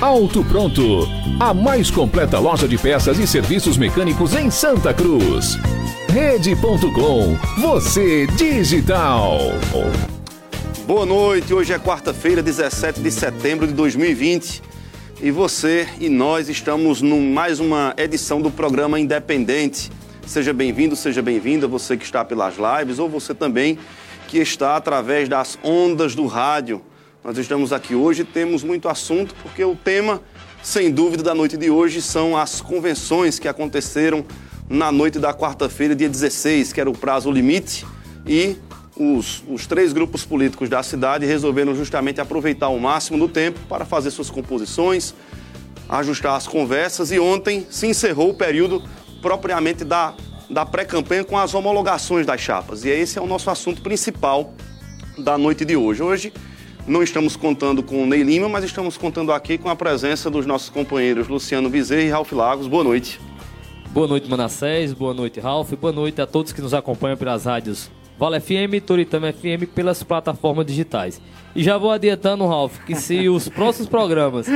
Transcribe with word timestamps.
Auto 0.00 0.44
Pronto, 0.44 1.08
a 1.38 1.54
mais 1.54 1.90
completa 1.90 2.38
loja 2.38 2.66
de 2.66 2.76
peças 2.76 3.18
e 3.18 3.26
serviços 3.26 3.78
mecânicos 3.78 4.34
em 4.34 4.50
Santa 4.50 4.92
Cruz. 4.92 5.56
Rede.com, 6.08 7.36
você 7.60 8.26
digital. 8.26 9.38
Boa 10.86 11.06
noite, 11.06 11.54
hoje 11.54 11.72
é 11.72 11.78
quarta-feira, 11.78 12.42
17 12.42 13.00
de 13.00 13.10
setembro 13.10 13.66
de 13.66 13.72
2020. 13.72 14.62
E 15.22 15.30
você 15.30 15.88
e 16.00 16.08
nós 16.08 16.48
estamos 16.48 17.00
em 17.00 17.32
mais 17.32 17.60
uma 17.60 17.94
edição 17.96 18.42
do 18.42 18.50
programa 18.50 18.98
Independente. 18.98 19.90
Seja 20.26 20.52
bem-vindo, 20.52 20.96
seja 20.96 21.22
bem-vinda, 21.22 21.68
você 21.68 21.96
que 21.96 22.04
está 22.04 22.24
pelas 22.24 22.56
lives 22.56 22.98
ou 22.98 23.08
você 23.08 23.32
também 23.32 23.78
que 24.26 24.38
está 24.38 24.76
através 24.76 25.28
das 25.28 25.56
ondas 25.62 26.14
do 26.14 26.26
rádio 26.26 26.82
nós 27.24 27.38
estamos 27.38 27.72
aqui 27.72 27.94
hoje 27.94 28.22
temos 28.22 28.62
muito 28.62 28.86
assunto, 28.86 29.34
porque 29.42 29.64
o 29.64 29.74
tema, 29.74 30.20
sem 30.62 30.90
dúvida, 30.90 31.22
da 31.22 31.34
noite 31.34 31.56
de 31.56 31.70
hoje 31.70 32.02
são 32.02 32.36
as 32.36 32.60
convenções 32.60 33.38
que 33.38 33.48
aconteceram 33.48 34.26
na 34.68 34.92
noite 34.92 35.18
da 35.18 35.32
quarta-feira, 35.32 35.96
dia 35.96 36.08
16, 36.08 36.74
que 36.74 36.80
era 36.82 36.90
o 36.90 36.92
prazo 36.92 37.30
limite, 37.30 37.86
e 38.26 38.56
os, 38.94 39.42
os 39.48 39.66
três 39.66 39.94
grupos 39.94 40.26
políticos 40.26 40.68
da 40.68 40.82
cidade 40.82 41.24
resolveram 41.24 41.74
justamente 41.74 42.20
aproveitar 42.20 42.68
o 42.68 42.78
máximo 42.78 43.18
do 43.18 43.26
tempo 43.26 43.58
para 43.70 43.86
fazer 43.86 44.10
suas 44.10 44.28
composições, 44.28 45.14
ajustar 45.88 46.36
as 46.36 46.46
conversas, 46.46 47.10
e 47.10 47.18
ontem 47.18 47.66
se 47.70 47.86
encerrou 47.86 48.30
o 48.30 48.34
período 48.34 48.82
propriamente 49.22 49.82
da, 49.82 50.14
da 50.50 50.66
pré-campanha 50.66 51.24
com 51.24 51.38
as 51.38 51.54
homologações 51.54 52.26
das 52.26 52.42
chapas. 52.42 52.84
E 52.84 52.90
esse 52.90 53.18
é 53.18 53.22
o 53.22 53.26
nosso 53.26 53.48
assunto 53.48 53.80
principal 53.80 54.52
da 55.16 55.38
noite 55.38 55.64
de 55.64 55.74
hoje. 55.74 56.02
Hoje 56.02 56.30
não 56.86 57.02
estamos 57.02 57.36
contando 57.36 57.82
com 57.82 58.02
o 58.02 58.06
Ney 58.06 58.22
Lima, 58.22 58.48
mas 58.48 58.64
estamos 58.64 58.96
contando 58.96 59.32
aqui 59.32 59.56
com 59.56 59.68
a 59.68 59.76
presença 59.76 60.30
dos 60.30 60.46
nossos 60.46 60.68
companheiros 60.68 61.28
Luciano 61.28 61.70
Bezerra 61.70 62.02
e 62.02 62.10
Ralf 62.10 62.32
Lagos. 62.32 62.66
Boa 62.66 62.84
noite. 62.84 63.20
Boa 63.90 64.06
noite, 64.06 64.28
Manassés. 64.28 64.92
Boa 64.92 65.14
noite, 65.14 65.40
Ralf. 65.40 65.72
Boa 65.72 65.92
noite 65.92 66.20
a 66.20 66.26
todos 66.26 66.52
que 66.52 66.60
nos 66.60 66.74
acompanham 66.74 67.16
pelas 67.16 67.44
rádios 67.44 67.90
Vale 68.18 68.40
FM, 68.40 68.80
Toritama 68.84 69.32
FM, 69.32 69.66
pelas 69.74 70.02
plataformas 70.02 70.66
digitais. 70.66 71.20
E 71.54 71.62
já 71.62 71.76
vou 71.78 71.90
adiantando, 71.90 72.46
Ralf, 72.46 72.78
que 72.84 72.94
se 72.94 73.28
os 73.28 73.48
próximos 73.48 73.88
programas 73.88 74.46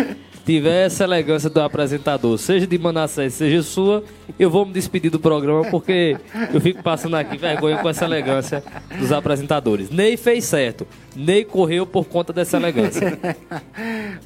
tiver 0.44 0.86
essa 0.86 1.04
elegância 1.04 1.50
do 1.50 1.60
apresentador, 1.60 2.38
seja 2.38 2.66
de 2.66 2.78
Manassés, 2.78 3.34
seja 3.34 3.62
sua, 3.62 4.02
eu 4.38 4.48
vou 4.48 4.64
me 4.64 4.72
despedir 4.72 5.10
do 5.10 5.20
programa 5.20 5.64
porque 5.70 6.16
eu 6.54 6.60
fico 6.60 6.82
passando 6.82 7.16
aqui 7.16 7.36
vergonha 7.36 7.76
com 7.78 7.88
essa 7.88 8.04
elegância 8.04 8.64
dos 8.98 9.12
apresentadores. 9.12 9.90
Ney 9.90 10.16
fez 10.16 10.44
certo. 10.44 10.86
Ney 11.14 11.44
correu 11.44 11.86
por 11.86 12.06
conta 12.06 12.32
dessa 12.32 12.56
elegância. 12.56 13.19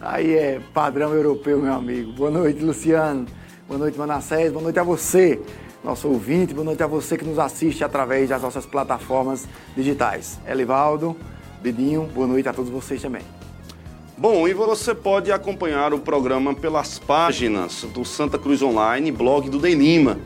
Aí 0.00 0.32
é 0.34 0.60
padrão 0.72 1.12
europeu, 1.12 1.60
meu 1.60 1.72
amigo. 1.72 2.12
Boa 2.12 2.30
noite, 2.30 2.62
Luciano. 2.62 3.26
Boa 3.66 3.78
noite, 3.78 3.98
Manassés. 3.98 4.52
Boa 4.52 4.62
noite 4.62 4.78
a 4.78 4.82
você, 4.84 5.40
nosso 5.82 6.08
ouvinte. 6.08 6.54
Boa 6.54 6.64
noite 6.64 6.82
a 6.82 6.86
você 6.86 7.16
que 7.16 7.24
nos 7.24 7.38
assiste 7.38 7.82
através 7.82 8.28
das 8.28 8.42
nossas 8.42 8.64
plataformas 8.64 9.48
digitais. 9.76 10.38
Elivaldo, 10.46 11.16
Dedinho, 11.60 12.08
boa 12.14 12.26
noite 12.26 12.48
a 12.48 12.52
todos 12.52 12.70
vocês 12.70 13.02
também. 13.02 13.22
Bom, 14.16 14.46
e 14.46 14.54
você 14.54 14.94
pode 14.94 15.32
acompanhar 15.32 15.92
o 15.92 15.98
programa 15.98 16.54
pelas 16.54 16.98
páginas 16.98 17.84
do 17.92 18.04
Santa 18.04 18.38
Cruz 18.38 18.62
Online, 18.62 19.10
blog 19.10 19.50
do 19.50 19.58
Ney 19.58 19.74
Lima. 19.74 20.18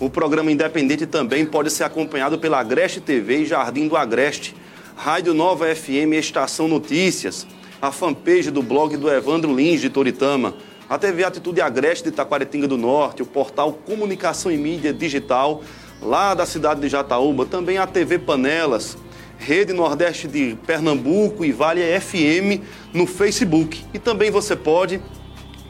O 0.00 0.08
programa 0.08 0.50
independente 0.50 1.06
também 1.06 1.44
pode 1.44 1.70
ser 1.70 1.84
acompanhado 1.84 2.38
pela 2.38 2.60
Agreste 2.60 3.00
TV 3.00 3.42
e 3.42 3.44
Jardim 3.44 3.88
do 3.88 3.96
Agreste, 3.96 4.54
Rádio 4.96 5.34
Nova 5.34 5.74
FM 5.74 6.14
Estação 6.14 6.66
Notícias, 6.66 7.46
a 7.80 7.92
fanpage 7.92 8.50
do 8.50 8.62
blog 8.62 8.96
do 8.96 9.10
Evandro 9.10 9.54
Lins 9.54 9.80
de 9.80 9.90
Toritama, 9.90 10.54
a 10.92 10.98
TV 10.98 11.24
Atitude 11.24 11.58
Agreste 11.62 12.04
de 12.04 12.10
Taquaritinga 12.10 12.68
do 12.68 12.76
Norte, 12.76 13.22
o 13.22 13.26
portal 13.26 13.72
Comunicação 13.72 14.52
e 14.52 14.58
Mídia 14.58 14.92
Digital, 14.92 15.62
lá 16.02 16.34
da 16.34 16.44
cidade 16.44 16.82
de 16.82 16.88
Jataúba, 16.90 17.46
também 17.46 17.78
a 17.78 17.86
TV 17.86 18.18
Panelas, 18.18 18.98
Rede 19.38 19.72
Nordeste 19.72 20.28
de 20.28 20.54
Pernambuco 20.66 21.46
e 21.46 21.50
Vale 21.50 21.80
FM 21.98 22.60
no 22.92 23.06
Facebook. 23.06 23.82
E 23.94 23.98
também 23.98 24.30
você 24.30 24.54
pode, 24.54 25.00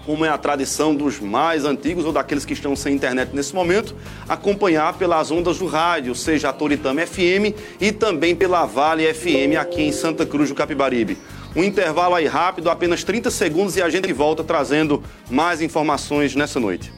como 0.05 0.25
é 0.25 0.29
a 0.29 0.37
tradição 0.37 0.93
dos 0.93 1.21
mais 1.21 1.65
antigos 1.65 2.05
ou 2.05 2.11
daqueles 2.13 2.45
que 2.45 2.55
estão 2.55 2.75
sem 2.75 2.97
internet 2.97 3.31
nesse 3.33 3.55
momento, 3.55 3.95
acompanhar 4.29 4.99
pelas 4.99 5.31
ondas 5.31 5.59
do 5.59 5.67
rádio, 5.67 6.17
seja 6.17 6.49
a 6.49 6.53
Toritama 6.53 7.07
FM 7.07 7.55
e 7.81 7.93
também 7.93 8.35
pela 8.35 8.67
Vale 8.67 9.15
FM 9.15 9.57
aqui 9.57 9.83
em 9.83 9.93
Santa 9.93 10.27
Cruz 10.27 10.49
do 10.49 10.57
Capibaribe. 10.57 11.17
Um 11.55 11.63
intervalo 11.63 12.15
aí 12.15 12.27
rápido, 12.27 12.71
apenas 12.71 13.05
30 13.05 13.31
segundos 13.31 13.77
e 13.77 13.83
a 13.83 13.91
gente 13.91 14.13
volta 14.13 14.43
trazendo 14.43 15.03
mais 15.31 15.61
informações 15.61 16.35
nessa 16.35 16.59
noite. 16.59 16.93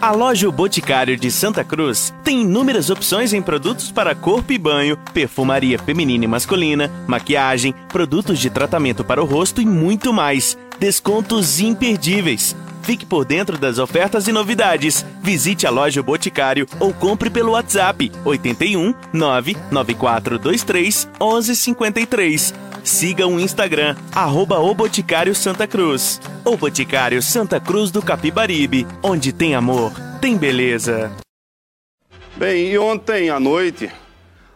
A 0.00 0.10
loja 0.10 0.46
o 0.46 0.52
Boticário 0.52 1.16
de 1.16 1.30
Santa 1.30 1.64
Cruz 1.64 2.12
tem 2.22 2.42
inúmeras 2.42 2.90
opções 2.90 3.32
em 3.32 3.40
produtos 3.40 3.90
para 3.90 4.14
corpo 4.14 4.52
e 4.52 4.58
banho, 4.58 4.98
perfumaria 5.14 5.78
feminina 5.78 6.26
e 6.26 6.28
masculina, 6.28 6.90
maquiagem, 7.06 7.74
produtos 7.88 8.38
de 8.38 8.50
tratamento 8.50 9.02
para 9.02 9.22
o 9.22 9.24
rosto 9.24 9.62
e 9.62 9.64
muito 9.64 10.12
mais. 10.12 10.58
Descontos 10.78 11.58
imperdíveis. 11.58 12.54
Fique 12.82 13.06
por 13.06 13.24
dentro 13.24 13.56
das 13.56 13.78
ofertas 13.78 14.28
e 14.28 14.32
novidades. 14.32 15.06
Visite 15.22 15.66
a 15.66 15.70
loja 15.70 16.02
o 16.02 16.04
Boticário 16.04 16.66
ou 16.78 16.92
compre 16.92 17.30
pelo 17.30 17.52
WhatsApp 17.52 18.12
81 18.26 18.94
99423 19.10 21.08
1153. 21.18 22.52
Siga 22.84 23.26
o 23.26 23.40
Instagram, 23.40 23.96
arroba 24.14 24.58
o 24.58 24.74
Boticário 24.74 25.34
Santa 25.34 25.66
Cruz. 25.66 26.20
O 26.44 26.54
Boticário 26.54 27.22
Santa 27.22 27.58
Cruz 27.58 27.90
do 27.90 28.02
Capibaribe, 28.02 28.86
onde 29.02 29.32
tem 29.32 29.54
amor, 29.54 29.90
tem 30.20 30.36
beleza. 30.36 31.10
Bem, 32.36 32.70
e 32.70 32.78
ontem 32.78 33.30
à 33.30 33.40
noite, 33.40 33.90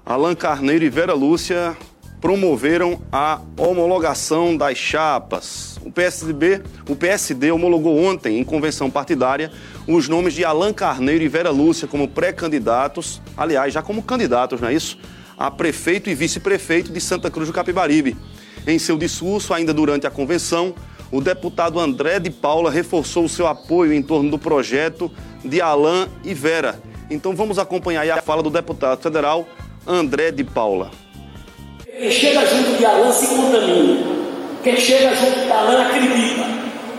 Alan 0.05 0.35
Carneiro 0.35 0.85
e 0.85 0.91
Vera 0.91 1.15
Lúcia 1.15 1.75
promoveram 2.21 3.01
a 3.11 3.41
homologação 3.57 4.55
das 4.55 4.77
chapas. 4.77 5.81
O 5.83 5.91
PSDB, 5.91 6.61
o 6.87 6.95
PSD 6.95 7.51
homologou 7.51 7.99
ontem, 7.99 8.39
em 8.39 8.45
convenção 8.45 8.91
partidária, 8.91 9.51
os 9.87 10.07
nomes 10.07 10.35
de 10.35 10.45
Alan 10.45 10.75
Carneiro 10.75 11.25
e 11.25 11.29
Vera 11.29 11.51
Lúcia 11.51 11.89
como 11.89 12.07
pré-candidatos, 12.07 13.23
aliás, 13.35 13.73
já 13.73 13.81
como 13.81 14.03
candidatos, 14.03 14.61
não 14.61 14.69
é 14.69 14.75
isso? 14.75 14.99
A 15.39 15.51
prefeito 15.51 16.11
e 16.11 16.15
vice-prefeito 16.15 16.93
de 16.93 17.01
Santa 17.01 17.31
Cruz 17.31 17.47
do 17.47 17.55
Capibaribe. 17.55 18.17
Em 18.67 18.79
seu 18.79 18.99
discurso, 18.99 19.55
ainda 19.55 19.73
durante 19.73 20.07
a 20.07 20.11
convenção, 20.11 20.75
o 21.11 21.21
deputado 21.21 21.79
André 21.79 22.19
de 22.19 22.31
Paula 22.31 22.71
reforçou 22.71 23.25
o 23.25 23.29
seu 23.29 23.47
apoio 23.47 23.93
em 23.93 24.03
torno 24.03 24.31
do 24.31 24.39
projeto 24.39 25.11
de 25.45 25.61
Alain 25.61 26.07
e 26.25 26.35
Vera. 26.35 26.83
Então 27.11 27.35
vamos 27.35 27.59
acompanhar 27.59 28.11
a 28.11 28.21
fala 28.21 28.43
do 28.43 28.51
deputado 28.51 29.01
federal 29.01 29.49
André 29.87 30.31
de 30.31 30.45
Paula. 30.45 30.91
Quem 31.87 32.11
chega 32.11 32.45
junto 32.47 32.77
de 32.77 32.85
Alain 32.85 33.13
se 33.13 33.27
contamina. 33.29 34.19
Quem 34.63 34.77
chega 34.77 35.15
junto 35.17 35.41
de 35.41 35.51
Alain 35.51 35.83
acredita. 35.83 36.47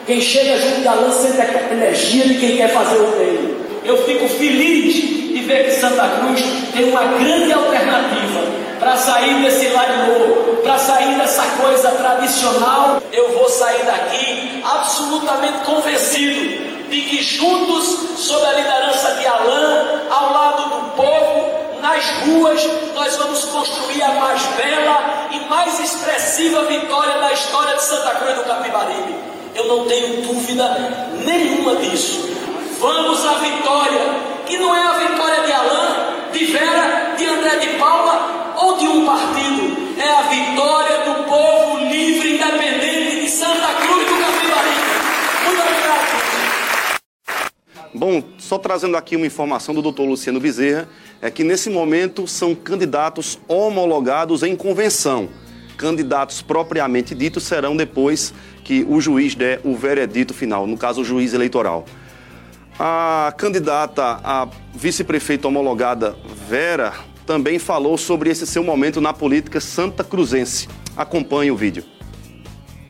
Quem 0.08 0.20
chega 0.20 0.58
junto 0.58 0.82
de 0.82 0.88
Alain 0.88 1.12
sente 1.12 1.40
a 1.40 1.72
energia 1.72 2.28
de 2.28 2.40
quem 2.40 2.58
quer 2.58 2.74
fazer 2.74 2.98
o 2.98 3.12
bem. 3.12 3.56
Eu 3.84 4.04
fico 4.06 4.28
feliz 4.28 5.19
ver 5.50 5.66
que 5.66 5.82
Santa 5.82 6.08
Cruz 6.08 6.42
tem 6.74 6.92
uma 6.92 7.04
grande 7.06 7.52
alternativa 7.52 8.42
para 8.80 8.96
sair 8.96 9.42
desse 9.42 9.68
novo, 9.70 10.58
para 10.62 10.78
sair 10.78 11.18
dessa 11.18 11.44
coisa 11.60 11.90
tradicional. 11.90 13.02
Eu 13.12 13.34
vou 13.34 13.50
sair 13.50 13.84
daqui 13.84 14.64
absolutamente 14.64 15.66
convencido 15.66 16.70
de 16.90 17.02
que 17.02 17.24
juntos, 17.24 18.20
sob 18.20 18.46
a 18.46 18.54
liderança 18.54 19.16
de 19.16 19.26
Alain, 19.26 20.02
ao 20.12 20.34
lado 20.34 20.64
do 20.70 20.92
povo, 20.96 21.82
nas 21.82 22.06
ruas, 22.26 22.70
nós 22.94 23.16
vamos 23.16 23.46
construir 23.46 24.04
a 24.04 24.10
mais 24.10 24.42
bela 24.56 25.30
e 25.32 25.50
mais 25.50 25.80
expressiva 25.80 26.64
vitória 26.66 27.18
da 27.20 27.34
história 27.34 27.76
de 27.76 27.84
Santa 27.84 28.12
Cruz 28.12 28.36
do 28.36 28.44
Capibaribe. 28.44 29.16
Eu 29.56 29.66
não 29.66 29.86
tenho 29.86 30.22
dúvida 30.22 30.68
nenhuma 31.26 31.76
disso. 31.78 32.30
Vamos 32.80 33.26
à 33.26 33.34
vitória, 33.34 34.29
que 34.50 34.58
não 34.58 34.76
é 34.76 34.84
a 34.84 34.98
vitória 34.98 35.46
de 35.46 35.52
Alain, 35.52 36.32
de 36.34 36.46
Vera, 36.46 37.14
de 37.16 37.24
André 37.24 37.58
de 37.58 37.78
Paula 37.78 38.56
ou 38.58 38.78
de 38.80 38.88
um 38.88 39.06
partido. 39.06 39.78
É 39.96 40.10
a 40.10 40.24
vitória 40.24 41.06
do 41.06 41.24
povo 41.26 41.78
livre, 41.86 42.34
independente 42.34 43.22
de 43.22 43.30
Santa 43.30 43.76
Cruz 43.76 44.08
do 44.08 44.16
Capibaribe. 44.18 44.82
Muito 45.46 45.62
obrigado. 45.62 47.00
Bom, 47.94 48.24
só 48.40 48.58
trazendo 48.58 48.98
aqui 48.98 49.16
uma 49.16 49.28
informação 49.28 49.76
do 49.76 49.84
doutor 49.84 50.06
Luciano 50.06 50.40
Bezerra, 50.40 50.90
é 51.22 51.30
que 51.30 51.44
nesse 51.44 51.70
momento 51.70 52.28
são 52.28 52.56
candidatos 52.56 53.40
homologados 53.48 54.42
em 54.42 54.56
convenção. 54.56 55.30
Candidatos 55.78 56.42
propriamente 56.42 57.14
ditos 57.14 57.44
serão 57.44 57.78
depois 57.78 58.34
que 58.64 58.84
o 58.90 59.00
juiz 59.00 59.36
der 59.36 59.62
o 59.64 59.76
veredito 59.76 60.34
final, 60.34 60.66
no 60.66 60.76
caso 60.76 61.02
o 61.02 61.06
juiz 61.06 61.36
eleitoral. 61.36 61.86
A 62.82 63.34
candidata 63.38 64.22
a 64.24 64.46
vice-prefeito 64.74 65.46
homologada 65.46 66.18
Vera 66.48 66.94
também 67.26 67.60
falou 67.60 67.98
sobre 67.98 68.30
esse 68.30 68.48
seu 68.48 68.64
momento 68.64 69.02
na 69.02 69.12
política 69.12 69.60
santa 69.60 70.02
cruzense. 70.02 70.70
Acompanhe 70.96 71.52
o 71.52 71.58
vídeo. 71.58 71.84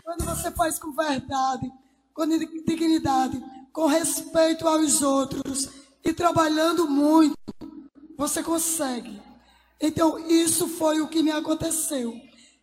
Quando 0.03 0.25
você 0.25 0.51
faz 0.51 0.77
com 0.77 0.91
verdade, 0.91 1.71
com 2.13 2.24
dignidade, 2.68 3.44
com 3.74 3.88
respeito 3.88 4.68
aos 4.68 5.01
outros 5.01 5.69
e 6.06 6.13
trabalhando 6.13 6.88
muito, 6.88 7.35
você 8.15 8.44
consegue. 8.44 9.19
Então, 9.81 10.19
isso 10.30 10.68
foi 10.68 11.01
o 11.01 11.07
que 11.07 11.24
me 11.24 11.31
aconteceu. 11.31 12.13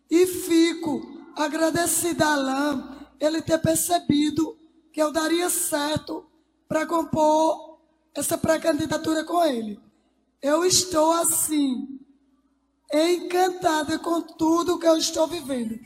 E 0.09 0.25
fico 0.25 1.01
agradecida 1.35 2.25
a 2.25 2.33
Alain, 2.35 2.83
ele 3.19 3.41
ter 3.41 3.57
percebido 3.57 4.57
que 4.93 5.01
eu 5.01 5.11
daria 5.11 5.49
certo 5.49 6.26
para 6.67 6.85
compor 6.85 7.79
essa 8.13 8.37
pré-candidatura 8.37 9.23
com 9.23 9.43
ele. 9.43 9.79
Eu 10.41 10.65
estou 10.65 11.11
assim, 11.13 11.99
encantada 12.93 13.99
com 13.99 14.21
tudo 14.21 14.79
que 14.79 14.87
eu 14.87 14.97
estou 14.97 15.27
vivendo, 15.27 15.79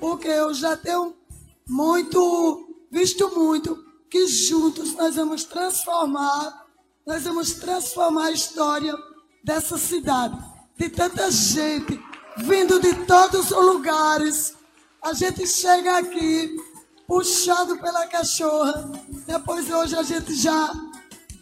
porque 0.00 0.28
eu 0.28 0.52
já 0.54 0.76
tenho 0.76 1.14
muito, 1.68 2.84
visto 2.90 3.34
muito, 3.34 3.84
que 4.10 4.26
juntos 4.26 4.94
nós 4.94 5.16
vamos 5.16 5.44
transformar, 5.44 6.66
nós 7.06 7.24
vamos 7.24 7.52
transformar 7.52 8.26
a 8.26 8.32
história 8.32 8.94
dessa 9.42 9.78
cidade, 9.78 10.36
de 10.76 10.88
tanta 10.88 11.30
gente 11.30 11.98
vindo 12.38 12.80
de 12.80 12.94
todos 13.06 13.50
os 13.50 13.64
lugares. 13.64 14.54
A 15.00 15.12
gente 15.12 15.46
chega 15.46 15.98
aqui 15.98 16.56
puxado 17.12 17.76
pela 17.76 18.06
cachorra. 18.06 18.90
Depois 19.26 19.70
hoje 19.70 19.94
a 19.94 20.02
gente 20.02 20.34
já 20.34 20.72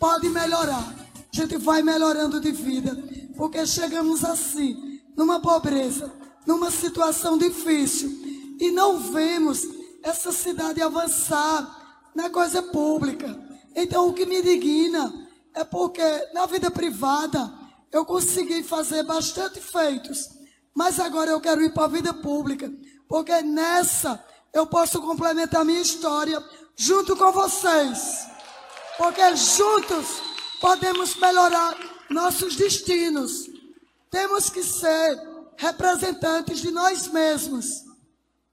pode 0.00 0.28
melhorar. 0.28 0.92
A 1.32 1.36
gente 1.36 1.56
vai 1.58 1.80
melhorando 1.80 2.40
de 2.40 2.50
vida, 2.50 3.00
porque 3.36 3.64
chegamos 3.64 4.24
assim, 4.24 5.00
numa 5.16 5.38
pobreza, 5.38 6.12
numa 6.44 6.72
situação 6.72 7.38
difícil 7.38 8.10
e 8.58 8.72
não 8.72 8.98
vemos 8.98 9.64
essa 10.02 10.32
cidade 10.32 10.82
avançar 10.82 12.10
na 12.16 12.28
coisa 12.28 12.60
pública. 12.64 13.38
Então 13.72 14.08
o 14.08 14.12
que 14.12 14.26
me 14.26 14.40
indigna 14.40 15.28
é 15.54 15.62
porque 15.62 16.02
na 16.34 16.46
vida 16.46 16.68
privada 16.68 17.48
eu 17.92 18.04
consegui 18.04 18.64
fazer 18.64 19.04
bastante 19.04 19.60
feitos, 19.60 20.30
mas 20.74 20.98
agora 20.98 21.30
eu 21.30 21.40
quero 21.40 21.62
ir 21.62 21.72
para 21.72 21.84
a 21.84 21.88
vida 21.88 22.12
pública, 22.12 22.68
porque 23.08 23.40
nessa 23.40 24.20
eu 24.52 24.66
posso 24.66 25.00
complementar 25.00 25.64
minha 25.64 25.80
história 25.80 26.42
junto 26.76 27.16
com 27.16 27.32
vocês. 27.32 28.26
Porque 28.96 29.36
juntos 29.36 30.06
podemos 30.60 31.14
melhorar 31.16 31.76
nossos 32.10 32.56
destinos. 32.56 33.48
Temos 34.10 34.50
que 34.50 34.62
ser 34.62 35.18
representantes 35.56 36.60
de 36.60 36.70
nós 36.70 37.06
mesmos. 37.08 37.84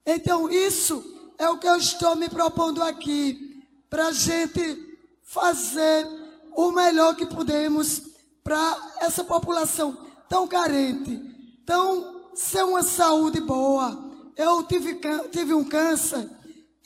Então, 0.06 0.48
isso 0.48 1.04
é 1.36 1.48
o 1.48 1.58
que 1.58 1.68
eu 1.68 1.76
estou 1.76 2.16
me 2.16 2.28
propondo 2.28 2.82
aqui, 2.82 3.62
para 3.90 4.08
a 4.08 4.12
gente 4.12 4.98
fazer 5.22 6.06
o 6.54 6.70
melhor 6.70 7.14
que 7.14 7.26
podemos 7.26 8.02
para 8.42 8.94
essa 9.00 9.24
população 9.24 10.06
tão 10.28 10.46
carente, 10.46 11.20
tão 11.66 12.30
sem 12.34 12.62
uma 12.62 12.82
saúde 12.82 13.40
boa 13.40 14.07
eu 14.38 14.62
tive, 14.62 15.00
tive 15.32 15.52
um 15.52 15.64
câncer 15.64 16.30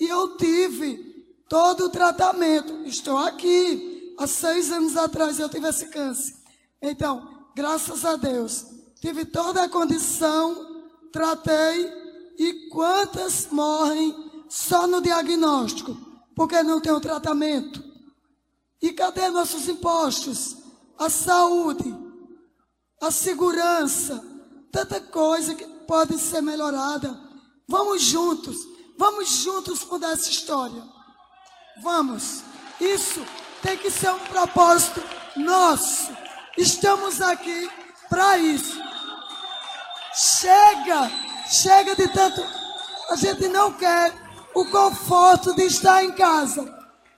e 0.00 0.08
eu 0.08 0.38
tive 0.38 0.96
todo 1.50 1.84
o 1.84 1.90
tratamento. 1.90 2.72
Estou 2.87 3.19
aqui. 3.19 4.14
Há 4.19 4.26
seis 4.26 4.72
anos 4.72 4.96
atrás 4.96 5.38
eu 5.38 5.50
tive 5.50 5.69
esse 5.69 5.88
câncer. 5.88 6.34
Então, 6.81 7.50
graças 7.54 8.06
a 8.06 8.16
Deus, 8.16 8.64
tive 9.00 9.26
toda 9.26 9.62
a 9.62 9.69
condição, 9.69 10.82
tratei. 11.12 11.93
E 12.38 12.70
quantas 12.70 13.49
morrem 13.50 14.16
só 14.48 14.87
no 14.87 15.02
diagnóstico, 15.02 15.94
porque 16.34 16.62
não 16.62 16.81
tem 16.81 16.93
o 16.93 17.00
tratamento? 17.00 17.84
E 18.81 18.93
cadê 18.93 19.28
nossos 19.28 19.69
impostos? 19.69 20.56
A 20.98 21.10
saúde, 21.10 21.94
a 23.00 23.10
segurança, 23.10 24.25
tanta 24.70 25.00
coisa 25.00 25.55
que 25.55 25.66
pode 25.87 26.19
ser 26.19 26.40
melhorada. 26.40 27.31
Vamos 27.69 28.03
juntos, 28.03 28.56
vamos 28.99 29.29
juntos 29.29 29.85
mudar 29.85 30.12
essa 30.12 30.31
história. 30.31 30.82
Vamos. 31.82 32.43
Isso 32.81 33.25
tem 33.62 33.76
que 33.79 33.91
ser 33.91 34.11
um 34.11 34.19
propósito 34.19 35.03
nosso. 35.37 36.12
Estamos 36.59 37.20
aqui 37.20 37.70
para 38.09 38.37
isso. 38.38 38.79
Chega, 40.14 41.11
chega 41.49 41.94
de 41.94 42.09
tanto. 42.09 42.43
A 43.11 43.17
gente 43.17 43.49
não 43.49 43.73
quer 43.73 44.12
o 44.55 44.65
conforto 44.67 45.55
de 45.55 45.62
estar 45.65 46.05
em 46.05 46.12
casa. 46.12 46.65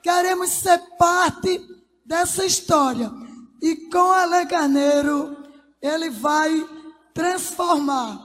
Queremos 0.02 0.50
ser 0.50 0.79
parte 0.99 1.61
dessa 2.05 2.44
história. 2.44 3.11
E 3.61 3.88
com 3.90 4.12
Alain 4.12 4.47
Carneiro, 4.47 5.37
ele 5.80 6.11
vai 6.11 6.64
transformar 7.14 8.24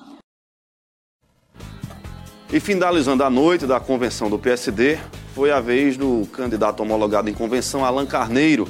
e 2.52 2.60
finalizando 2.60 3.24
a 3.24 3.30
noite 3.30 3.68
da 3.68 3.80
convenção 3.80 4.30
do 4.30 4.40
PSD, 4.40 4.98
foi 5.36 5.52
a 5.52 5.60
vez 5.60 5.96
do 5.96 6.28
candidato 6.34 6.82
homologado 6.82 7.30
em 7.30 7.34
convenção, 7.34 7.86
Alan 7.86 8.08
Carneiro, 8.08 8.68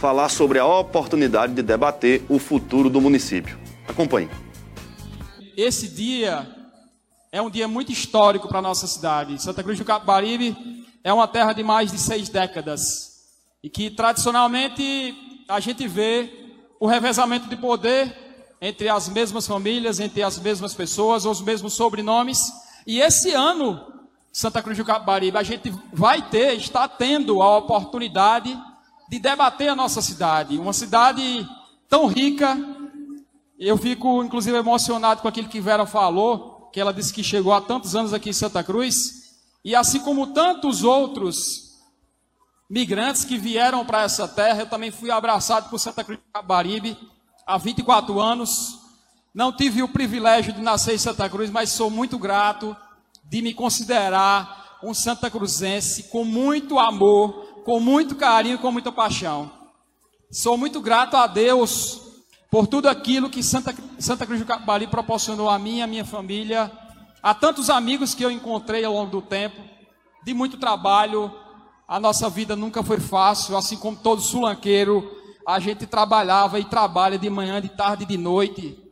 falar 0.00 0.28
sobre 0.28 0.58
a 0.58 0.66
oportunidade 0.66 1.54
de 1.54 1.62
debater 1.62 2.24
o 2.28 2.40
futuro 2.40 2.90
do 2.90 3.00
município. 3.00 3.56
Acompanhe. 3.86 4.28
Esse 5.56 5.86
dia 5.86 6.44
é 7.30 7.40
um 7.40 7.48
dia 7.48 7.68
muito 7.68 7.92
histórico 7.92 8.48
para 8.48 8.58
a 8.58 8.62
nossa 8.62 8.88
cidade. 8.88 9.40
Santa 9.40 9.62
Cruz 9.62 9.78
do 9.78 9.84
Capibaribe 9.84 10.56
é 11.04 11.12
uma 11.12 11.28
terra 11.28 11.52
de 11.52 11.62
mais 11.62 11.92
de 11.92 11.98
seis 11.98 12.28
décadas 12.28 13.10
e 13.62 13.70
que 13.70 13.90
tradicionalmente 13.90 15.14
a 15.48 15.60
gente 15.60 15.86
vê 15.86 16.28
o 16.80 16.86
revezamento 16.86 17.48
de 17.48 17.56
poder 17.56 18.12
entre 18.60 18.88
as 18.88 19.08
mesmas 19.08 19.46
famílias, 19.46 20.00
entre 20.00 20.22
as 20.22 20.38
mesmas 20.38 20.74
pessoas, 20.74 21.24
os 21.24 21.40
mesmos 21.40 21.74
sobrenomes 21.74 22.50
e 22.90 23.00
esse 23.00 23.30
ano, 23.30 23.86
Santa 24.32 24.60
Cruz 24.60 24.76
do 24.76 24.84
Capibaribe, 24.84 25.38
a 25.38 25.44
gente 25.44 25.72
vai 25.92 26.28
ter, 26.28 26.54
está 26.54 26.88
tendo 26.88 27.40
a 27.40 27.58
oportunidade 27.58 28.60
de 29.08 29.20
debater 29.20 29.68
a 29.68 29.76
nossa 29.76 30.02
cidade. 30.02 30.58
Uma 30.58 30.72
cidade 30.72 31.48
tão 31.88 32.08
rica. 32.08 32.58
Eu 33.56 33.78
fico, 33.78 34.24
inclusive, 34.24 34.58
emocionado 34.58 35.22
com 35.22 35.28
aquilo 35.28 35.48
que 35.48 35.60
Vera 35.60 35.86
falou, 35.86 36.68
que 36.72 36.80
ela 36.80 36.92
disse 36.92 37.12
que 37.12 37.22
chegou 37.22 37.52
há 37.52 37.60
tantos 37.60 37.94
anos 37.94 38.12
aqui 38.12 38.30
em 38.30 38.32
Santa 38.32 38.64
Cruz. 38.64 39.38
E 39.64 39.72
assim 39.72 40.00
como 40.00 40.34
tantos 40.34 40.82
outros 40.82 41.78
migrantes 42.68 43.24
que 43.24 43.38
vieram 43.38 43.86
para 43.86 44.02
essa 44.02 44.26
terra, 44.26 44.62
eu 44.62 44.68
também 44.68 44.90
fui 44.90 45.12
abraçado 45.12 45.70
por 45.70 45.78
Santa 45.78 46.02
Cruz 46.02 46.18
do 46.18 46.32
Capibaribe 46.32 46.98
há 47.46 47.56
24 47.56 48.18
anos. 48.18 48.79
Não 49.32 49.52
tive 49.52 49.80
o 49.82 49.88
privilégio 49.88 50.52
de 50.52 50.60
nascer 50.60 50.94
em 50.94 50.98
Santa 50.98 51.28
Cruz, 51.28 51.50
mas 51.50 51.70
sou 51.70 51.88
muito 51.88 52.18
grato 52.18 52.76
de 53.24 53.40
me 53.40 53.54
considerar 53.54 54.78
um 54.82 54.92
Santa 54.92 55.30
Cruzense 55.30 56.04
com 56.04 56.24
muito 56.24 56.80
amor, 56.80 57.62
com 57.64 57.78
muito 57.78 58.16
carinho, 58.16 58.58
com 58.58 58.72
muita 58.72 58.90
paixão. 58.90 59.48
Sou 60.32 60.56
muito 60.56 60.80
grato 60.80 61.16
a 61.16 61.28
Deus 61.28 62.00
por 62.50 62.66
tudo 62.66 62.88
aquilo 62.88 63.30
que 63.30 63.40
Santa, 63.40 63.72
Santa 64.00 64.26
Cruz 64.26 64.40
do 64.40 64.46
Capibari 64.46 64.88
proporcionou 64.88 65.48
a 65.48 65.58
mim 65.60 65.80
a 65.80 65.86
minha 65.86 66.04
família, 66.04 66.70
a 67.22 67.32
tantos 67.32 67.70
amigos 67.70 68.14
que 68.14 68.24
eu 68.24 68.32
encontrei 68.32 68.84
ao 68.84 68.94
longo 68.94 69.12
do 69.12 69.22
tempo, 69.22 69.60
de 70.24 70.34
muito 70.34 70.56
trabalho, 70.56 71.32
a 71.86 72.00
nossa 72.00 72.28
vida 72.28 72.56
nunca 72.56 72.82
foi 72.82 72.98
fácil, 72.98 73.56
assim 73.56 73.76
como 73.76 73.96
todo 73.96 74.20
sulanqueiro, 74.20 75.08
a 75.46 75.60
gente 75.60 75.86
trabalhava 75.86 76.58
e 76.58 76.64
trabalha 76.64 77.16
de 77.16 77.30
manhã, 77.30 77.60
de 77.60 77.68
tarde 77.68 78.02
e 78.02 78.06
de 78.06 78.16
noite. 78.16 78.89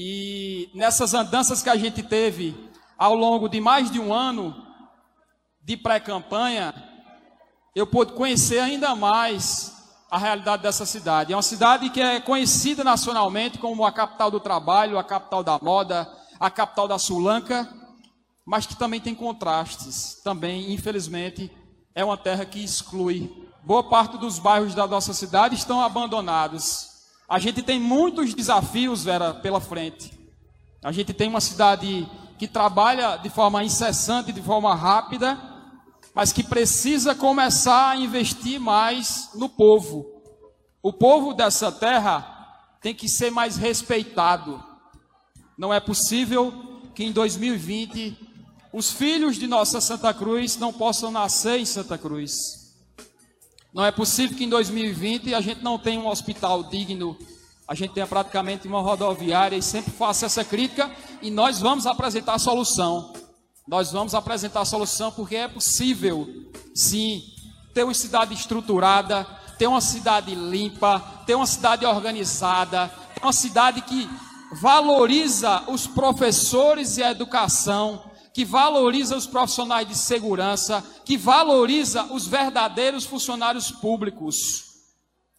E 0.00 0.70
nessas 0.74 1.12
andanças 1.12 1.60
que 1.60 1.68
a 1.68 1.74
gente 1.74 2.04
teve 2.04 2.54
ao 2.96 3.16
longo 3.16 3.48
de 3.48 3.60
mais 3.60 3.90
de 3.90 3.98
um 3.98 4.14
ano 4.14 4.54
de 5.60 5.76
pré-campanha, 5.76 6.72
eu 7.74 7.84
pude 7.84 8.12
conhecer 8.12 8.60
ainda 8.60 8.94
mais 8.94 9.76
a 10.08 10.16
realidade 10.16 10.62
dessa 10.62 10.86
cidade. 10.86 11.32
É 11.32 11.36
uma 11.36 11.42
cidade 11.42 11.90
que 11.90 12.00
é 12.00 12.20
conhecida 12.20 12.84
nacionalmente 12.84 13.58
como 13.58 13.84
a 13.84 13.90
capital 13.90 14.30
do 14.30 14.38
trabalho, 14.38 15.00
a 15.00 15.02
capital 15.02 15.42
da 15.42 15.58
moda, 15.60 16.08
a 16.38 16.48
capital 16.48 16.86
da 16.86 16.96
Sulanca, 16.96 17.68
mas 18.46 18.66
que 18.66 18.76
também 18.76 19.00
tem 19.00 19.16
contrastes. 19.16 20.20
Também, 20.22 20.72
infelizmente, 20.72 21.50
é 21.92 22.04
uma 22.04 22.16
terra 22.16 22.46
que 22.46 22.62
exclui. 22.62 23.28
Boa 23.64 23.82
parte 23.82 24.16
dos 24.16 24.38
bairros 24.38 24.76
da 24.76 24.86
nossa 24.86 25.12
cidade 25.12 25.56
estão 25.56 25.80
abandonados. 25.80 26.87
A 27.28 27.38
gente 27.38 27.62
tem 27.62 27.78
muitos 27.78 28.32
desafios, 28.32 29.04
Vera, 29.04 29.34
pela 29.34 29.60
frente. 29.60 30.18
A 30.82 30.90
gente 30.90 31.12
tem 31.12 31.28
uma 31.28 31.42
cidade 31.42 32.08
que 32.38 32.48
trabalha 32.48 33.16
de 33.16 33.28
forma 33.28 33.62
incessante, 33.62 34.32
de 34.32 34.40
forma 34.40 34.74
rápida, 34.74 35.38
mas 36.14 36.32
que 36.32 36.42
precisa 36.42 37.14
começar 37.14 37.90
a 37.90 37.96
investir 37.96 38.58
mais 38.58 39.30
no 39.34 39.48
povo. 39.48 40.06
O 40.82 40.90
povo 40.90 41.34
dessa 41.34 41.70
terra 41.70 42.76
tem 42.80 42.94
que 42.94 43.08
ser 43.08 43.30
mais 43.30 43.56
respeitado. 43.56 44.62
Não 45.56 45.74
é 45.74 45.80
possível 45.80 46.80
que 46.94 47.04
em 47.04 47.12
2020 47.12 48.16
os 48.72 48.90
filhos 48.90 49.36
de 49.36 49.46
nossa 49.46 49.82
Santa 49.82 50.14
Cruz 50.14 50.56
não 50.56 50.72
possam 50.72 51.10
nascer 51.10 51.60
em 51.60 51.66
Santa 51.66 51.98
Cruz. 51.98 52.57
Não 53.78 53.84
é 53.84 53.92
possível 53.92 54.36
que 54.36 54.42
em 54.42 54.48
2020 54.48 55.32
a 55.36 55.40
gente 55.40 55.62
não 55.62 55.78
tenha 55.78 56.00
um 56.00 56.08
hospital 56.08 56.64
digno, 56.64 57.16
a 57.68 57.76
gente 57.76 57.94
tenha 57.94 58.08
praticamente 58.08 58.66
uma 58.66 58.80
rodoviária 58.80 59.54
e 59.54 59.62
sempre 59.62 59.92
faça 59.92 60.26
essa 60.26 60.44
crítica 60.44 60.90
e 61.22 61.30
nós 61.30 61.60
vamos 61.60 61.86
apresentar 61.86 62.34
a 62.34 62.40
solução. 62.40 63.12
Nós 63.68 63.92
vamos 63.92 64.16
apresentar 64.16 64.62
a 64.62 64.64
solução 64.64 65.12
porque 65.12 65.36
é 65.36 65.46
possível, 65.46 66.26
sim, 66.74 67.22
ter 67.72 67.84
uma 67.84 67.94
cidade 67.94 68.34
estruturada, 68.34 69.24
ter 69.56 69.68
uma 69.68 69.80
cidade 69.80 70.34
limpa, 70.34 70.98
ter 71.24 71.36
uma 71.36 71.46
cidade 71.46 71.86
organizada, 71.86 72.90
ter 73.14 73.22
uma 73.22 73.32
cidade 73.32 73.80
que 73.82 74.10
valoriza 74.60 75.62
os 75.68 75.86
professores 75.86 76.96
e 76.96 77.02
a 77.04 77.12
educação, 77.12 78.07
que 78.38 78.44
valoriza 78.44 79.16
os 79.16 79.26
profissionais 79.26 79.88
de 79.88 79.96
segurança, 79.96 80.80
que 81.04 81.16
valoriza 81.16 82.04
os 82.04 82.24
verdadeiros 82.24 83.04
funcionários 83.04 83.72
públicos. 83.72 84.76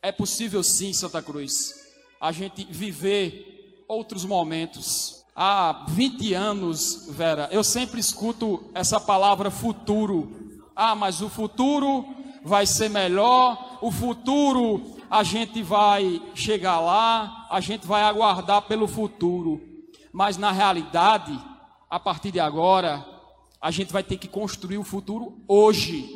É 0.01 0.12
possível 0.12 0.62
sim, 0.62 0.91
Santa 0.91 1.22
Cruz, 1.22 1.75
a 2.20 2.34
gente 2.34 2.68
viver 2.70 3.86
outros 3.88 4.25
momentos. 4.25 5.24
Há 5.34 5.86
20 5.88 6.34
anos, 6.34 7.08
Vera, 7.12 7.48
eu 7.53 7.63
sempre 7.63 8.01
escuto 8.01 8.70
essa 8.74 9.00
palavra 9.00 9.50
futuro. 9.50 10.60
Ah, 10.75 10.94
mas 10.94 11.22
o 11.22 11.29
futuro 11.29 12.06
vai 12.44 12.65
ser 12.65 12.89
melhor, 12.89 13.77
o 13.82 13.91
futuro 13.91 14.98
a 15.10 15.24
gente 15.24 15.63
vai 15.63 16.22
chegar 16.36 16.82
lá, 16.82 17.48
a 17.50 17.62
gente 17.62 17.88
vai 17.88 18.01
aguardar 18.01 18.63
pelo 18.63 18.89
futuro. 18.89 19.62
Mas 20.12 20.36
na 20.36 20.51
realidade, 20.51 21.48
a 21.89 22.00
partir 22.00 22.31
de 22.31 22.39
agora, 22.39 23.03
a 23.60 23.72
gente 23.72 23.91
vai 23.91 24.03
ter 24.03 24.17
que 24.17 24.27
construir 24.27 24.77
o 24.77 24.84
futuro 24.84 25.39
hoje. 25.48 26.15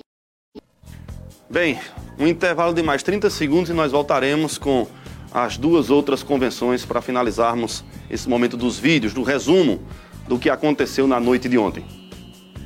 Bem, 1.49 1.79
um 2.19 2.27
intervalo 2.27 2.73
de 2.73 2.83
mais 2.83 3.01
30 3.01 3.29
segundos 3.29 3.71
e 3.71 3.73
nós 3.73 3.91
voltaremos 3.91 4.57
com 4.57 4.87
as 5.31 5.57
duas 5.57 5.89
outras 5.89 6.21
convenções 6.21 6.85
para 6.85 7.01
finalizarmos 7.01 7.83
esse 8.09 8.29
momento 8.29 8.55
dos 8.55 8.77
vídeos, 8.77 9.13
do 9.13 9.23
resumo 9.23 9.81
do 10.27 10.37
que 10.37 10.49
aconteceu 10.49 11.07
na 11.07 11.19
noite 11.19 11.49
de 11.49 11.57
ontem. 11.57 12.02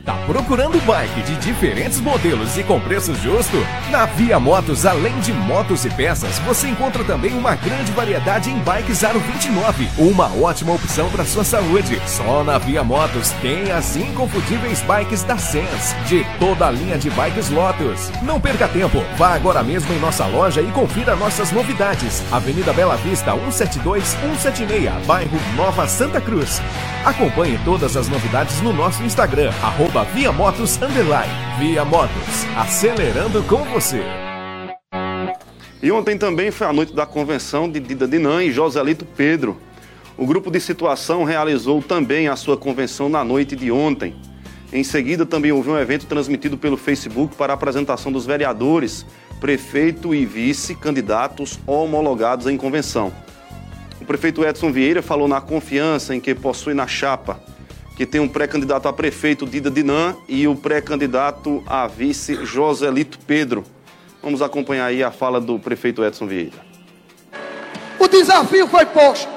Tá 0.07 0.15
procurando 0.25 0.79
bike 0.85 1.21
de 1.23 1.35
diferentes 1.35 1.99
modelos 1.99 2.57
e 2.57 2.63
com 2.63 2.79
preço 2.79 3.13
justo? 3.13 3.57
Na 3.91 4.05
Via 4.05 4.39
Motos, 4.39 4.85
além 4.85 5.19
de 5.19 5.33
motos 5.33 5.83
e 5.83 5.89
peças, 5.89 6.39
você 6.39 6.69
encontra 6.69 7.03
também 7.03 7.33
uma 7.33 7.55
grande 7.55 7.91
variedade 7.91 8.49
em 8.49 8.57
bikes 8.59 9.03
Aro 9.03 9.19
29. 9.19 9.89
Uma 9.97 10.33
ótima 10.41 10.71
opção 10.73 11.09
para 11.09 11.25
sua 11.25 11.43
saúde. 11.43 12.01
Só 12.07 12.41
na 12.41 12.57
Via 12.57 12.85
Motos 12.85 13.31
tem 13.41 13.69
as 13.69 13.97
inconfundíveis 13.97 14.81
bikes 14.83 15.23
da 15.23 15.37
Sens, 15.37 15.93
de 16.07 16.25
toda 16.39 16.67
a 16.67 16.71
linha 16.71 16.97
de 16.97 17.09
bikes 17.09 17.49
Lotus. 17.49 18.09
Não 18.21 18.39
perca 18.39 18.69
tempo, 18.69 19.03
vá 19.17 19.35
agora 19.35 19.61
mesmo 19.61 19.93
em 19.93 19.99
nossa 19.99 20.25
loja 20.25 20.61
e 20.61 20.71
confira 20.71 21.17
nossas 21.17 21.51
novidades. 21.51 22.23
Avenida 22.31 22.71
Bela 22.71 22.95
Vista 22.95 23.33
172 23.33 24.05
176, 24.05 25.05
bairro 25.05 25.37
Nova 25.57 25.85
Santa 25.85 26.21
Cruz. 26.21 26.61
Acompanhe 27.03 27.59
todas 27.65 27.97
as 27.97 28.07
novidades 28.07 28.61
no 28.61 28.71
nosso 28.71 29.03
Instagram, 29.03 29.51
arroba 29.61 29.96
Via 30.03 30.31
Motos 30.31 30.79
Underline. 30.81 31.31
Via 31.59 31.83
Motos, 31.83 32.45
acelerando 32.55 33.41
com 33.43 33.63
você. 33.65 34.01
E 35.81 35.91
ontem 35.91 36.17
também 36.17 36.51
foi 36.51 36.67
a 36.67 36.73
noite 36.73 36.93
da 36.93 37.05
convenção 37.05 37.69
de 37.69 37.79
Dida 37.79 38.07
Dinan 38.07 38.43
e 38.43 38.51
Joselito 38.51 39.05
Pedro. 39.05 39.57
O 40.17 40.25
grupo 40.25 40.51
de 40.51 40.59
situação 40.59 41.23
realizou 41.23 41.81
também 41.81 42.27
a 42.27 42.35
sua 42.35 42.57
convenção 42.57 43.09
na 43.09 43.23
noite 43.23 43.55
de 43.55 43.71
ontem. 43.71 44.15
Em 44.71 44.83
seguida, 44.83 45.25
também 45.25 45.51
houve 45.51 45.69
um 45.69 45.77
evento 45.77 46.05
transmitido 46.05 46.57
pelo 46.57 46.77
Facebook 46.77 47.35
para 47.35 47.53
a 47.53 47.55
apresentação 47.55 48.11
dos 48.11 48.25
vereadores, 48.25 49.05
prefeito 49.39 50.13
e 50.13 50.25
vice-candidatos 50.25 51.59
homologados 51.65 52.47
em 52.47 52.57
convenção. 52.57 53.11
O 54.01 54.05
prefeito 54.05 54.43
Edson 54.43 54.71
Vieira 54.71 55.01
falou 55.01 55.27
na 55.27 55.41
confiança 55.41 56.15
em 56.15 56.19
que 56.19 56.35
possui 56.35 56.73
na 56.73 56.87
chapa 56.87 57.39
que 57.97 58.05
tem 58.05 58.21
um 58.21 58.27
pré-candidato 58.27 58.87
a 58.87 58.93
prefeito 58.93 59.43
Dida 59.47 59.71
Dinan 59.71 60.15
e 60.27 60.47
o 60.47 60.55
pré-candidato 60.55 61.63
a 61.65 61.87
vice 61.87 62.45
Joselito 62.45 63.17
Pedro. 63.25 63.65
Vamos 64.21 64.39
acompanhar 64.39 64.85
aí 64.85 65.03
a 65.03 65.09
fala 65.09 65.41
do 65.41 65.57
prefeito 65.57 66.05
Edson 66.05 66.27
Vieira. 66.27 66.59
O 67.97 68.07
desafio 68.07 68.67
foi 68.67 68.85
posto. 68.85 69.27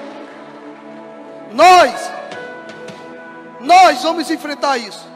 Nós, 1.55 2.13
nós 3.61 4.03
vamos 4.03 4.31
enfrentar 4.31 4.77
isso. 4.77 5.09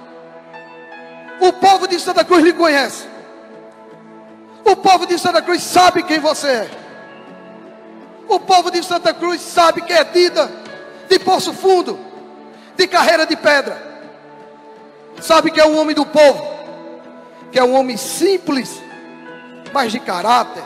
O 1.38 1.52
povo 1.52 1.86
de 1.86 2.00
Santa 2.00 2.24
Cruz 2.24 2.42
lhe 2.42 2.54
conhece. 2.54 3.06
O 4.64 4.74
povo 4.74 5.04
de 5.04 5.18
Santa 5.18 5.42
Cruz 5.42 5.62
sabe 5.62 6.02
quem 6.04 6.18
você 6.18 6.48
é. 6.48 6.70
O 8.26 8.40
povo 8.40 8.70
de 8.70 8.82
Santa 8.82 9.12
Cruz 9.12 9.42
sabe 9.42 9.82
que 9.82 9.92
é 9.92 10.02
Dida 10.02 10.50
de 11.10 11.18
Poço 11.18 11.52
Fundo 11.52 12.13
de 12.76 12.86
carreira 12.86 13.26
de 13.26 13.36
pedra. 13.36 13.94
Sabe 15.20 15.50
que 15.50 15.60
é 15.60 15.66
um 15.66 15.78
homem 15.78 15.94
do 15.94 16.04
povo, 16.04 16.44
que 17.50 17.58
é 17.58 17.64
um 17.64 17.74
homem 17.74 17.96
simples, 17.96 18.82
mas 19.72 19.92
de 19.92 20.00
caráter, 20.00 20.62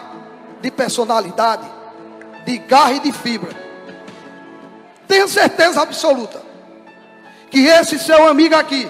de 0.61 0.71
personalidade, 0.71 1.67
de 2.45 2.59
garra 2.59 2.93
e 2.93 3.01
de 3.01 3.13
fibra. 3.13 3.55
Tenho 5.07 5.29
certeza 5.29 5.83
absoluta 5.83 6.43
que 7.51 7.67
esse 7.67 7.99
seu 7.99 8.29
amigo 8.29 8.55
aqui, 8.55 8.89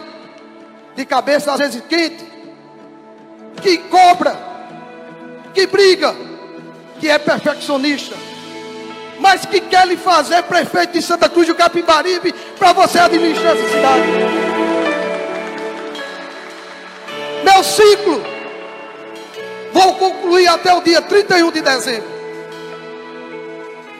de 0.96 1.04
cabeça 1.04 1.52
às 1.52 1.58
vezes 1.58 1.82
quente, 1.88 2.26
que 3.62 3.78
cobra, 3.78 4.36
que 5.54 5.66
briga, 5.66 6.14
que 7.00 7.08
é 7.08 7.18
perfeccionista, 7.18 8.16
mas 9.18 9.44
que 9.44 9.60
quer 9.60 9.86
lhe 9.86 9.96
fazer 9.96 10.42
prefeito 10.44 10.92
de 10.92 11.02
Santa 11.02 11.28
Cruz 11.28 11.46
do 11.46 11.54
Capibaribe 11.54 12.32
para 12.58 12.72
você 12.72 12.98
administrar 12.98 13.56
essa 13.56 13.68
cidade. 13.68 14.02
Meu 17.44 17.64
ciclo 17.64 18.22
vou 19.72 19.94
concluir 19.94 20.48
até 20.48 20.72
o 20.72 20.80
dia 20.80 21.02
31 21.02 21.50
de 21.50 21.60
dezembro. 21.60 22.18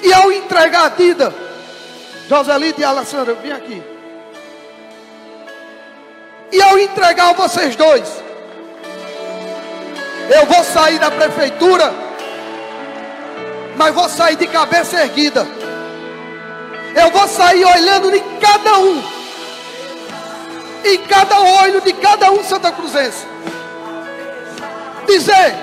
E 0.02 0.12
ao 0.12 0.30
entregar 0.30 0.87
a 0.87 0.88
Dida, 0.90 1.34
Joselito 2.28 2.80
e 2.80 2.84
Alessandra, 2.84 3.34
vim 3.34 3.50
aqui. 3.50 3.82
E 6.52 6.62
ao 6.62 6.78
entregar 6.78 7.34
vocês 7.34 7.75
dois, 7.75 8.08
eu 10.30 10.46
vou 10.46 10.62
sair 10.64 10.98
da 10.98 11.10
prefeitura 11.10 12.08
mas 13.78 13.94
vou 13.94 14.08
sair 14.08 14.37
de 14.37 14.49
cabeça 14.49 15.00
erguida. 15.00 15.47
Eu 16.94 17.11
vou 17.12 17.28
sair 17.28 17.64
olhando 17.64 18.11
de 18.11 18.20
cada 18.40 18.78
um, 18.80 19.02
em 20.85 20.99
cada 21.06 21.40
olho 21.40 21.80
de 21.80 21.92
cada 21.92 22.32
um 22.32 22.42
Santa 22.42 22.73
Cruzense. 22.73 23.25
Dizer 25.06 25.54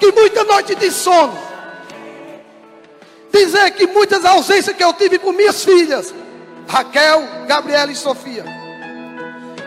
que 0.00 0.10
muita 0.10 0.42
noite 0.42 0.74
de 0.74 0.90
sono, 0.90 1.38
dizer 3.32 3.70
que 3.70 3.86
muitas 3.86 4.24
ausências 4.24 4.76
que 4.76 4.82
eu 4.82 4.92
tive 4.92 5.18
com 5.20 5.32
minhas 5.32 5.64
filhas, 5.64 6.12
Raquel, 6.66 7.22
Gabriela 7.46 7.92
e 7.92 7.96
Sofia, 7.96 8.44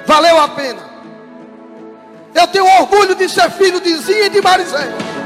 valeu 0.05 0.38
a 0.38 0.50
pena. 0.50 0.91
Eu 2.36 2.48
tenho 2.48 2.65
orgulho 2.65 3.15
de 3.15 3.29
ser 3.29 3.50
filho 3.51 3.79
de 3.79 3.95
Zinha 3.95 4.25
e 4.25 4.29
de 4.29 4.41
Marizé. 4.41 5.21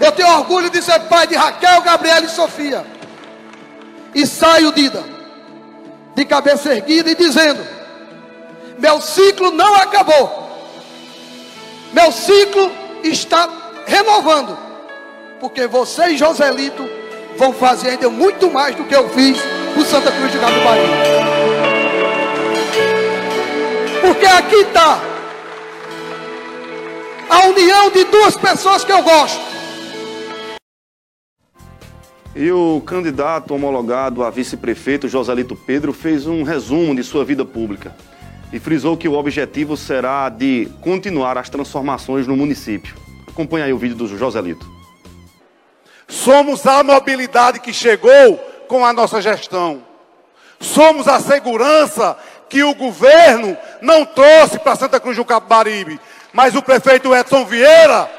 Eu 0.00 0.12
tenho 0.12 0.28
orgulho 0.28 0.70
de 0.70 0.82
ser 0.82 1.00
pai 1.00 1.26
de 1.26 1.34
Raquel, 1.34 1.80
Gabriela 1.82 2.26
e 2.26 2.28
Sofia. 2.28 2.84
E 4.14 4.26
saio, 4.26 4.72
Dida, 4.72 5.02
de 6.14 6.24
cabeça 6.24 6.74
erguida 6.74 7.10
e 7.10 7.14
dizendo: 7.14 7.66
Meu 8.78 9.00
ciclo 9.00 9.50
não 9.50 9.74
acabou. 9.74 10.46
Meu 11.92 12.12
ciclo 12.12 12.70
está 13.02 13.48
renovando. 13.86 14.58
Porque 15.40 15.66
você 15.66 16.08
e 16.08 16.16
Joselito 16.16 16.88
vão 17.36 17.52
fazer 17.52 17.90
ainda 17.90 18.08
muito 18.08 18.50
mais 18.50 18.74
do 18.74 18.84
que 18.84 18.94
eu 18.94 19.08
fiz 19.10 19.38
por 19.74 19.84
Santa 19.84 20.10
Cruz 20.10 20.32
de 20.32 20.38
Capibari. 20.38 20.80
Porque 24.00 24.26
aqui 24.26 24.56
está 24.56 25.00
a 27.28 27.46
união 27.48 27.90
de 27.90 28.04
duas 28.04 28.36
pessoas 28.36 28.84
que 28.84 28.92
eu 28.92 29.02
gosto. 29.02 29.45
E 32.38 32.52
o 32.52 32.82
candidato 32.84 33.54
homologado 33.54 34.22
a 34.22 34.28
vice-prefeito 34.28 35.08
Joselito 35.08 35.56
Pedro 35.56 35.90
fez 35.90 36.26
um 36.26 36.42
resumo 36.42 36.94
de 36.94 37.02
sua 37.02 37.24
vida 37.24 37.46
pública 37.46 37.96
e 38.52 38.58
frisou 38.58 38.94
que 38.94 39.08
o 39.08 39.14
objetivo 39.14 39.74
será 39.74 40.28
de 40.28 40.68
continuar 40.82 41.38
as 41.38 41.48
transformações 41.48 42.26
no 42.26 42.36
município. 42.36 42.94
Acompanhe 43.26 43.64
aí 43.64 43.72
o 43.72 43.78
vídeo 43.78 43.96
do 43.96 44.06
Joselito. 44.18 44.70
Somos 46.06 46.66
a 46.66 46.82
mobilidade 46.82 47.58
que 47.58 47.72
chegou 47.72 48.36
com 48.68 48.84
a 48.84 48.92
nossa 48.92 49.22
gestão. 49.22 49.82
Somos 50.60 51.08
a 51.08 51.18
segurança 51.20 52.18
que 52.50 52.62
o 52.62 52.74
governo 52.74 53.56
não 53.80 54.04
trouxe 54.04 54.58
para 54.58 54.76
Santa 54.76 55.00
Cruz 55.00 55.16
do 55.16 55.24
Capibaribe, 55.24 55.98
mas 56.34 56.54
o 56.54 56.60
prefeito 56.60 57.14
Edson 57.14 57.46
Vieira 57.46 58.10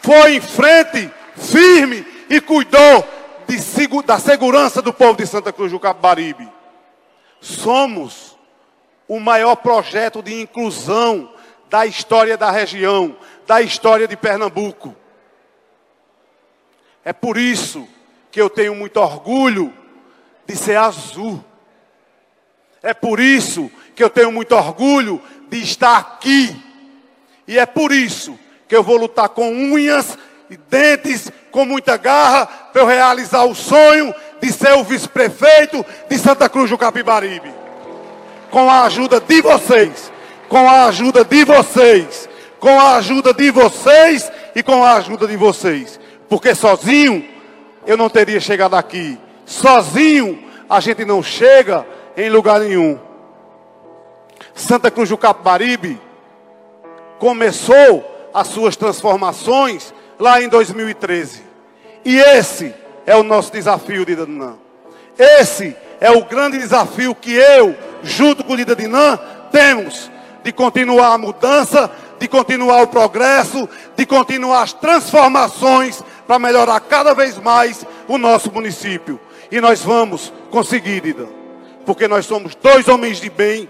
foi 0.00 0.36
em 0.36 0.40
frente, 0.40 1.10
firme 1.36 2.06
e 2.30 2.40
cuidou 2.40 3.16
de, 3.46 4.02
da 4.02 4.18
segurança 4.18 4.82
do 4.82 4.92
povo 4.92 5.16
de 5.16 5.26
Santa 5.26 5.52
Cruz 5.52 5.72
do 5.72 5.80
Capibaribe. 5.80 6.48
Somos 7.40 8.36
o 9.08 9.20
maior 9.20 9.56
projeto 9.56 10.22
de 10.22 10.40
inclusão 10.40 11.32
da 11.70 11.86
história 11.86 12.36
da 12.36 12.50
região, 12.50 13.16
da 13.46 13.62
história 13.62 14.08
de 14.08 14.16
Pernambuco. 14.16 14.94
É 17.04 17.12
por 17.12 17.36
isso 17.36 17.86
que 18.30 18.40
eu 18.40 18.50
tenho 18.50 18.74
muito 18.74 18.96
orgulho 18.98 19.72
de 20.46 20.56
ser 20.56 20.76
azul. 20.76 21.42
É 22.82 22.92
por 22.92 23.20
isso 23.20 23.70
que 23.94 24.02
eu 24.02 24.10
tenho 24.10 24.32
muito 24.32 24.54
orgulho 24.54 25.22
de 25.48 25.62
estar 25.62 25.96
aqui. 25.98 26.54
E 27.46 27.58
é 27.58 27.66
por 27.66 27.92
isso 27.92 28.38
que 28.68 28.74
eu 28.74 28.82
vou 28.82 28.96
lutar 28.96 29.28
com 29.28 29.48
unhas 29.48 30.18
e 30.50 30.56
dentes, 30.56 31.30
com 31.56 31.64
muita 31.64 31.96
garra, 31.96 32.44
para 32.44 32.82
eu 32.82 32.86
realizar 32.86 33.46
o 33.46 33.54
sonho 33.54 34.14
de 34.42 34.52
ser 34.52 34.74
o 34.74 34.84
vice-prefeito 34.84 35.86
de 36.06 36.18
Santa 36.18 36.50
Cruz 36.50 36.68
do 36.68 36.76
Capibaribe. 36.76 37.50
Com 38.50 38.68
a 38.68 38.82
ajuda 38.82 39.18
de 39.18 39.40
vocês, 39.40 40.12
com 40.50 40.68
a 40.68 40.84
ajuda 40.84 41.24
de 41.24 41.46
vocês, 41.46 42.28
com 42.60 42.78
a 42.78 42.96
ajuda 42.96 43.32
de 43.32 43.50
vocês 43.50 44.30
e 44.54 44.62
com 44.62 44.84
a 44.84 44.96
ajuda 44.96 45.26
de 45.26 45.34
vocês. 45.34 45.98
Porque 46.28 46.54
sozinho 46.54 47.26
eu 47.86 47.96
não 47.96 48.10
teria 48.10 48.38
chegado 48.38 48.74
aqui. 48.76 49.18
Sozinho 49.46 50.44
a 50.68 50.78
gente 50.78 51.06
não 51.06 51.22
chega 51.22 51.86
em 52.18 52.28
lugar 52.28 52.60
nenhum. 52.60 52.98
Santa 54.54 54.90
Cruz 54.90 55.08
do 55.08 55.16
Capibaribe 55.16 55.98
começou 57.18 58.04
as 58.34 58.48
suas 58.48 58.76
transformações 58.76 59.94
lá 60.18 60.42
em 60.42 60.50
2013. 60.50 61.45
E 62.06 62.20
esse 62.20 62.72
é 63.04 63.16
o 63.16 63.24
nosso 63.24 63.50
desafio, 63.50 64.06
Dida 64.06 64.24
Dinã. 64.24 64.54
Esse 65.18 65.74
é 66.00 66.08
o 66.08 66.24
grande 66.24 66.56
desafio 66.56 67.16
que 67.16 67.32
eu, 67.32 67.74
junto 68.04 68.44
com 68.44 68.54
Dida 68.54 68.76
Dinã, 68.76 69.18
temos 69.50 70.08
de 70.44 70.52
continuar 70.52 71.14
a 71.14 71.18
mudança, 71.18 71.90
de 72.16 72.28
continuar 72.28 72.80
o 72.82 72.86
progresso, 72.86 73.68
de 73.96 74.06
continuar 74.06 74.62
as 74.62 74.72
transformações 74.72 76.00
para 76.28 76.38
melhorar 76.38 76.78
cada 76.78 77.12
vez 77.12 77.38
mais 77.38 77.84
o 78.06 78.16
nosso 78.18 78.52
município. 78.52 79.18
E 79.50 79.60
nós 79.60 79.82
vamos 79.82 80.32
conseguir, 80.52 81.04
Ida. 81.04 81.26
Porque 81.84 82.06
nós 82.06 82.24
somos 82.24 82.54
dois 82.54 82.86
homens 82.86 83.20
de 83.20 83.28
bem 83.28 83.68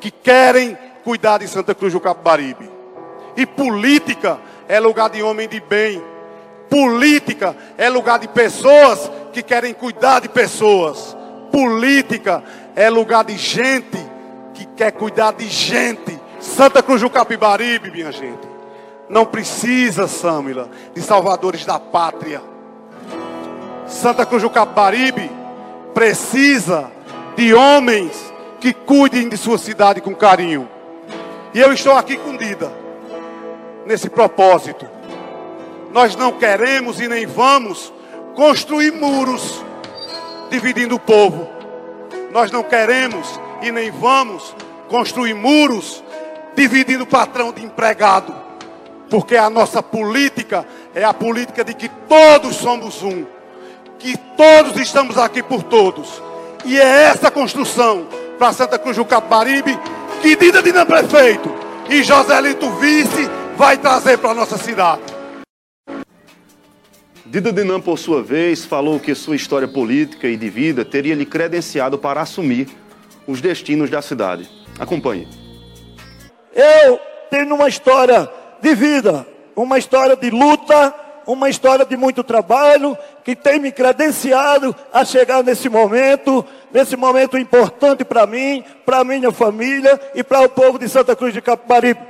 que 0.00 0.12
querem 0.12 0.78
cuidar 1.02 1.38
de 1.38 1.48
Santa 1.48 1.74
Cruz 1.74 1.92
do 1.92 1.98
Capibaribe. 1.98 2.70
E 3.36 3.44
política 3.44 4.38
é 4.68 4.78
lugar 4.78 5.10
de 5.10 5.20
homem 5.20 5.48
de 5.48 5.58
bem. 5.58 6.11
Política 6.72 7.54
é 7.76 7.90
lugar 7.90 8.18
de 8.18 8.26
pessoas 8.28 9.10
que 9.30 9.42
querem 9.42 9.74
cuidar 9.74 10.20
de 10.20 10.28
pessoas. 10.30 11.14
Política 11.50 12.42
é 12.74 12.88
lugar 12.88 13.24
de 13.24 13.36
gente 13.36 13.98
que 14.54 14.64
quer 14.64 14.90
cuidar 14.92 15.34
de 15.34 15.46
gente. 15.48 16.18
Santa 16.40 16.82
Cruz 16.82 17.02
do 17.02 17.10
Capibaribe, 17.10 17.90
minha 17.90 18.10
gente 18.10 18.50
não 19.06 19.26
precisa, 19.26 20.08
Sâmila, 20.08 20.70
de 20.94 21.02
salvadores 21.02 21.66
da 21.66 21.78
pátria. 21.78 22.40
Santa 23.86 24.24
Cruz 24.24 24.42
do 24.42 24.48
Capibaribe 24.48 25.30
precisa 25.92 26.90
de 27.36 27.52
homens 27.52 28.32
que 28.58 28.72
cuidem 28.72 29.28
de 29.28 29.36
sua 29.36 29.58
cidade 29.58 30.00
com 30.00 30.14
carinho. 30.14 30.66
E 31.52 31.60
eu 31.60 31.70
estou 31.74 31.92
aqui 31.92 32.16
com 32.16 32.34
Dida, 32.34 32.72
nesse 33.84 34.08
propósito. 34.08 35.01
Nós 35.92 36.16
não 36.16 36.32
queremos 36.32 37.00
e 37.00 37.08
nem 37.08 37.26
vamos 37.26 37.92
construir 38.34 38.92
muros 38.92 39.62
dividindo 40.50 40.94
o 40.94 41.00
povo. 41.00 41.48
Nós 42.30 42.50
não 42.50 42.62
queremos 42.62 43.40
e 43.60 43.70
nem 43.70 43.90
vamos 43.90 44.54
construir 44.88 45.34
muros 45.34 46.02
dividindo 46.54 47.04
o 47.04 47.06
patrão 47.06 47.52
de 47.52 47.64
empregado 47.64 48.42
porque 49.12 49.36
a 49.36 49.50
nossa 49.50 49.82
política 49.82 50.64
é 50.94 51.04
a 51.04 51.12
política 51.12 51.62
de 51.62 51.74
que 51.74 51.86
todos 52.08 52.56
somos 52.56 53.02
um, 53.02 53.26
que 53.98 54.16
todos 54.16 54.80
estamos 54.80 55.18
aqui 55.18 55.42
por 55.42 55.62
todos. 55.62 56.22
E 56.64 56.80
é 56.80 57.02
essa 57.02 57.30
construção 57.30 58.06
para 58.38 58.54
Santa 58.54 58.78
Cruz 58.78 58.96
do 58.96 59.04
Capibaribe 59.04 59.78
que 60.22 60.34
Dida 60.34 60.62
Dina 60.62 60.86
Prefeito 60.86 61.54
e 61.90 62.02
Joselito 62.02 62.70
Vice 62.76 63.28
vai 63.54 63.76
trazer 63.76 64.16
para 64.16 64.30
a 64.30 64.34
nossa 64.34 64.56
cidade. 64.56 65.02
Dida 67.32 67.50
Dinan, 67.50 67.80
por 67.80 67.98
sua 67.98 68.22
vez, 68.22 68.62
falou 68.62 69.00
que 69.00 69.14
sua 69.14 69.34
história 69.34 69.66
política 69.66 70.28
e 70.28 70.36
de 70.36 70.50
vida 70.50 70.84
teria 70.84 71.14
lhe 71.14 71.24
credenciado 71.24 71.96
para 71.96 72.20
assumir 72.20 72.68
os 73.26 73.40
destinos 73.40 73.88
da 73.88 74.02
cidade. 74.02 74.46
Acompanhe. 74.78 75.26
Eu 76.54 77.00
tenho 77.30 77.54
uma 77.54 77.70
história 77.70 78.30
de 78.60 78.74
vida, 78.74 79.26
uma 79.56 79.78
história 79.78 80.14
de 80.14 80.28
luta, 80.28 80.94
uma 81.26 81.48
história 81.48 81.86
de 81.86 81.96
muito 81.96 82.22
trabalho, 82.22 82.98
que 83.24 83.34
tem 83.34 83.58
me 83.58 83.72
credenciado 83.72 84.76
a 84.92 85.02
chegar 85.02 85.42
nesse 85.42 85.70
momento, 85.70 86.44
nesse 86.70 86.98
momento 86.98 87.38
importante 87.38 88.04
para 88.04 88.26
mim, 88.26 88.62
para 88.84 89.04
minha 89.04 89.32
família 89.32 89.98
e 90.14 90.22
para 90.22 90.42
o 90.42 90.50
povo 90.50 90.78
de 90.78 90.86
Santa 90.86 91.16
Cruz 91.16 91.32
de 91.32 91.40
Capibaribe. 91.40 92.00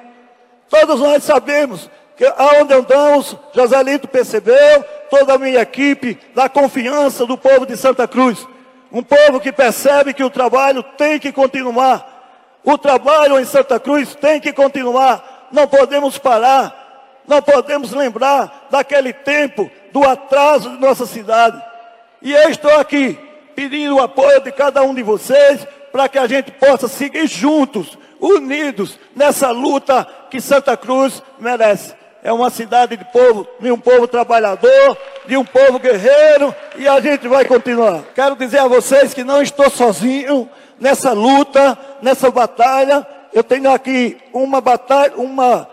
Todos 0.69 0.99
nós 0.99 1.23
sabemos 1.23 1.89
aonde 2.37 2.75
andamos, 2.75 3.37
Joselito 3.55 4.09
percebeu, 4.09 4.85
toda 5.11 5.35
a 5.35 5.39
minha 5.39 5.61
equipe, 5.61 6.19
da 6.35 6.49
confiança 6.49 7.27
do 7.27 7.37
povo 7.37 7.67
de 7.67 7.77
Santa 7.77 8.07
Cruz. 8.07 8.47
Um 8.91 9.03
povo 9.03 9.41
que 9.41 9.53
percebe 9.53 10.13
que 10.13 10.25
o 10.25 10.31
trabalho 10.31 10.83
tem 10.83 11.19
que 11.19 11.33
continuar. 11.33 12.61
O 12.65 12.77
trabalho 12.79 13.41
em 13.41 13.45
Santa 13.45 13.81
Cruz 13.81 14.15
tem 14.15 14.41
que 14.41 14.53
continuar 14.53 15.33
não 15.53 15.69
podemos 15.69 16.19
parar, 16.19 17.21
não 17.29 17.41
podemos 17.43 17.93
lembrar 17.93 18.67
daquele 18.71 19.13
tempo 19.13 19.71
do 19.93 20.03
atraso 20.03 20.71
de 20.71 20.81
nossa 20.81 21.07
cidade. 21.07 21.63
E 22.23 22.33
eu 22.33 22.49
estou 22.49 22.75
aqui 22.79 23.19
pedindo 23.55 23.97
o 23.97 24.03
apoio 24.03 24.41
de 24.41 24.51
cada 24.51 24.83
um 24.83 24.95
de 24.95 25.03
vocês 25.03 25.67
para 25.93 26.09
que 26.09 26.19
a 26.19 26.27
gente 26.27 26.51
possa 26.53 26.89
seguir 26.89 27.27
juntos, 27.27 27.99
unidos 28.19 28.99
nessa 29.15 29.51
luta 29.51 30.09
que 30.31 30.41
Santa 30.41 30.77
Cruz 30.77 31.23
merece. 31.39 31.95
É 32.23 32.33
uma 32.33 32.51
cidade 32.51 32.97
de 32.97 33.05
povo, 33.07 33.47
de 33.59 33.71
um 33.73 33.79
povo 33.79 34.07
trabalhador, 34.07 34.97
de 35.27 35.37
um 35.37 35.45
povo 35.45 35.79
guerreiro, 35.79 36.55
e 36.77 36.87
a 36.87 37.01
gente 37.01 37.27
vai 37.27 37.45
continuar. 37.45 38.03
Quero 38.15 38.37
dizer 38.37 38.59
a 38.59 38.69
vocês 38.69 39.13
que 39.13 39.25
não 39.25 39.43
estou 39.43 39.69
sozinho 39.69 40.49
nessa 40.79 41.13
luta, 41.13 41.77
nessa 42.01 42.31
batalha, 42.31 43.07
eu 43.33 43.43
tenho 43.43 43.71
aqui 43.73 44.19
uma 44.33 44.61
batalha, 44.61 45.15
uma 45.17 45.69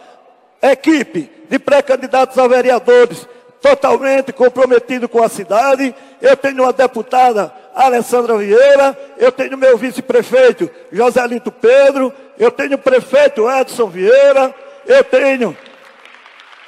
equipe 0.62 1.30
de 1.50 1.60
pré-candidatos 1.60 2.38
a 2.38 2.48
vereadores 2.48 3.28
totalmente 3.62 4.32
comprometido 4.32 5.10
com 5.10 5.22
a 5.22 5.30
cidade. 5.30 5.94
Eu 6.22 6.38
tenho 6.38 6.64
uma 6.64 6.72
deputada, 6.72 7.54
Alessandra 7.76 8.38
Vieira, 8.38 8.98
eu 9.18 9.32
tenho 9.32 9.58
meu 9.58 9.78
vice-prefeito, 9.78 10.70
Joselito 10.92 11.52
Pedro, 11.52 12.14
eu 12.38 12.50
tenho 12.50 12.76
o 12.76 12.80
prefeito 12.80 13.50
Edson 13.50 13.88
Vieira, 13.88 14.54
eu 14.86 15.04
tenho, 15.04 15.56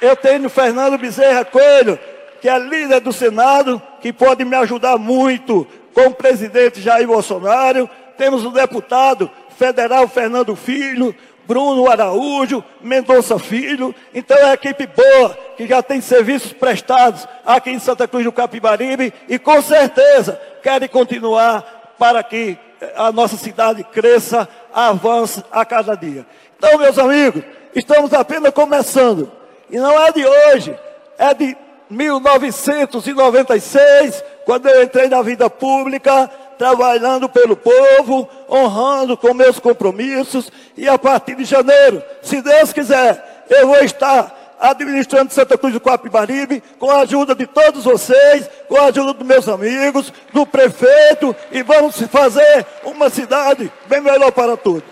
eu 0.02 0.16
tenho 0.16 0.50
Fernando 0.50 0.98
Bezerra 0.98 1.44
Coelho, 1.44 1.96
que 2.40 2.48
é 2.48 2.58
líder 2.58 3.00
do 3.00 3.12
Senado, 3.12 3.80
que 4.00 4.12
pode 4.12 4.44
me 4.44 4.56
ajudar 4.56 4.98
muito 4.98 5.64
com 5.94 6.06
o 6.06 6.14
presidente 6.14 6.80
Jair 6.80 7.06
Bolsonaro. 7.06 7.88
Temos 8.18 8.44
o 8.44 8.50
deputado 8.50 9.30
federal 9.56 10.08
Fernando 10.08 10.56
Filho, 10.56 11.14
Bruno 11.46 11.88
Araújo, 11.88 12.64
Mendonça 12.80 13.38
Filho. 13.38 13.94
Então 14.12 14.36
é 14.36 14.46
uma 14.46 14.54
equipe 14.54 14.88
boa, 14.88 15.38
que 15.56 15.68
já 15.68 15.80
tem 15.80 16.00
serviços 16.00 16.52
prestados 16.52 17.28
aqui 17.46 17.70
em 17.70 17.78
Santa 17.78 18.08
Cruz 18.08 18.24
do 18.24 18.32
Capibaribe 18.32 19.14
e 19.28 19.38
com 19.38 19.62
certeza 19.62 20.40
querem 20.64 20.88
continuar 20.88 21.94
para 21.96 22.24
que 22.24 22.58
a 22.96 23.12
nossa 23.12 23.36
cidade 23.36 23.84
cresça, 23.84 24.48
avance 24.74 25.44
a 25.52 25.64
cada 25.64 25.94
dia. 25.94 26.26
Então, 26.58 26.76
meus 26.76 26.98
amigos, 26.98 27.44
estamos 27.72 28.12
apenas 28.12 28.52
começando. 28.52 29.41
E 29.72 29.78
não 29.78 29.98
é 29.98 30.12
de 30.12 30.24
hoje, 30.26 30.78
é 31.16 31.32
de 31.32 31.56
1996, 31.88 34.22
quando 34.44 34.68
eu 34.68 34.82
entrei 34.82 35.08
na 35.08 35.22
vida 35.22 35.48
pública, 35.48 36.30
trabalhando 36.58 37.26
pelo 37.26 37.56
povo, 37.56 38.28
honrando 38.50 39.16
com 39.16 39.32
meus 39.32 39.58
compromissos, 39.58 40.52
e 40.76 40.86
a 40.86 40.98
partir 40.98 41.36
de 41.36 41.44
janeiro, 41.44 42.02
se 42.20 42.42
Deus 42.42 42.70
quiser, 42.70 43.46
eu 43.48 43.68
vou 43.68 43.82
estar 43.82 44.58
administrando 44.60 45.32
Santa 45.32 45.56
Cruz 45.56 45.72
do 45.72 45.80
Coapibaribe, 45.80 46.62
com 46.78 46.90
a 46.90 47.00
ajuda 47.00 47.34
de 47.34 47.46
todos 47.46 47.84
vocês, 47.84 48.50
com 48.68 48.76
a 48.76 48.88
ajuda 48.88 49.14
dos 49.14 49.26
meus 49.26 49.48
amigos, 49.48 50.12
do 50.34 50.46
prefeito, 50.46 51.34
e 51.50 51.62
vamos 51.62 51.98
fazer 52.02 52.66
uma 52.84 53.08
cidade 53.08 53.72
bem 53.86 54.02
melhor 54.02 54.32
para 54.32 54.54
todos. 54.54 54.84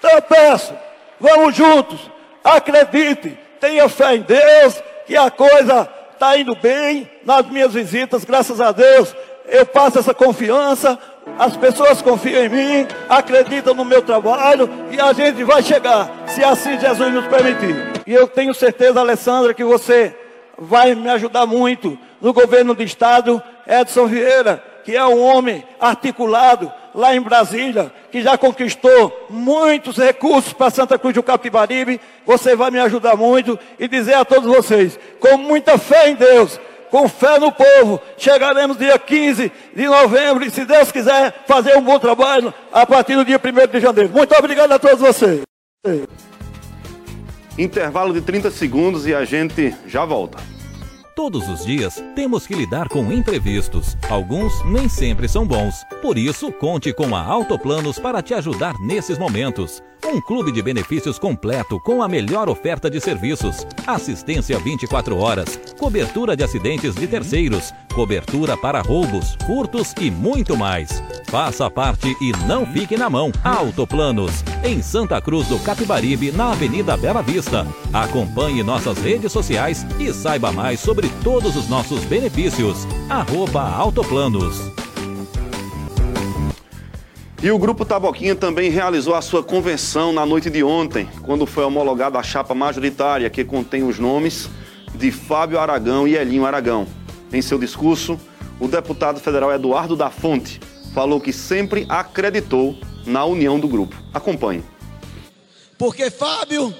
Então 0.00 0.10
eu 0.10 0.22
peço, 0.22 0.74
vamos 1.20 1.54
juntos, 1.54 2.10
acredite, 2.42 3.45
tenha 3.66 3.88
fé 3.88 4.14
em 4.14 4.20
Deus, 4.20 4.80
que 5.06 5.16
a 5.16 5.28
coisa 5.28 5.88
está 6.12 6.38
indo 6.38 6.54
bem 6.54 7.10
nas 7.24 7.44
minhas 7.46 7.74
visitas, 7.74 8.24
graças 8.24 8.60
a 8.60 8.70
Deus. 8.70 9.14
Eu 9.48 9.66
passo 9.66 9.98
essa 9.98 10.14
confiança, 10.14 10.98
as 11.38 11.56
pessoas 11.56 12.00
confiam 12.00 12.44
em 12.44 12.48
mim, 12.48 12.88
acreditam 13.08 13.74
no 13.74 13.84
meu 13.84 14.02
trabalho 14.02 14.70
e 14.90 15.00
a 15.00 15.12
gente 15.12 15.42
vai 15.42 15.62
chegar, 15.62 16.08
se 16.26 16.42
assim 16.44 16.78
Jesus 16.78 17.12
nos 17.12 17.26
permitir. 17.26 18.02
E 18.06 18.14
eu 18.14 18.28
tenho 18.28 18.54
certeza, 18.54 19.00
Alessandra, 19.00 19.52
que 19.52 19.64
você 19.64 20.14
vai 20.56 20.94
me 20.94 21.08
ajudar 21.10 21.44
muito 21.44 21.98
no 22.20 22.32
governo 22.32 22.72
do 22.72 22.82
estado, 22.82 23.42
Edson 23.66 24.06
Vieira, 24.06 24.62
que 24.86 24.94
é 24.94 25.04
um 25.04 25.20
homem 25.20 25.64
articulado 25.80 26.72
lá 26.94 27.12
em 27.12 27.20
Brasília, 27.20 27.92
que 28.12 28.22
já 28.22 28.38
conquistou 28.38 29.26
muitos 29.28 29.96
recursos 29.96 30.52
para 30.52 30.70
Santa 30.70 30.96
Cruz 30.96 31.12
do 31.12 31.24
Capibaribe. 31.24 32.00
Você 32.24 32.54
vai 32.54 32.70
me 32.70 32.78
ajudar 32.78 33.16
muito 33.16 33.58
e 33.80 33.88
dizer 33.88 34.14
a 34.14 34.24
todos 34.24 34.46
vocês, 34.46 34.96
com 35.18 35.36
muita 35.38 35.76
fé 35.76 36.10
em 36.10 36.14
Deus, 36.14 36.60
com 36.88 37.08
fé 37.08 37.36
no 37.40 37.50
povo, 37.50 38.00
chegaremos 38.16 38.78
dia 38.78 38.96
15 38.96 39.50
de 39.74 39.86
novembro 39.86 40.44
e, 40.44 40.50
se 40.50 40.64
Deus 40.64 40.92
quiser, 40.92 41.34
fazer 41.48 41.76
um 41.76 41.82
bom 41.82 41.98
trabalho 41.98 42.54
a 42.72 42.86
partir 42.86 43.16
do 43.16 43.24
dia 43.24 43.40
1 43.44 43.66
de 43.72 43.80
janeiro. 43.80 44.10
Muito 44.10 44.38
obrigado 44.38 44.70
a 44.70 44.78
todos 44.78 45.00
vocês. 45.00 45.42
Intervalo 47.58 48.14
de 48.14 48.20
30 48.20 48.52
segundos 48.52 49.04
e 49.04 49.12
a 49.12 49.24
gente 49.24 49.74
já 49.84 50.04
volta. 50.04 50.55
Todos 51.16 51.48
os 51.48 51.64
dias 51.64 52.04
temos 52.14 52.46
que 52.46 52.54
lidar 52.54 52.90
com 52.90 53.10
imprevistos. 53.10 53.96
Alguns 54.10 54.62
nem 54.66 54.86
sempre 54.86 55.26
são 55.26 55.46
bons. 55.46 55.82
Por 56.02 56.18
isso, 56.18 56.52
conte 56.52 56.92
com 56.92 57.16
a 57.16 57.22
Autoplanos 57.22 57.98
para 57.98 58.20
te 58.20 58.34
ajudar 58.34 58.74
nesses 58.80 59.16
momentos. 59.16 59.82
Um 60.04 60.20
clube 60.20 60.52
de 60.52 60.62
benefícios 60.62 61.18
completo 61.18 61.80
com 61.80 62.02
a 62.02 62.08
melhor 62.08 62.50
oferta 62.50 62.90
de 62.90 63.00
serviços, 63.00 63.66
assistência 63.86 64.58
24 64.58 65.16
horas, 65.16 65.58
cobertura 65.78 66.36
de 66.36 66.44
acidentes 66.44 66.94
de 66.94 67.06
terceiros, 67.06 67.72
cobertura 67.94 68.56
para 68.56 68.82
roubos, 68.82 69.36
furtos 69.46 69.94
e 70.00 70.10
muito 70.10 70.54
mais. 70.54 71.02
Faça 71.28 71.68
parte 71.68 72.14
e 72.20 72.30
não 72.46 72.64
fique 72.66 72.96
na 72.96 73.10
mão. 73.10 73.32
Autoplanos, 73.42 74.44
em 74.62 74.80
Santa 74.80 75.20
Cruz 75.20 75.48
do 75.48 75.58
Capibaribe, 75.58 76.30
na 76.30 76.52
Avenida 76.52 76.96
Bela 76.96 77.22
Vista. 77.22 77.66
Acompanhe 77.92 78.62
nossas 78.62 78.98
redes 78.98 79.32
sociais 79.32 79.84
e 79.98 80.12
saiba 80.12 80.52
mais 80.52 80.78
sobre 80.78 81.05
todos 81.22 81.56
os 81.56 81.68
nossos 81.68 82.04
benefícios. 82.04 82.86
Arroba 83.08 83.62
Autoplanos. 83.62 84.70
E 87.42 87.50
o 87.50 87.58
Grupo 87.58 87.84
Taboquinha 87.84 88.34
também 88.34 88.70
realizou 88.70 89.14
a 89.14 89.20
sua 89.20 89.42
convenção 89.42 90.12
na 90.12 90.24
noite 90.24 90.48
de 90.48 90.64
ontem, 90.64 91.08
quando 91.22 91.46
foi 91.46 91.64
homologada 91.64 92.18
a 92.18 92.22
chapa 92.22 92.54
majoritária 92.54 93.28
que 93.28 93.44
contém 93.44 93.82
os 93.82 93.98
nomes 93.98 94.48
de 94.94 95.10
Fábio 95.10 95.58
Aragão 95.58 96.08
e 96.08 96.16
Elinho 96.16 96.46
Aragão. 96.46 96.86
Em 97.32 97.42
seu 97.42 97.58
discurso, 97.58 98.18
o 98.58 98.66
deputado 98.66 99.20
federal 99.20 99.52
Eduardo 99.52 99.94
da 99.94 100.10
Fonte 100.10 100.60
falou 100.94 101.20
que 101.20 101.32
sempre 101.32 101.84
acreditou 101.88 102.76
na 103.04 103.24
união 103.24 103.60
do 103.60 103.68
grupo. 103.68 103.94
Acompanhe. 104.14 104.64
Porque, 105.76 106.10
Fábio, 106.10 106.74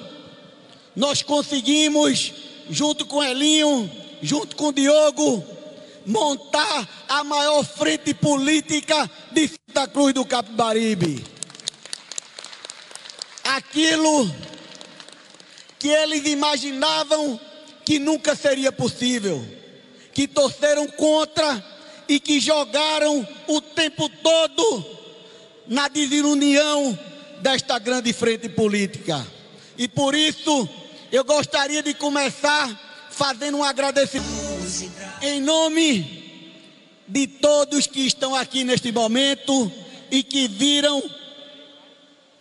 nós 0.96 1.22
conseguimos, 1.22 2.32
junto 2.70 3.04
com 3.04 3.22
Elinho, 3.22 3.90
junto 4.22 4.56
com 4.56 4.72
Diogo, 4.72 5.44
montar 6.04 6.88
a 7.08 7.24
maior 7.24 7.64
frente 7.64 8.14
política 8.14 9.10
de 9.32 9.48
Santa 9.48 9.88
Cruz 9.88 10.14
do 10.14 10.24
Capibaribe. 10.24 11.24
Aquilo 13.44 14.30
que 15.78 15.88
eles 15.88 16.26
imaginavam 16.26 17.38
que 17.84 17.98
nunca 17.98 18.34
seria 18.34 18.72
possível, 18.72 19.44
que 20.12 20.26
torceram 20.26 20.86
contra 20.88 21.64
e 22.08 22.18
que 22.18 22.40
jogaram 22.40 23.26
o 23.46 23.60
tempo 23.60 24.08
todo 24.08 24.84
na 25.66 25.88
desunião 25.88 26.98
desta 27.40 27.78
grande 27.78 28.12
frente 28.12 28.48
política. 28.48 29.26
E 29.76 29.86
por 29.88 30.14
isso 30.14 30.68
eu 31.12 31.24
gostaria 31.24 31.82
de 31.82 31.94
começar 31.94 32.85
fazendo 33.16 33.56
um 33.56 33.64
agradecimento 33.64 34.28
em 35.22 35.40
nome 35.40 36.52
de 37.08 37.26
todos 37.26 37.86
que 37.86 38.06
estão 38.06 38.34
aqui 38.34 38.62
neste 38.62 38.92
momento 38.92 39.72
e 40.10 40.22
que 40.22 40.46
viram 40.46 41.02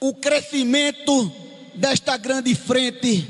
o 0.01 0.13
crescimento 0.13 1.31
desta 1.75 2.17
grande 2.17 2.53
frente 2.53 3.25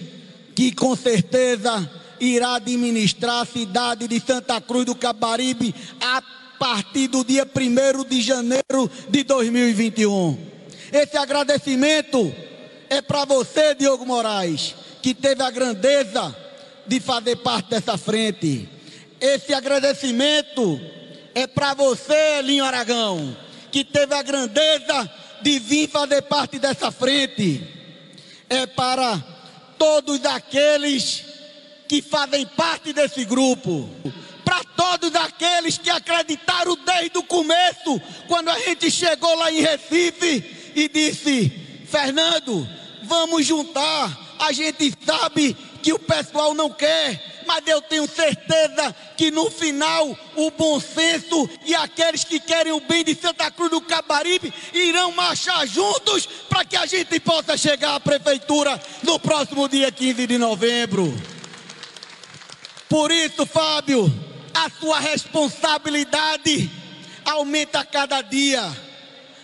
que 0.55 0.71
com 0.71 0.95
certeza 0.95 1.87
irá 2.19 2.55
administrar 2.55 3.41
a 3.41 3.45
cidade 3.45 4.07
de 4.07 4.19
Santa 4.19 4.59
Cruz 4.59 4.83
do 4.83 4.95
Cabaribe 4.95 5.75
a 6.01 6.23
partir 6.57 7.07
do 7.09 7.23
dia 7.23 7.45
1 7.45 8.05
de 8.05 8.21
janeiro 8.21 8.89
de 9.07 9.23
2021. 9.23 10.35
Esse 10.91 11.15
agradecimento 11.15 12.33
é 12.89 13.03
para 13.03 13.23
você, 13.25 13.75
Diogo 13.75 14.03
Moraes, 14.03 14.73
que 15.03 15.13
teve 15.13 15.43
a 15.43 15.51
grandeza 15.51 16.44
de 16.87 16.99
fazer 16.99 17.37
parte 17.37 17.69
dessa 17.69 17.97
frente. 17.97 18.69
Esse 19.19 19.53
agradecimento 19.53 20.79
é 21.33 21.47
para 21.47 21.73
você, 21.73 22.41
Linho 22.41 22.63
Aragão, 22.63 23.35
que 23.71 23.83
teve 23.83 24.13
a 24.13 24.21
grandeza 24.21 25.11
de 25.41 25.59
vir 25.59 25.89
fazer 25.89 26.21
parte 26.23 26.59
dessa 26.59 26.91
frente. 26.91 27.61
É 28.49 28.65
para 28.65 29.21
todos 29.77 30.23
aqueles 30.25 31.23
que 31.87 32.01
fazem 32.01 32.45
parte 32.45 32.93
desse 32.93 33.25
grupo. 33.25 33.89
Para 34.43 34.63
todos 34.75 35.13
aqueles 35.15 35.77
que 35.77 35.89
acreditaram 35.89 36.77
desde 36.85 37.17
o 37.17 37.23
começo, 37.23 37.99
quando 38.27 38.49
a 38.49 38.59
gente 38.59 38.91
chegou 38.91 39.35
lá 39.35 39.51
em 39.51 39.61
Recife 39.61 40.71
e 40.75 40.87
disse: 40.87 41.49
Fernando, 41.87 42.67
vamos 43.03 43.45
juntar. 43.45 44.23
A 44.37 44.51
gente 44.51 44.93
sabe 45.05 45.55
que 45.85 45.93
o 45.93 45.99
pessoal 45.99 46.55
não 46.55 46.67
quer, 46.67 47.43
mas 47.45 47.61
eu 47.67 47.79
tenho 47.79 48.09
certeza 48.09 48.95
que 49.15 49.29
no 49.29 49.51
final 49.51 50.17
o 50.35 50.49
bom 50.49 50.79
senso 50.79 51.47
e 51.63 51.75
aqueles 51.75 52.23
que 52.23 52.39
querem 52.39 52.73
o 52.73 52.79
bem 52.79 53.03
de 53.03 53.13
Santa 53.13 53.51
Cruz 53.51 53.69
do 53.69 53.79
Cabaribe 53.79 54.51
irão 54.73 55.11
marchar 55.11 55.67
juntos 55.67 56.25
para 56.49 56.65
que 56.65 56.75
a 56.75 56.87
gente 56.87 57.19
possa 57.19 57.55
chegar 57.55 57.93
à 57.93 57.99
prefeitura 57.99 58.81
no 59.03 59.19
próximo 59.19 59.69
dia 59.69 59.91
15 59.91 60.25
de 60.25 60.39
novembro. 60.39 61.15
Por 62.89 63.11
isso, 63.11 63.45
Fábio, 63.45 64.11
a 64.55 64.71
sua 64.71 64.99
responsabilidade 64.99 66.67
aumenta 67.23 67.81
a 67.81 67.85
cada 67.85 68.23
dia, 68.23 68.75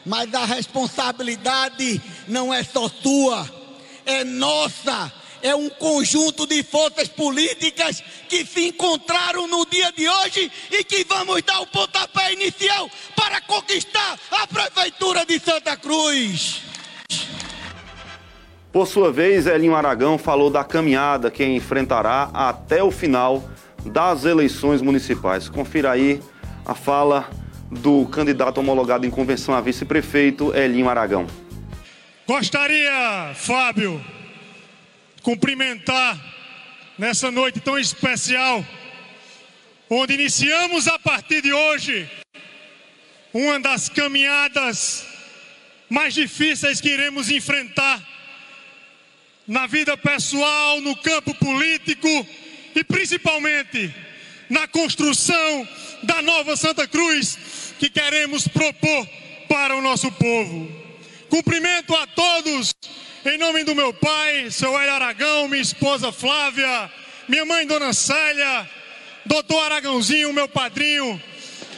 mas 0.04 0.34
a 0.34 0.44
responsabilidade 0.44 2.02
não 2.28 2.52
é 2.52 2.64
só 2.64 2.90
sua, 2.90 3.48
é 4.08 4.24
nossa 4.24 5.21
é 5.42 5.56
um 5.56 5.70
conjunto 5.70 6.46
de 6.46 6.64
forças 6.64 7.08
políticas 7.08 8.04
que 8.28 8.46
se 8.46 8.68
encontraram 8.68 9.48
no 9.48 9.66
dia 9.66 9.92
de 9.92 10.08
hoje 10.08 10.52
e 10.72 10.84
que 10.84 11.04
vamos 11.04 11.42
dar 11.44 11.60
o 11.62 11.68
pontapé 11.68 12.34
inicial 12.34 12.90
para 13.16 13.42
conquistar 13.42 14.20
a 14.32 14.48
Prefeitura 14.48 15.26
de 15.26 15.40
Santa 15.40 15.76
Cruz. 15.78 16.62
Por 18.72 18.88
sua 18.88 19.12
vez, 19.12 19.48
Elinho 19.48 19.76
Aragão 19.76 20.18
falou 20.18 20.50
da 20.50 20.64
caminhada 20.64 21.30
que 21.30 21.44
enfrentará 21.44 22.30
até 22.34 22.82
o 22.82 22.90
final 22.90 23.44
das 23.86 24.24
eleições 24.24 24.82
municipais. 24.82 25.50
Confira 25.50 25.92
aí 25.92 26.22
a 26.66 26.74
fala 26.74 27.30
do 27.70 28.06
candidato 28.06 28.60
homologado 28.60 29.06
em 29.06 29.10
convenção 29.10 29.54
a 29.54 29.62
vice-prefeito, 29.62 30.56
Elinho 30.56 30.88
Aragão. 30.88 31.28
Gostaria, 32.26 33.34
Fábio, 33.36 34.00
cumprimentar 35.22 36.20
nessa 36.98 37.32
noite 37.32 37.60
tão 37.60 37.78
especial, 37.78 38.66
onde 39.90 40.14
iniciamos 40.14 40.88
a 40.88 40.98
partir 41.00 41.42
de 41.42 41.54
hoje 41.54 42.10
uma 43.34 43.60
das 43.60 43.88
caminhadas 43.88 45.06
mais 45.90 46.14
difíceis 46.14 46.82
que 46.82 46.90
iremos 46.90 47.30
enfrentar 47.30 48.02
na 49.48 49.68
vida 49.68 49.98
pessoal, 49.98 50.80
no 50.82 50.96
campo 50.98 51.34
político 51.36 52.08
e 52.76 52.84
principalmente 52.84 53.94
na 54.50 54.68
construção 54.68 55.68
da 56.04 56.22
nova 56.22 56.56
Santa 56.56 56.88
Cruz 56.88 57.74
que 57.80 57.90
queremos 57.90 58.48
propor 58.48 59.08
para 59.48 59.76
o 59.76 59.82
nosso 59.82 60.12
povo. 60.12 60.81
Cumprimento 61.32 61.96
a 61.96 62.06
todos 62.08 62.76
em 63.24 63.38
nome 63.38 63.64
do 63.64 63.74
meu 63.74 63.94
pai, 63.94 64.52
seu 64.52 64.78
Hélio 64.78 64.94
Aragão, 64.94 65.48
minha 65.48 65.62
esposa 65.62 66.12
Flávia, 66.12 66.92
minha 67.26 67.46
mãe 67.46 67.66
Dona 67.66 67.94
Célia, 67.94 68.70
doutor 69.26 69.64
Aragãozinho, 69.64 70.34
meu 70.34 70.50
padrinho. 70.50 71.22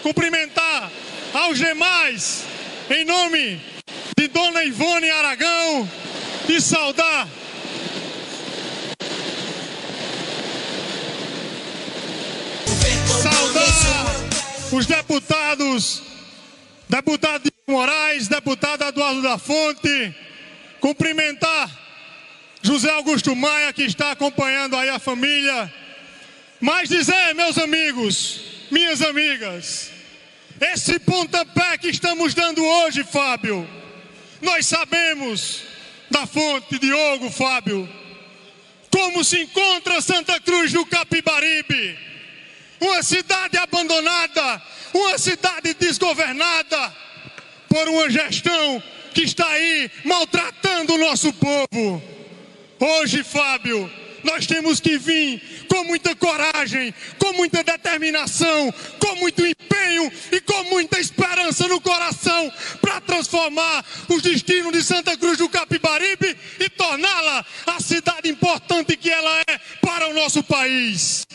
Cumprimentar 0.01 0.91
aos 1.31 1.59
demais 1.59 2.45
em 2.89 3.05
nome 3.05 3.61
de 4.17 4.27
Dona 4.27 4.63
Ivone 4.63 5.11
Aragão 5.11 5.87
e 6.49 6.59
saudar 6.59 7.27
saudar 13.21 14.05
os 14.71 14.87
deputados, 14.87 16.01
deputado 16.93 17.51
Moraes, 17.65 18.27
deputado 18.27 18.83
Eduardo 18.83 19.23
da 19.23 19.39
Fonte, 19.39 20.15
cumprimentar 20.79 21.67
José 22.61 22.91
Augusto 22.91 23.35
Maia, 23.35 23.73
que 23.73 23.81
está 23.83 24.11
acompanhando 24.11 24.77
aí 24.77 24.89
a 24.89 24.99
família, 24.99 25.73
mas 26.61 26.89
dizer, 26.89 27.33
meus 27.33 27.57
amigos, 27.57 28.41
minhas 28.69 29.01
amigas, 29.01 29.89
esse 30.61 30.99
pontapé 30.99 31.79
que 31.79 31.87
estamos 31.87 32.35
dando 32.35 32.63
hoje, 32.63 33.03
Fábio, 33.03 33.67
nós 34.39 34.67
sabemos 34.67 35.63
da 36.11 36.27
fonte, 36.27 36.77
Diogo, 36.77 37.31
Fábio, 37.31 37.89
como 38.91 39.23
se 39.23 39.41
encontra 39.41 39.99
Santa 39.99 40.39
Cruz 40.39 40.71
do 40.71 40.85
Capibaribe 40.85 42.12
uma 42.83 43.01
cidade 43.01 43.57
abandonada, 43.57 44.61
uma 44.93 45.17
cidade 45.17 45.73
desgovernada 45.73 46.93
por 47.69 47.87
uma 47.87 48.09
gestão 48.09 48.83
que 49.13 49.23
está 49.23 49.47
aí 49.47 49.89
maltratando 50.03 50.93
o 50.93 50.97
nosso 50.97 51.31
povo. 51.33 52.03
Hoje, 52.79 53.23
Fábio, 53.23 53.89
nós 54.23 54.45
temos 54.45 54.79
que 54.79 54.97
vir 54.97 55.65
com 55.69 55.83
muita 55.85 56.15
coragem, 56.15 56.93
com 57.17 57.33
muita 57.33 57.63
determinação, 57.63 58.73
com 58.99 59.15
muito 59.15 59.45
empenho 59.45 60.11
e 60.31 60.41
com 60.41 60.63
muita 60.65 60.99
esperança 60.99 61.67
no 61.67 61.79
coração 61.79 62.51
para 62.81 62.99
transformar 63.01 63.85
os 64.09 64.21
destinos 64.21 64.73
de 64.73 64.83
Santa 64.83 65.15
Cruz 65.17 65.37
do 65.37 65.47
Capibaribe 65.47 66.35
e 66.59 66.69
torná-la 66.69 67.45
a 67.67 67.79
cidade 67.79 68.29
importante 68.29 68.97
que 68.97 69.09
ela 69.09 69.41
é 69.47 69.57
para 69.81 70.09
o 70.09 70.13
nosso 70.13 70.43
país. 70.43 71.25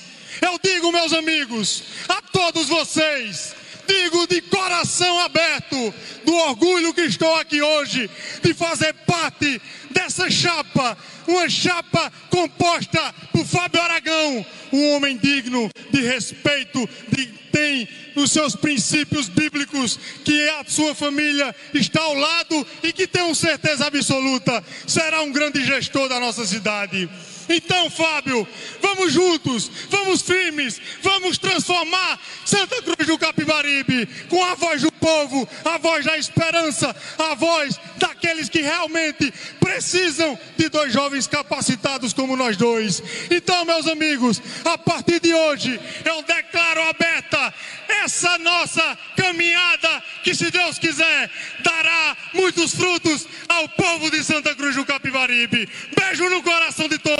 Eu 0.40 0.58
digo, 0.62 0.92
meus 0.92 1.12
amigos, 1.12 1.82
a 2.08 2.20
todos 2.22 2.68
vocês, 2.68 3.54
digo 3.86 4.26
de 4.26 4.40
coração 4.42 5.20
aberto, 5.20 5.94
do 6.24 6.34
orgulho 6.34 6.94
que 6.94 7.02
estou 7.02 7.34
aqui 7.36 7.62
hoje, 7.62 8.08
de 8.42 8.54
fazer 8.54 8.92
parte 9.06 9.60
dessa 9.90 10.30
chapa, 10.30 10.96
uma 11.26 11.48
chapa 11.48 12.12
composta 12.30 13.14
por 13.32 13.44
Fábio 13.44 13.80
Aragão, 13.80 14.46
um 14.72 14.94
homem 14.94 15.16
digno 15.16 15.70
de 15.90 16.02
respeito, 16.02 16.88
de, 17.10 17.26
tem 17.50 17.88
os 18.14 18.30
seus 18.30 18.54
princípios 18.54 19.28
bíblicos, 19.28 19.98
que 20.24 20.48
a 20.50 20.64
sua 20.66 20.94
família 20.94 21.54
está 21.74 22.00
ao 22.00 22.14
lado 22.14 22.66
e 22.82 22.92
que 22.92 23.06
tem 23.06 23.32
certeza 23.34 23.86
absoluta, 23.86 24.62
será 24.86 25.22
um 25.22 25.32
grande 25.32 25.64
gestor 25.64 26.08
da 26.08 26.20
nossa 26.20 26.46
cidade. 26.46 27.08
Então, 27.48 27.88
Fábio, 27.90 28.46
vamos 28.80 29.12
juntos, 29.12 29.70
vamos 29.88 30.22
firmes, 30.22 30.80
vamos 31.02 31.38
transformar 31.38 32.18
Santa 32.44 32.82
Cruz 32.82 33.06
do 33.06 33.18
Capibaribe 33.18 34.06
com 34.28 34.44
a 34.44 34.54
voz 34.54 34.82
do 34.82 34.92
povo, 34.92 35.48
a 35.64 35.78
voz 35.78 36.04
da 36.04 36.18
esperança, 36.18 36.94
a 37.18 37.34
voz 37.34 37.78
daqueles 37.96 38.48
que 38.48 38.60
realmente 38.60 39.32
precisam 39.60 40.38
de 40.56 40.68
dois 40.68 40.92
jovens 40.92 41.26
capacitados 41.26 42.12
como 42.12 42.36
nós 42.36 42.56
dois. 42.56 43.02
Então, 43.30 43.64
meus 43.64 43.86
amigos, 43.86 44.42
a 44.64 44.76
partir 44.76 45.20
de 45.20 45.32
hoje, 45.32 45.80
eu 46.04 46.22
declaro 46.22 46.82
aberta 46.82 47.54
essa 47.88 48.38
nossa 48.38 48.98
caminhada 49.16 50.02
que, 50.22 50.34
se 50.34 50.50
Deus 50.50 50.78
quiser, 50.78 51.30
dará 51.60 52.16
muitos 52.34 52.74
frutos 52.74 53.26
ao 53.48 53.68
povo 53.70 54.10
de 54.10 54.22
Santa 54.22 54.54
Cruz 54.54 54.74
do 54.76 54.84
Capibaribe. 54.84 55.68
Beijo 55.96 56.28
no 56.28 56.42
coração 56.42 56.88
de 56.88 56.98
todos. 56.98 57.18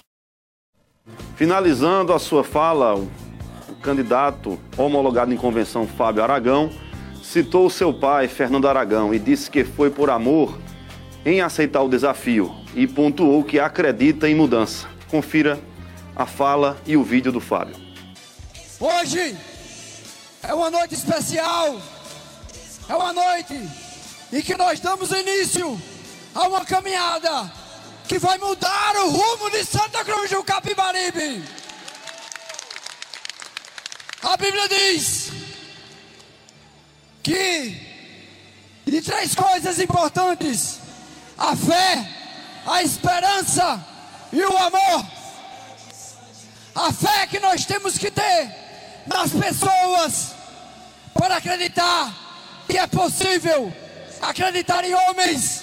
Finalizando 1.36 2.12
a 2.12 2.18
sua 2.18 2.42
fala, 2.42 2.94
o 2.94 3.74
candidato 3.82 4.58
homologado 4.76 5.32
em 5.32 5.36
convenção 5.36 5.86
Fábio 5.86 6.22
Aragão 6.22 6.70
citou 7.22 7.68
seu 7.70 7.92
pai, 7.92 8.26
Fernando 8.26 8.66
Aragão, 8.66 9.14
e 9.14 9.18
disse 9.18 9.50
que 9.50 9.64
foi 9.64 9.90
por 9.90 10.10
amor 10.10 10.58
em 11.24 11.40
aceitar 11.40 11.82
o 11.82 11.88
desafio 11.88 12.54
e 12.74 12.86
pontuou 12.86 13.44
que 13.44 13.60
acredita 13.60 14.28
em 14.28 14.34
mudança. 14.34 14.88
Confira 15.10 15.60
a 16.16 16.26
fala 16.26 16.76
e 16.86 16.96
o 16.96 17.04
vídeo 17.04 17.30
do 17.30 17.40
Fábio. 17.40 17.76
Hoje 18.80 19.36
é 20.42 20.54
uma 20.54 20.70
noite 20.70 20.94
especial, 20.94 21.80
é 22.88 22.94
uma 22.94 23.12
noite 23.12 23.60
em 24.32 24.40
que 24.40 24.56
nós 24.56 24.80
damos 24.80 25.10
início 25.10 25.80
a 26.34 26.48
uma 26.48 26.64
caminhada 26.64 27.50
que 28.08 28.18
vai 28.18 28.38
mudar 28.38 28.96
o 28.96 29.10
rumo 29.10 29.50
de 29.50 29.62
Santa 29.64 30.02
Cruz 30.02 30.30
do 30.30 30.42
Capibaribe. 30.42 31.44
A 34.22 34.36
Bíblia 34.38 34.66
diz 34.66 35.30
que 37.22 37.86
de 38.86 39.02
três 39.02 39.34
coisas 39.34 39.78
importantes: 39.78 40.80
a 41.36 41.54
fé, 41.54 42.08
a 42.66 42.82
esperança 42.82 43.86
e 44.32 44.40
o 44.40 44.56
amor. 44.56 45.06
A 46.74 46.92
fé 46.92 47.26
que 47.26 47.38
nós 47.40 47.66
temos 47.66 47.98
que 47.98 48.10
ter 48.10 49.04
nas 49.06 49.32
pessoas 49.32 50.34
para 51.12 51.36
acreditar 51.36 52.14
que 52.66 52.78
é 52.78 52.86
possível 52.86 53.72
acreditar 54.22 54.82
em 54.84 54.94
homens 54.94 55.62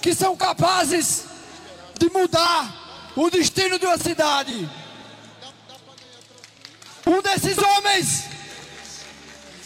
que 0.00 0.14
são 0.14 0.36
capazes 0.36 1.29
de 2.00 2.10
mudar 2.10 3.12
o 3.14 3.28
destino 3.30 3.78
de 3.78 3.84
uma 3.84 3.98
cidade. 3.98 4.68
Um 7.06 7.20
desses 7.20 7.58
homens 7.58 8.24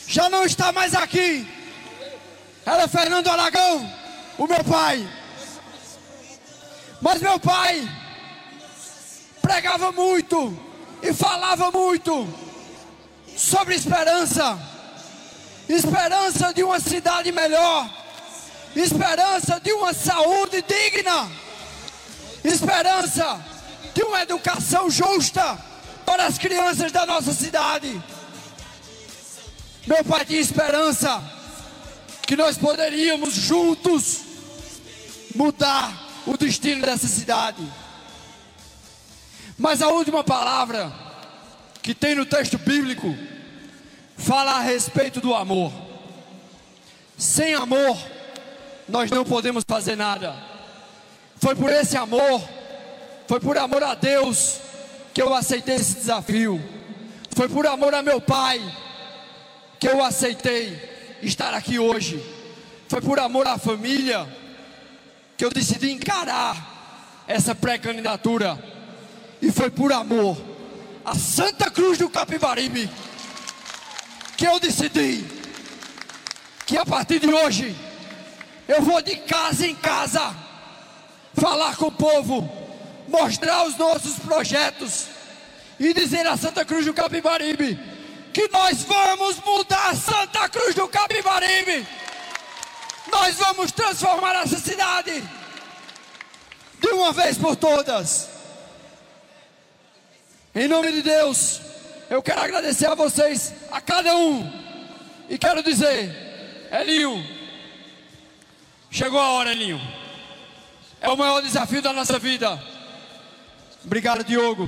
já 0.09 0.29
não 0.29 0.45
está 0.45 0.73
mais 0.73 0.95
aqui. 0.95 1.47
Era 2.67 2.89
Fernando 2.89 3.29
Aragão, 3.29 3.89
o 4.37 4.47
meu 4.49 4.65
pai. 4.65 5.09
Mas 7.01 7.23
meu 7.23 7.39
pai 7.39 7.89
pregava 9.41 9.93
muito 9.93 10.59
e 11.03 11.13
falava 11.15 11.71
muito 11.71 12.27
sobre 13.37 13.77
esperança. 13.77 14.59
Esperança 15.69 16.53
de 16.53 16.65
uma 16.65 16.81
cidade 16.81 17.31
melhor. 17.31 17.89
Esperança 18.75 19.61
de 19.61 19.73
uma 19.73 19.95
saúde 19.95 20.63
digna 20.63 21.44
esperança 22.45 23.45
de 23.95 24.03
uma 24.03 24.23
educação 24.23 24.91
justa 24.91 25.59
para 26.05 26.27
as 26.27 26.39
crianças 26.39 26.93
da 26.93 27.07
nossa 27.07 27.33
cidade. 27.33 28.03
Meu 29.87 30.05
pai 30.05 30.25
tinha 30.25 30.41
esperança 30.41 31.23
que 32.27 32.37
nós 32.37 32.57
poderíamos 32.57 33.35
juntos 33.35 34.21
mudar 35.35 35.93
o 36.27 36.37
destino 36.37 36.83
dessa 36.85 37.07
cidade. 37.07 37.63
Mas 39.59 39.83
a 39.83 39.89
última 39.89 40.25
palavra 40.25 40.93
que 41.83 41.95
tem 41.95 42.15
no 42.15 42.25
texto 42.25 42.59
bíblico 42.59 43.15
fala 44.17 44.53
a 44.53 44.61
respeito 44.61 45.21
do 45.21 45.35
amor. 45.35 45.73
Sem 47.17 47.55
amor, 47.55 47.97
nós 48.89 49.11
não 49.11 49.25
podemos 49.25 49.65
fazer 49.67 49.97
nada. 49.97 50.54
Foi 51.45 51.55
por 51.55 51.71
esse 51.71 51.95
amor, 51.95 52.43
foi 53.29 53.39
por 53.39 53.59
amor 53.59 53.83
a 53.83 53.95
Deus 53.95 54.61
que 55.13 55.21
eu 55.21 55.35
aceitei 55.35 55.75
esse 55.75 55.97
desafio. 55.97 56.59
Foi 57.37 57.51
por 57.51 57.67
amor 57.67 57.95
a 57.95 58.03
meu 58.03 58.19
pai 58.19 58.59
que 59.79 59.87
eu 59.87 60.03
aceitei 60.03 61.19
estar 61.21 61.53
aqui 61.53 61.79
hoje. 61.79 62.25
Foi 62.89 63.03
por 63.03 63.19
amor 63.19 63.47
à 63.47 63.59
família 63.59 64.27
que 65.37 65.45
eu 65.45 65.51
decidi 65.51 65.91
encarar 65.91 67.23
essa 67.29 67.55
pré-candidatura. 67.55 68.59
E 69.43 69.53
foi 69.53 69.69
por 69.69 69.93
amor 69.93 70.39
a 71.05 71.15
Santa 71.15 71.71
Cruz 71.71 71.99
do 71.99 72.09
Capibaribe 72.09 72.89
que 74.39 74.47
eu 74.47 74.59
decidi 74.59 75.27
que 76.65 76.79
a 76.79 76.87
partir 76.87 77.19
de 77.19 77.31
hoje 77.31 77.77
eu 78.67 78.81
vou 78.81 79.03
de 79.03 79.17
casa 79.17 79.67
em 79.67 79.75
casa 79.75 80.44
falar 81.35 81.77
com 81.77 81.87
o 81.87 81.93
povo, 81.93 82.51
mostrar 83.09 83.65
os 83.67 83.77
nossos 83.77 84.19
projetos 84.19 85.07
e 85.79 85.93
dizer 85.93 86.27
a 86.27 86.37
Santa 86.37 86.65
Cruz 86.65 86.85
do 86.85 86.95
Capibaribe 86.95 87.79
que 88.33 88.49
nós 88.49 88.83
vamos 88.83 89.39
mudar 89.45 89.95
Santa 89.95 90.49
Cruz 90.49 90.75
do 90.75 90.89
Capibaribe. 90.89 91.87
Nós 93.11 93.37
vamos 93.37 93.71
transformar 93.71 94.43
essa 94.43 94.59
cidade 94.59 95.23
de 96.81 96.89
uma 96.89 97.13
vez 97.13 97.39
por 97.39 97.55
todas. 97.55 98.29
Em 100.53 100.67
nome 100.67 100.91
de 100.91 101.03
Deus, 101.03 101.61
eu 102.11 102.23
quero 102.23 102.41
agradecer 102.41 102.87
a 102.87 102.95
vocês, 102.95 103.53
a 103.71 103.81
cada 103.81 104.17
um, 104.17 104.51
e 105.29 105.39
quero 105.39 105.63
dizer, 105.63 106.69
Elinho, 106.73 107.25
chegou 108.91 109.21
a 109.21 109.31
hora, 109.31 109.53
Elinho. 109.53 109.81
É 111.05 111.09
o 111.11 111.19
maior 111.19 111.43
desafio 111.43 111.83
da 111.83 111.93
nossa 111.93 112.19
vida. 112.19 112.59
Obrigado, 113.85 114.25
Diogo, 114.25 114.67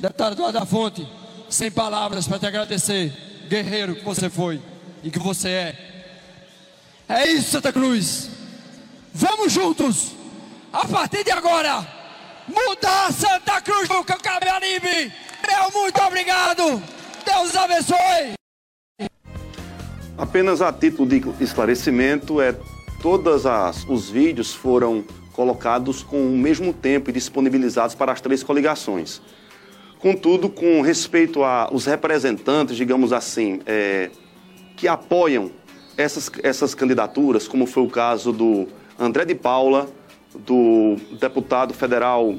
deputado 0.00 0.32
Eduardo 0.32 0.58
da 0.58 0.64
Fonte. 0.64 1.06
Sem 1.50 1.70
palavras 1.70 2.26
para 2.26 2.38
te 2.38 2.46
agradecer, 2.46 3.12
guerreiro 3.46 3.94
que 3.94 4.02
você 4.02 4.30
foi 4.30 4.58
e 5.02 5.10
que 5.10 5.18
você 5.18 5.48
é. 5.50 6.04
É 7.06 7.30
isso, 7.30 7.50
Santa 7.50 7.70
Cruz. 7.70 8.30
Vamos 9.12 9.52
juntos, 9.52 10.12
a 10.72 10.88
partir 10.88 11.22
de 11.22 11.30
agora, 11.30 11.86
mudar 12.48 13.12
Santa 13.12 13.60
Cruz 13.60 13.86
do 13.86 14.02
Cabaribe. 14.02 15.12
Meu 15.46 15.70
muito 15.74 16.00
obrigado. 16.00 16.82
Deus 17.22 17.54
abençoe. 17.54 18.32
Apenas 20.16 20.62
a 20.62 20.72
título 20.72 21.06
de 21.06 21.44
esclarecimento, 21.44 22.40
é 22.40 22.54
todos 23.02 23.44
os 23.86 24.08
vídeos 24.08 24.54
foram 24.54 25.04
colocados 25.34 26.02
com 26.02 26.16
o 26.16 26.38
mesmo 26.38 26.72
tempo 26.72 27.10
e 27.10 27.12
disponibilizados 27.12 27.94
para 27.94 28.12
as 28.12 28.20
três 28.20 28.42
coligações. 28.42 29.20
Contudo, 29.98 30.48
com 30.48 30.80
respeito 30.80 31.42
aos 31.42 31.84
representantes, 31.86 32.76
digamos 32.76 33.12
assim, 33.12 33.60
é, 33.66 34.10
que 34.76 34.86
apoiam 34.86 35.50
essas, 35.96 36.30
essas 36.42 36.74
candidaturas, 36.74 37.48
como 37.48 37.66
foi 37.66 37.82
o 37.82 37.88
caso 37.88 38.32
do 38.32 38.68
André 38.98 39.24
de 39.24 39.34
Paula, 39.34 39.88
do 40.34 40.96
deputado 41.18 41.74
federal, 41.74 42.34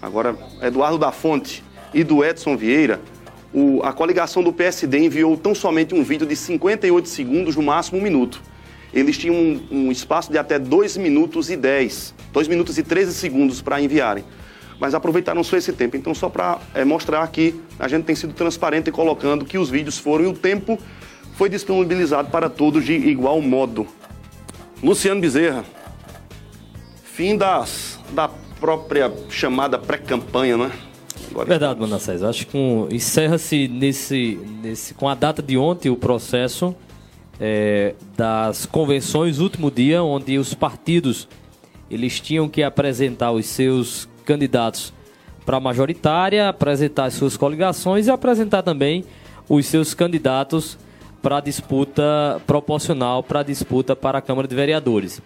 agora 0.00 0.36
Eduardo 0.62 0.98
da 0.98 1.12
Fonte, 1.12 1.62
e 1.92 2.02
do 2.02 2.24
Edson 2.24 2.56
Vieira, 2.56 3.00
o, 3.52 3.80
a 3.82 3.92
coligação 3.92 4.42
do 4.42 4.52
PSD 4.52 4.98
enviou 4.98 5.36
tão 5.36 5.54
somente 5.54 5.94
um 5.94 6.02
vídeo 6.02 6.26
de 6.26 6.34
58 6.34 7.08
segundos, 7.08 7.56
no 7.56 7.62
máximo 7.62 8.00
um 8.00 8.02
minuto. 8.02 8.42
Eles 8.92 9.16
tinham 9.16 9.34
um, 9.34 9.66
um 9.70 9.92
espaço 9.92 10.30
de 10.30 10.38
até 10.38 10.58
2 10.58 10.96
minutos 10.96 11.50
e 11.50 11.56
10, 11.56 12.13
2 12.34 12.48
minutos 12.48 12.76
e 12.76 12.82
13 12.82 13.14
segundos 13.14 13.62
para 13.62 13.80
enviarem. 13.80 14.24
Mas 14.78 14.92
aproveitaram 14.92 15.42
só 15.44 15.56
esse 15.56 15.72
tempo. 15.72 15.96
Então, 15.96 16.12
só 16.12 16.28
para 16.28 16.58
é, 16.74 16.84
mostrar 16.84 17.26
que 17.28 17.58
a 17.78 17.86
gente 17.86 18.04
tem 18.04 18.16
sido 18.16 18.34
transparente 18.34 18.90
colocando 18.90 19.44
que 19.44 19.56
os 19.56 19.70
vídeos 19.70 19.96
foram 19.98 20.24
e 20.24 20.28
o 20.28 20.32
tempo 20.32 20.76
foi 21.34 21.48
disponibilizado 21.48 22.28
para 22.30 22.50
todos 22.50 22.84
de 22.84 22.92
igual 22.92 23.40
modo. 23.40 23.86
Luciano 24.82 25.20
Bezerra, 25.20 25.64
fim 27.04 27.36
das, 27.36 28.00
da 28.12 28.28
própria 28.60 29.12
chamada 29.30 29.78
pré-campanha, 29.78 30.56
né? 30.56 30.72
Agora 31.30 31.46
Verdade, 31.46 31.80
Manassés. 31.80 32.22
Acho 32.22 32.46
que 32.46 32.58
encerra-se 32.90 33.68
nesse, 33.68 34.40
nesse, 34.60 34.92
com 34.94 35.08
a 35.08 35.14
data 35.14 35.40
de 35.40 35.56
ontem 35.56 35.88
o 35.88 35.96
processo 35.96 36.74
é, 37.40 37.94
das 38.16 38.66
convenções, 38.66 39.38
último 39.38 39.70
dia, 39.70 40.02
onde 40.02 40.36
os 40.36 40.52
partidos 40.52 41.28
eles 41.90 42.20
tinham 42.20 42.48
que 42.48 42.62
apresentar 42.62 43.32
os 43.32 43.46
seus 43.46 44.08
candidatos 44.24 44.92
para 45.44 45.58
a 45.58 45.60
majoritária, 45.60 46.48
apresentar 46.48 47.06
as 47.06 47.14
suas 47.14 47.36
coligações 47.36 48.06
e 48.06 48.10
apresentar 48.10 48.62
também 48.62 49.04
os 49.48 49.66
seus 49.66 49.92
candidatos 49.94 50.78
para 51.22 51.38
a 51.38 51.40
disputa 51.40 52.40
proporcional, 52.46 53.22
para 53.22 53.40
a 53.40 53.42
disputa 53.42 53.94
para 53.94 54.18
a 54.18 54.22
Câmara 54.22 54.48
de 54.48 54.54
Vereadores. 54.54 55.20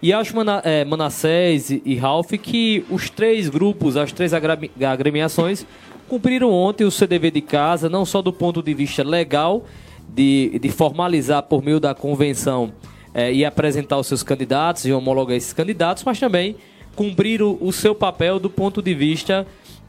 E 0.00 0.12
acho, 0.12 0.34
é, 0.62 0.84
Manassés 0.84 1.70
e 1.70 1.96
Ralph, 1.96 2.30
que 2.40 2.84
os 2.88 3.10
três 3.10 3.48
grupos, 3.48 3.96
as 3.96 4.12
três 4.12 4.32
agremiações, 4.32 5.66
cumpriram 6.08 6.52
ontem 6.52 6.84
o 6.84 6.90
CDV 6.90 7.30
de 7.30 7.40
casa, 7.40 7.88
não 7.88 8.04
só 8.04 8.22
do 8.22 8.32
ponto 8.32 8.62
de 8.62 8.72
vista 8.72 9.02
legal, 9.02 9.64
de, 10.08 10.58
de 10.60 10.70
formalizar 10.70 11.42
por 11.42 11.62
meio 11.62 11.80
da 11.80 11.94
convenção 11.94 12.72
é, 13.18 13.32
e 13.32 13.44
apresentar 13.44 13.98
os 13.98 14.06
seus 14.06 14.22
candidatos 14.22 14.86
e 14.86 14.92
homologar 14.92 15.36
esses 15.36 15.52
candidatos, 15.52 16.04
mas 16.04 16.20
também 16.20 16.54
cumpriram 16.94 17.58
o 17.60 17.72
seu 17.72 17.92
papel 17.92 18.38
do 18.38 18.48
ponto 18.48 18.80
de 18.80 18.94
vista 18.94 19.44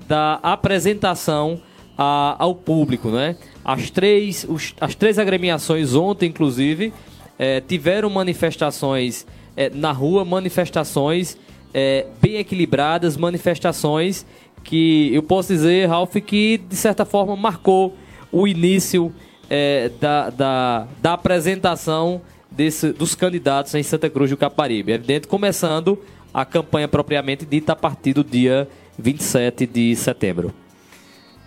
da 0.08 0.40
apresentação 0.42 1.62
a, 1.96 2.36
ao 2.40 2.56
público, 2.56 3.10
né? 3.10 3.38
As 3.64 3.92
três, 3.92 4.48
os, 4.50 4.74
as 4.82 4.96
três 4.96 5.20
agremiações 5.20 5.94
ontem, 5.94 6.30
inclusive, 6.30 6.92
é, 7.38 7.62
tiveram 7.62 8.10
manifestações 8.10 9.28
é, 9.56 9.70
na 9.70 9.92
rua, 9.92 10.26
manifestações 10.26 11.38
é, 11.72 12.08
bem 12.20 12.38
equilibradas, 12.38 13.16
manifestações 13.16 14.26
que 14.64 15.14
eu 15.14 15.22
posso 15.22 15.54
dizer, 15.54 15.88
Ralph, 15.88 16.16
que 16.16 16.58
de 16.58 16.76
certa 16.76 17.06
forma 17.06 17.36
marcou 17.36 17.96
o 18.32 18.48
início 18.48 19.14
é, 19.48 19.92
da, 20.02 20.32
da, 20.32 20.88
da, 21.00 21.14
apresentação 21.14 22.22
desse, 22.60 22.92
dos 22.92 23.16
candidatos 23.16 23.74
em 23.74 23.82
Santa 23.82 24.10
Cruz 24.10 24.30
do 24.30 24.36
Caparibe. 24.36 24.92
Evidente, 24.92 25.30
começando 25.30 25.98
a 26.34 26.44
campanha 26.44 26.90
propriamente 26.90 27.46
dita 27.46 27.72
a 27.72 27.76
partir 27.76 28.12
do 28.12 28.22
dia 28.22 28.68
27 28.98 29.66
de 29.66 29.96
setembro. 29.96 30.54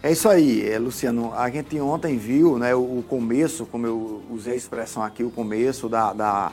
É 0.02 0.10
isso 0.10 0.26
aí, 0.26 0.66
é, 0.66 0.78
Luciano. 0.78 1.34
A 1.34 1.50
gente 1.50 1.78
ontem 1.78 2.16
viu 2.16 2.58
né, 2.58 2.74
o 2.74 3.04
começo, 3.06 3.66
como 3.66 3.86
eu 3.86 4.22
usei 4.30 4.54
a 4.54 4.56
expressão 4.56 5.02
aqui, 5.02 5.22
o 5.22 5.30
começo 5.30 5.86
da, 5.86 6.14
da, 6.14 6.52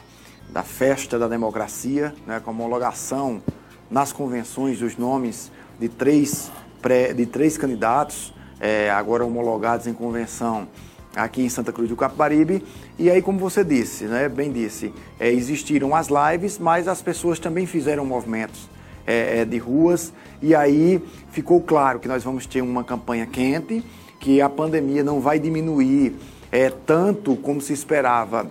da 0.49 0.61
festa 0.61 1.17
da 1.17 1.29
democracia, 1.29 2.13
né, 2.27 2.41
com 2.41 2.51
a 2.51 2.53
homologação 2.53 3.41
nas 3.89 4.11
convenções 4.11 4.79
dos 4.79 4.97
nomes 4.97 5.49
de 5.79 5.87
três, 5.87 6.51
pré, 6.81 7.13
de 7.13 7.25
três 7.25 7.57
candidatos, 7.57 8.33
é, 8.59 8.91
agora 8.91 9.25
homologados 9.25 9.87
em 9.87 9.93
convenção 9.93 10.67
aqui 11.15 11.41
em 11.41 11.49
Santa 11.49 11.71
Cruz 11.71 11.89
do 11.89 11.95
Capibaribe. 11.95 12.63
E 12.97 13.09
aí, 13.09 13.21
como 13.21 13.39
você 13.39 13.63
disse, 13.63 14.05
né, 14.05 14.29
bem 14.29 14.51
disse, 14.51 14.93
é, 15.19 15.31
existiram 15.31 15.95
as 15.95 16.07
lives, 16.07 16.57
mas 16.57 16.87
as 16.87 17.01
pessoas 17.01 17.39
também 17.39 17.65
fizeram 17.65 18.05
movimentos 18.05 18.69
é, 19.05 19.39
é, 19.39 19.45
de 19.45 19.57
ruas. 19.57 20.13
E 20.41 20.53
aí 20.53 21.01
ficou 21.31 21.61
claro 21.61 21.99
que 21.99 22.07
nós 22.07 22.23
vamos 22.23 22.45
ter 22.45 22.61
uma 22.61 22.83
campanha 22.83 23.25
quente, 23.25 23.83
que 24.19 24.41
a 24.41 24.49
pandemia 24.49 25.03
não 25.03 25.19
vai 25.19 25.39
diminuir 25.39 26.15
é, 26.51 26.69
tanto 26.69 27.35
como 27.35 27.61
se 27.61 27.73
esperava, 27.73 28.47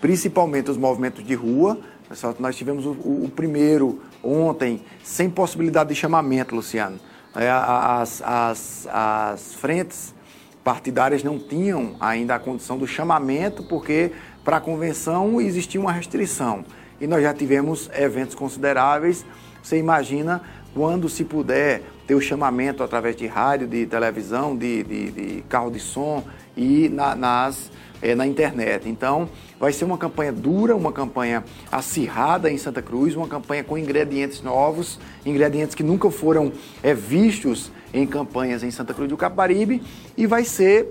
principalmente 0.00 0.70
os 0.70 0.76
movimentos 0.76 1.24
de 1.24 1.34
rua. 1.34 1.78
Nós 2.38 2.54
tivemos 2.54 2.84
o, 2.84 2.90
o 2.90 3.30
primeiro 3.34 4.00
ontem, 4.22 4.82
sem 5.02 5.30
possibilidade 5.30 5.88
de 5.88 5.94
chamamento, 5.94 6.54
Luciano. 6.54 6.98
É, 7.34 7.48
as, 7.50 8.20
as, 8.22 8.86
as 8.92 9.54
frentes 9.54 10.12
partidárias 10.64 11.22
não 11.22 11.38
tinham 11.38 11.94
ainda 12.00 12.34
a 12.34 12.38
condição 12.38 12.78
do 12.78 12.86
chamamento, 12.86 13.62
porque 13.62 14.12
para 14.44 14.58
a 14.58 14.60
convenção 14.60 15.40
existia 15.40 15.80
uma 15.80 15.92
restrição. 15.92 16.64
E 17.00 17.06
nós 17.06 17.22
já 17.22 17.34
tivemos 17.34 17.90
eventos 17.94 18.34
consideráveis 18.34 19.24
você 19.62 19.78
imagina 19.78 20.42
quando 20.74 21.08
se 21.08 21.24
puder 21.24 21.82
ter 22.06 22.14
o 22.14 22.20
chamamento 22.20 22.82
através 22.82 23.14
de 23.14 23.26
rádio, 23.26 23.68
de 23.68 23.86
televisão, 23.86 24.56
de, 24.56 24.82
de, 24.82 25.10
de 25.12 25.44
carro 25.48 25.70
de 25.70 25.78
som 25.78 26.24
e 26.56 26.88
na, 26.88 27.14
nas, 27.14 27.70
é, 28.00 28.14
na 28.14 28.26
internet. 28.26 28.88
Então, 28.88 29.28
vai 29.60 29.72
ser 29.72 29.84
uma 29.84 29.96
campanha 29.96 30.32
dura, 30.32 30.74
uma 30.74 30.90
campanha 30.90 31.44
acirrada 31.70 32.50
em 32.50 32.58
Santa 32.58 32.82
Cruz, 32.82 33.14
uma 33.14 33.28
campanha 33.28 33.62
com 33.62 33.78
ingredientes 33.78 34.42
novos, 34.42 34.98
ingredientes 35.24 35.76
que 35.76 35.84
nunca 35.84 36.10
foram 36.10 36.52
é, 36.82 36.92
vistos 36.92 37.70
em 37.92 38.06
campanhas 38.06 38.62
em 38.62 38.70
Santa 38.70 38.94
Cruz 38.94 39.08
do 39.08 39.16
Caparibe 39.16 39.82
e 40.16 40.26
vai 40.26 40.44
ser 40.44 40.88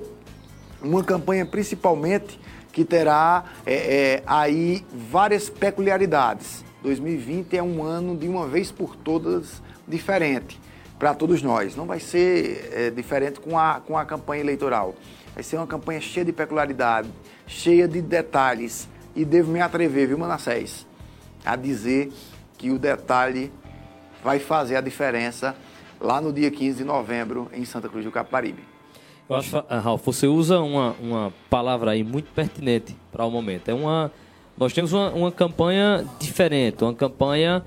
uma 0.82 1.04
campanha 1.04 1.46
principalmente 1.46 2.40
que 2.72 2.86
terá 2.86 3.44
é, 3.66 3.74
é, 3.74 4.24
aí 4.26 4.86
várias 5.10 5.50
peculiaridades 5.50 6.64
2020 6.84 7.58
é 7.58 7.64
um 7.64 7.84
ano 7.84 8.18
de 8.18 8.28
uma 8.28 8.48
vez 8.48 8.72
por 8.72 8.96
todas 8.96 9.62
diferente 9.88 10.60
para 10.98 11.14
todos 11.14 11.42
nós. 11.42 11.76
Não 11.76 11.86
vai 11.86 12.00
ser 12.00 12.70
é, 12.72 12.90
diferente 12.90 13.40
com 13.40 13.58
a, 13.58 13.82
com 13.82 13.98
a 13.98 14.06
campanha 14.06 14.42
eleitoral. 14.42 14.96
Vai 15.34 15.44
ser 15.44 15.58
uma 15.58 15.68
campanha 15.68 16.02
cheia 16.02 16.26
de 16.26 16.32
peculiaridade, 16.32 17.10
cheia 17.48 17.88
de 17.88 18.02
detalhes. 18.02 18.88
E 19.16 19.26
devo 19.26 19.52
me 19.52 19.60
atrever, 19.60 20.08
viu, 20.08 20.18
Manassés, 20.18 20.88
a 21.44 21.56
dizer 21.56 22.12
que 22.58 22.72
o 22.72 22.80
detalhe 22.80 23.52
vai 24.24 24.40
fazer 24.40 24.76
a 24.76 24.82
diferença 24.82 25.56
lá 26.02 26.20
no 26.20 26.34
dia 26.34 26.50
15 26.50 26.80
de 26.80 26.84
novembro 26.84 27.50
em 27.54 27.64
Santa 27.64 27.88
Cruz 27.88 28.04
do 28.04 28.12
Caparibe. 28.12 28.64
Eu 29.30 29.36
acho, 29.36 29.64
ah, 29.70 29.80
Ralf, 29.80 30.04
você 30.04 30.28
usa 30.28 30.60
uma, 30.60 30.96
uma 31.00 31.34
palavra 31.50 31.92
aí 31.92 32.04
muito 32.04 32.30
pertinente 32.34 32.96
para 33.12 33.24
o 33.26 33.32
momento. 33.32 33.70
É 33.70 33.74
uma, 33.74 34.12
nós 34.58 34.74
temos 34.74 34.92
uma, 34.92 35.10
uma 35.12 35.32
campanha 35.32 36.06
diferente, 36.20 36.84
uma 36.84 36.94
campanha 36.94 37.64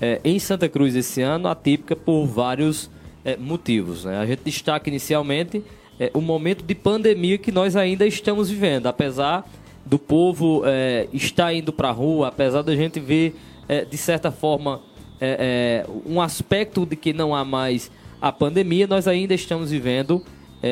é, 0.00 0.20
em 0.24 0.38
Santa 0.38 0.68
Cruz 0.68 0.94
esse 0.94 1.20
ano 1.20 1.48
atípica 1.48 1.94
por 1.94 2.24
vários 2.24 2.90
é, 3.24 3.36
motivos. 3.36 4.04
Né? 4.04 4.16
A 4.18 4.24
gente 4.24 4.42
destaca 4.42 4.88
inicialmente 4.88 5.62
é, 6.00 6.10
o 6.14 6.20
momento 6.20 6.64
de 6.64 6.74
pandemia 6.74 7.36
que 7.36 7.52
nós 7.52 7.76
ainda 7.76 8.06
estamos 8.06 8.48
vivendo, 8.48 8.86
apesar 8.86 9.44
do 9.84 9.98
povo 9.98 10.62
é, 10.64 11.08
estar 11.12 11.52
indo 11.52 11.72
para 11.72 11.88
a 11.88 11.92
rua, 11.92 12.28
apesar 12.28 12.62
da 12.62 12.74
gente 12.74 12.98
ver, 12.98 13.36
é, 13.68 13.84
de 13.84 13.96
certa 13.96 14.30
forma, 14.30 14.80
é, 15.24 15.86
um 16.06 16.20
aspecto 16.20 16.84
de 16.84 16.96
que 16.96 17.12
não 17.12 17.34
há 17.34 17.44
mais 17.44 17.90
a 18.20 18.32
pandemia, 18.32 18.86
nós 18.86 19.06
ainda 19.08 19.34
estamos 19.34 19.70
vivendo 19.70 20.22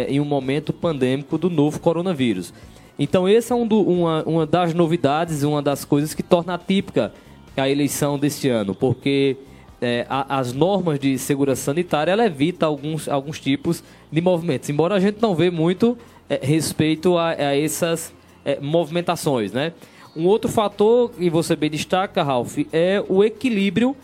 em 0.07 0.21
um 0.21 0.25
momento 0.25 0.73
pandêmico 0.73 1.37
do 1.37 1.51
novo 1.51 1.81
coronavírus. 1.81 2.55
Então, 2.97 3.27
essa 3.27 3.55
é 3.55 3.57
um 3.57 3.67
do, 3.67 3.81
uma, 3.81 4.23
uma 4.25 4.47
das 4.47 4.73
novidades, 4.73 5.43
uma 5.43 5.61
das 5.61 5.85
coisas 5.85 6.15
que 6.15 6.23
torna 6.23 6.55
atípica 6.55 7.13
a 7.57 7.69
eleição 7.69 8.19
deste 8.19 8.49
ano, 8.49 8.75
porque 8.75 9.37
é, 9.81 10.07
a, 10.09 10.39
as 10.39 10.53
normas 10.53 10.99
de 10.99 11.17
segurança 11.19 11.63
sanitária 11.63 12.13
ela 12.13 12.27
evita 12.27 12.67
alguns, 12.67 13.09
alguns 13.09 13.41
tipos 13.41 13.83
de 14.13 14.21
movimentos, 14.21 14.69
embora 14.69 14.95
a 14.95 15.01
gente 15.01 15.21
não 15.21 15.35
vê 15.35 15.51
muito 15.51 15.97
é, 16.29 16.39
respeito 16.43 17.17
a, 17.17 17.31
a 17.31 17.59
essas 17.59 18.13
é, 18.45 18.61
movimentações, 18.61 19.53
né? 19.53 19.73
Um 20.15 20.27
outro 20.27 20.51
fator 20.51 21.11
que 21.11 21.31
você 21.31 21.55
bem 21.55 21.71
destaca, 21.71 22.23
Ralph, 22.23 22.59
é 22.73 23.03
o 23.09 23.23
equilíbrio 23.23 23.97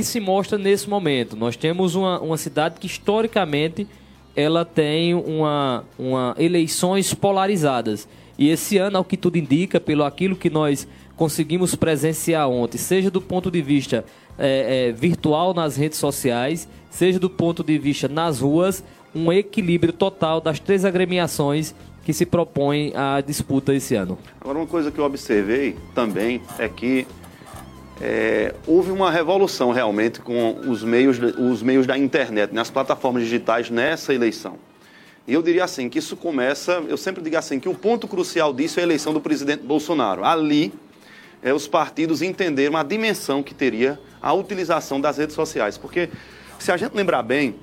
que 0.00 0.04
se 0.04 0.18
mostra 0.18 0.56
nesse 0.56 0.88
momento. 0.88 1.36
Nós 1.36 1.56
temos 1.56 1.94
uma, 1.94 2.18
uma 2.20 2.38
cidade 2.38 2.76
que 2.80 2.86
historicamente 2.86 3.86
ela 4.34 4.64
tem 4.64 5.12
uma, 5.12 5.84
uma 5.98 6.34
eleições 6.38 7.12
polarizadas. 7.12 8.08
E 8.38 8.48
esse 8.48 8.78
ano, 8.78 8.96
ao 8.96 9.04
que 9.04 9.14
tudo 9.14 9.36
indica, 9.36 9.78
pelo 9.78 10.02
aquilo 10.02 10.34
que 10.34 10.48
nós 10.48 10.88
conseguimos 11.16 11.74
presenciar 11.74 12.48
ontem, 12.48 12.78
seja 12.78 13.10
do 13.10 13.20
ponto 13.20 13.50
de 13.50 13.60
vista 13.60 14.02
é, 14.38 14.88
é, 14.88 14.92
virtual 14.92 15.52
nas 15.52 15.76
redes 15.76 15.98
sociais, 15.98 16.66
seja 16.88 17.18
do 17.18 17.28
ponto 17.28 17.62
de 17.62 17.76
vista 17.76 18.08
nas 18.08 18.40
ruas, 18.40 18.82
um 19.14 19.30
equilíbrio 19.30 19.92
total 19.92 20.40
das 20.40 20.58
três 20.58 20.86
agremiações 20.86 21.74
que 22.02 22.14
se 22.14 22.24
propõem 22.24 22.92
à 22.96 23.20
disputa 23.20 23.74
esse 23.74 23.94
ano. 23.94 24.16
Agora, 24.40 24.56
uma 24.60 24.66
coisa 24.66 24.90
que 24.90 24.98
eu 24.98 25.04
observei 25.04 25.76
também 25.94 26.40
é 26.58 26.70
que 26.70 27.06
é, 28.00 28.54
houve 28.66 28.90
uma 28.90 29.10
revolução 29.10 29.72
realmente 29.72 30.20
com 30.20 30.58
os 30.66 30.82
meios, 30.82 31.18
os 31.38 31.62
meios 31.62 31.86
da 31.86 31.98
internet, 31.98 32.52
nas 32.52 32.70
plataformas 32.70 33.22
digitais 33.24 33.68
nessa 33.68 34.14
eleição. 34.14 34.56
E 35.28 35.34
eu 35.34 35.42
diria 35.42 35.64
assim, 35.64 35.88
que 35.88 35.98
isso 35.98 36.16
começa, 36.16 36.82
eu 36.88 36.96
sempre 36.96 37.22
digo 37.22 37.36
assim, 37.36 37.60
que 37.60 37.68
o 37.68 37.74
ponto 37.74 38.08
crucial 38.08 38.52
disso 38.54 38.80
é 38.80 38.82
a 38.82 38.86
eleição 38.86 39.12
do 39.12 39.20
presidente 39.20 39.62
Bolsonaro. 39.62 40.24
Ali, 40.24 40.72
é, 41.42 41.52
os 41.52 41.68
partidos 41.68 42.22
entenderam 42.22 42.76
a 42.76 42.82
dimensão 42.82 43.42
que 43.42 43.54
teria 43.54 44.00
a 44.20 44.32
utilização 44.32 45.00
das 45.00 45.18
redes 45.18 45.34
sociais. 45.34 45.76
Porque, 45.76 46.08
se 46.58 46.72
a 46.72 46.76
gente 46.76 46.94
lembrar 46.94 47.22
bem, 47.22 47.54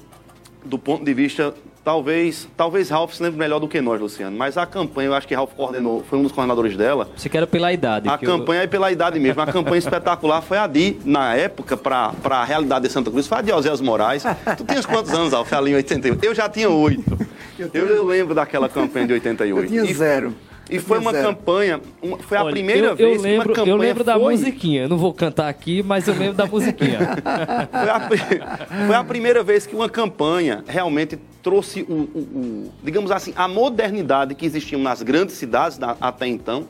do 0.63 0.77
ponto 0.77 1.03
de 1.03 1.13
vista, 1.13 1.53
talvez, 1.87 2.49
talvez 2.57 2.89
Ralph 2.89 3.13
se 3.13 3.23
lembre 3.23 3.39
melhor 3.39 3.59
do 3.59 3.67
que 3.69 3.79
nós, 3.79 4.01
Luciano, 4.01 4.35
mas 4.35 4.57
a 4.57 4.65
campanha, 4.65 5.07
eu 5.07 5.13
acho 5.13 5.25
que 5.25 5.33
Ralph 5.33 5.53
coordenou, 5.55 6.03
foi 6.03 6.19
um 6.19 6.23
dos 6.23 6.33
coordenadores 6.33 6.75
dela. 6.75 7.09
Você 7.15 7.29
quer 7.29 7.47
pela 7.47 7.71
idade. 7.71 8.09
A 8.09 8.17
campanha 8.17 8.59
eu... 8.59 8.63
é 8.65 8.67
pela 8.67 8.91
idade 8.91 9.17
mesmo. 9.21 9.41
A 9.41 9.47
campanha 9.47 9.77
espetacular 9.77 10.41
foi 10.41 10.57
a 10.57 10.67
de, 10.67 10.97
na 11.05 11.33
época, 11.33 11.77
para 11.77 12.11
a 12.25 12.43
realidade 12.43 12.87
de 12.87 12.91
Santa 12.91 13.09
Cruz, 13.09 13.25
foi 13.25 13.37
a 13.37 13.41
de 13.41 13.53
Oséias 13.53 13.79
Moraes. 13.79 14.23
Tu 14.57 14.65
tinhas 14.65 14.85
quantos 14.85 15.13
anos, 15.13 15.31
Ralph, 15.31 15.53
ali 15.53 15.71
em 15.71 15.75
88? 15.75 16.25
Eu 16.25 16.35
já 16.35 16.49
tinha 16.49 16.69
oito. 16.69 17.17
Eu, 17.57 17.87
eu, 17.87 18.05
lembro 18.05 18.35
daquela 18.35 18.67
campanha 18.67 19.07
de 19.07 19.13
88. 19.13 19.63
Eu 19.63 19.67
tinha 19.67 19.89
e, 19.89 19.93
zero. 19.93 20.35
E 20.69 20.79
foi 20.79 20.99
uma 20.99 21.13
campanha, 21.13 21.81
uma, 22.01 22.17
foi 22.17 22.37
Olha, 22.37 22.49
a 22.49 22.51
primeira 22.51 22.87
eu, 22.87 22.95
vez 22.95 23.17
eu 23.17 23.21
lembro, 23.21 23.43
que 23.43 23.49
uma 23.49 23.55
campanha 23.55 23.73
Eu 23.73 23.77
lembro 23.77 24.03
foi... 24.03 24.13
da 24.13 24.19
musiquinha, 24.19 24.81
eu 24.83 24.89
não 24.89 24.97
vou 24.97 25.13
cantar 25.13 25.47
aqui, 25.47 25.81
mas 25.81 26.07
eu 26.07 26.13
lembro 26.13 26.33
da 26.33 26.45
musiquinha. 26.45 26.99
foi, 27.71 27.89
a, 27.89 28.87
foi, 28.87 28.95
a, 28.95 29.03
primeira 29.03 29.43
vez 29.43 29.65
que 29.65 29.75
uma 29.75 29.89
campanha 29.89 30.63
realmente 30.67 31.17
trouxe, 31.41 31.83
o, 31.83 31.93
o, 31.93 32.19
o 32.19 32.73
digamos 32.83 33.11
assim, 33.11 33.33
a 33.35 33.47
modernidade 33.47 34.35
que 34.35 34.45
existia 34.45 34.77
nas 34.77 35.01
grandes 35.01 35.35
cidades 35.35 35.77
da, 35.77 35.95
até 36.01 36.27
então 36.27 36.67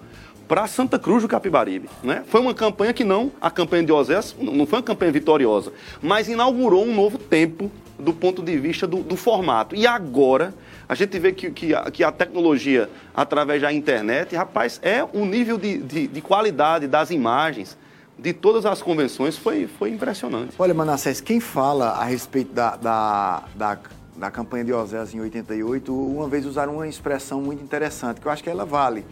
para 0.48 0.66
Santa 0.66 0.98
Cruz 0.98 1.24
do 1.24 1.28
Capibaribe. 1.28 1.90
Né? 2.02 2.24
Foi 2.28 2.40
uma 2.40 2.54
campanha 2.54 2.94
que 2.94 3.04
não, 3.04 3.32
a 3.42 3.52
campanha 3.52 3.84
de 3.84 3.92
Osés, 3.92 4.36
não 4.40 4.66
foi 4.66 4.80
uma 4.80 4.84
campanha 4.84 5.12
vitoriosa, 5.12 5.74
mas 6.02 6.30
inaugurou 6.30 6.86
um 6.86 6.96
novo 6.96 7.18
tempo 7.18 7.70
do 8.00 8.14
ponto 8.14 8.42
de 8.42 8.58
vista 8.58 8.88
do, 8.88 8.98
do 8.98 9.16
formato. 9.16 9.76
E 9.76 9.86
agora 9.86 10.54
a 10.90 10.96
gente 10.96 11.20
vê 11.20 11.34
que, 11.34 11.52
que, 11.52 11.76
a, 11.76 11.92
que 11.92 12.04
a 12.04 12.12
tecnologia, 12.12 12.90
através 13.14 13.62
da 13.62 13.72
internet, 13.74 14.36
rapaz, 14.36 14.80
é 14.82 15.04
o 15.04 15.10
um 15.14 15.26
nível 15.26 15.58
de, 15.58 15.80
de, 15.80 16.08
de, 16.08 16.22
qualidade 16.22 16.88
das 16.88 17.12
imagens 17.12 17.78
de 18.18 18.34
todas 18.34 18.66
as 18.66 18.82
convenções 18.82 19.38
foi, 19.38 19.68
foi 19.68 19.90
impressionante. 19.90 20.54
Olha, 20.58 20.74
Manassés, 20.74 21.20
quem 21.20 21.40
fala 21.40 21.90
a 21.90 22.06
respeito 22.06 22.54
da, 22.54 22.78
da, 22.78 23.44
da, 23.54 23.78
da 24.16 24.32
campanha 24.32 24.64
de 24.64 24.74
Osés 24.74 25.14
em 25.14 25.20
88, 25.20 25.94
uma 25.94 26.28
vez 26.28 26.46
usaram 26.46 26.76
uma 26.76 26.88
expressão 26.88 27.42
muito 27.42 27.62
interessante, 27.62 28.22
que 28.22 28.28
eu 28.28 28.32
acho 28.32 28.42
que 28.42 28.50
ela 28.50 28.66
vale 28.66 29.06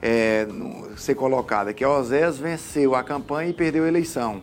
é, 0.00 0.46
ser 0.96 1.14
colocada, 1.14 1.74
que 1.74 1.84
Osés 1.84 2.38
venceu 2.38 2.94
a 2.94 3.02
campanha 3.02 3.50
e 3.50 3.52
perdeu 3.52 3.84
a 3.84 3.88
eleição. 3.88 4.42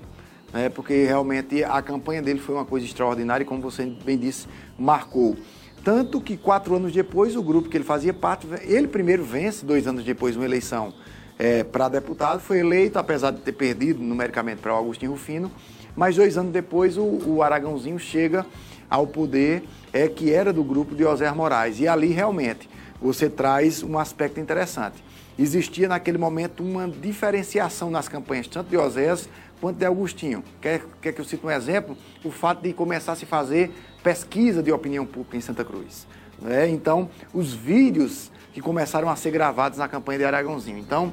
Né, 0.54 0.70
porque 0.70 1.04
realmente 1.04 1.66
a 1.66 1.82
campanha 1.82 2.22
dele 2.22 2.40
foi 2.40 2.56
uma 2.56 2.64
coisa 2.64 2.86
extraordinária 2.86 3.44
e, 3.44 3.46
como 3.46 3.60
você 3.60 3.86
bem 3.86 4.18
disse, 4.18 4.48
marcou. 4.80 5.36
Tanto 5.86 6.20
que 6.20 6.36
quatro 6.36 6.76
anos 6.76 6.92
depois, 6.92 7.36
o 7.36 7.44
grupo 7.44 7.70
que 7.70 7.78
ele 7.78 7.84
fazia 7.84 8.12
parte, 8.12 8.48
ele 8.64 8.88
primeiro 8.88 9.24
vence, 9.24 9.64
dois 9.64 9.86
anos 9.86 10.04
depois, 10.04 10.36
uma 10.36 10.44
eleição 10.44 10.92
é, 11.38 11.64
para 11.64 11.88
deputado, 11.88 12.40
foi 12.40 12.58
eleito, 12.58 12.98
apesar 12.98 13.30
de 13.30 13.42
ter 13.42 13.52
perdido 13.52 14.02
numericamente 14.02 14.62
para 14.62 14.74
o 14.74 14.80
Agostinho 14.80 15.12
Rufino, 15.12 15.52
mas 15.96 16.16
dois 16.16 16.40
anos 16.40 16.52
depois 16.52 16.98
o, 16.98 17.04
o 17.04 17.44
Aragãozinho 17.44 18.00
chega 18.00 18.44
ao 18.90 19.06
poder, 19.06 19.64
é, 19.94 20.08
que 20.08 20.34
era 20.34 20.52
do 20.52 20.64
grupo 20.64 20.96
de 20.96 21.04
José 21.04 21.32
Moraes. 21.32 21.80
E 21.80 21.88
ali 21.88 22.08
realmente 22.08 22.68
você 23.00 23.30
traz 23.30 23.84
um 23.84 24.00
aspecto 24.00 24.40
interessante. 24.40 25.04
Existia 25.38 25.88
naquele 25.88 26.18
momento 26.18 26.64
uma 26.64 26.90
diferenciação 26.90 27.92
nas 27.92 28.08
campanhas, 28.08 28.48
tanto 28.48 28.72
de 28.72 28.78
Osés 28.78 29.30
quanto 29.62 29.78
de 29.78 29.86
Agostinho. 29.86 30.44
Quer, 30.60 30.82
quer 31.00 31.12
que 31.14 31.22
eu 31.22 31.26
cite 31.26 31.46
um 31.46 31.52
exemplo? 31.52 31.96
O 32.24 32.32
fato 32.32 32.64
de 32.64 32.74
começar 32.74 33.12
a 33.12 33.16
se 33.16 33.28
fazer 33.28 33.72
pesquisa 34.06 34.62
de 34.62 34.72
opinião 34.72 35.04
pública 35.04 35.36
em 35.36 35.42
Santa 35.42 35.66
Cruz. 35.66 36.06
Né? 36.40 36.70
Então, 36.70 37.10
os 37.34 37.56
vídeos 37.56 38.32
que 38.54 38.62
começaram 38.62 39.10
a 39.10 39.16
ser 39.16 39.32
gravados 39.32 39.80
na 39.80 39.88
campanha 39.88 40.20
de 40.20 40.26
Aragãozinho. 40.26 40.78
Então, 40.78 41.12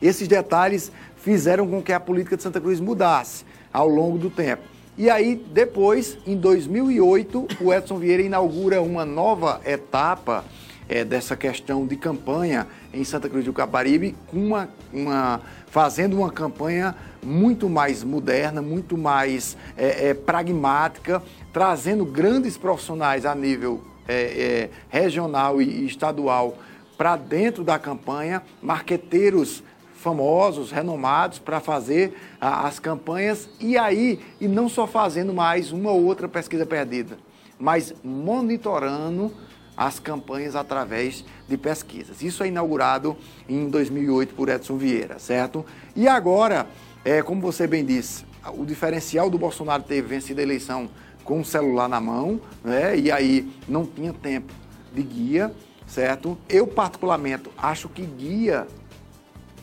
esses 0.00 0.26
detalhes 0.26 0.90
fizeram 1.16 1.68
com 1.68 1.82
que 1.82 1.92
a 1.92 2.00
política 2.00 2.34
de 2.34 2.42
Santa 2.42 2.62
Cruz 2.62 2.80
mudasse 2.80 3.44
ao 3.70 3.86
longo 3.86 4.16
do 4.16 4.30
tempo. 4.30 4.62
E 4.96 5.10
aí, 5.10 5.36
depois, 5.52 6.16
em 6.26 6.34
2008, 6.34 7.46
o 7.60 7.74
Edson 7.74 7.98
Vieira 7.98 8.22
inaugura 8.22 8.80
uma 8.80 9.04
nova 9.04 9.60
etapa 9.62 10.46
é, 10.88 11.04
dessa 11.04 11.36
questão 11.36 11.86
de 11.86 11.96
campanha 11.96 12.66
em 12.92 13.04
Santa 13.04 13.28
Cruz 13.28 13.44
do 13.44 13.52
Caparibe, 13.52 14.14
uma, 14.32 14.68
uma, 14.92 15.40
fazendo 15.66 16.18
uma 16.18 16.30
campanha 16.30 16.94
muito 17.22 17.68
mais 17.68 18.02
moderna, 18.02 18.60
muito 18.60 18.98
mais 18.98 19.56
é, 19.76 20.08
é, 20.10 20.14
pragmática, 20.14 21.22
trazendo 21.52 22.04
grandes 22.04 22.56
profissionais 22.56 23.24
a 23.24 23.34
nível 23.34 23.82
é, 24.08 24.14
é, 24.14 24.70
regional 24.90 25.62
e 25.62 25.86
estadual 25.86 26.58
para 26.96 27.16
dentro 27.16 27.64
da 27.64 27.78
campanha, 27.78 28.42
marqueteiros 28.60 29.62
famosos, 29.94 30.72
renomados 30.72 31.38
para 31.38 31.60
fazer 31.60 32.12
a, 32.40 32.66
as 32.66 32.78
campanhas 32.78 33.48
e 33.60 33.78
aí, 33.78 34.20
e 34.40 34.48
não 34.48 34.68
só 34.68 34.86
fazendo 34.86 35.32
mais 35.32 35.70
uma 35.72 35.92
ou 35.92 36.04
outra 36.04 36.28
pesquisa 36.28 36.66
perdida, 36.66 37.16
mas 37.58 37.94
monitorando 38.02 39.32
as 39.76 39.98
campanhas 39.98 40.54
através 40.54 41.24
de 41.48 41.56
pesquisas. 41.56 42.22
Isso 42.22 42.42
é 42.42 42.48
inaugurado 42.48 43.16
em 43.48 43.68
2008 43.68 44.34
por 44.34 44.48
Edson 44.48 44.76
Vieira, 44.76 45.18
certo? 45.18 45.64
E 45.96 46.06
agora, 46.06 46.66
é, 47.04 47.22
como 47.22 47.40
você 47.40 47.66
bem 47.66 47.84
disse, 47.84 48.24
o 48.56 48.64
diferencial 48.64 49.30
do 49.30 49.38
Bolsonaro 49.38 49.82
ter 49.82 50.02
vencido 50.02 50.40
a 50.40 50.42
eleição 50.42 50.88
com 51.24 51.40
o 51.40 51.44
celular 51.44 51.88
na 51.88 52.00
mão, 52.00 52.40
né? 52.64 52.98
E 52.98 53.10
aí 53.10 53.50
não 53.68 53.86
tinha 53.86 54.12
tempo 54.12 54.52
de 54.92 55.02
guia, 55.02 55.52
certo? 55.86 56.36
Eu, 56.48 56.66
particularmente, 56.66 57.48
acho 57.56 57.88
que 57.88 58.02
guia 58.02 58.66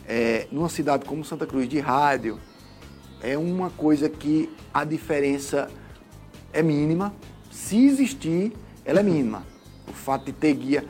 é, 0.07 0.47
numa 0.51 0.70
cidade 0.70 1.05
como 1.05 1.24
Santa 1.24 1.45
Cruz 1.45 1.68
de 1.68 1.80
rádio, 1.80 2.39
é 3.22 3.38
uma 3.38 3.70
coisa 3.70 4.10
que 4.10 4.49
a 4.74 4.84
diferença 4.84 5.70
é 6.53 6.64
mínima. 6.64 7.14
Se 7.51 7.86
existir, 7.86 8.53
ela 8.86 9.01
é 9.01 9.03
mínima. 9.03 9.43
O 9.90 9.94
fato 9.94 10.26
de 10.26 10.34
ter 10.34 10.54
guia, 10.54 10.86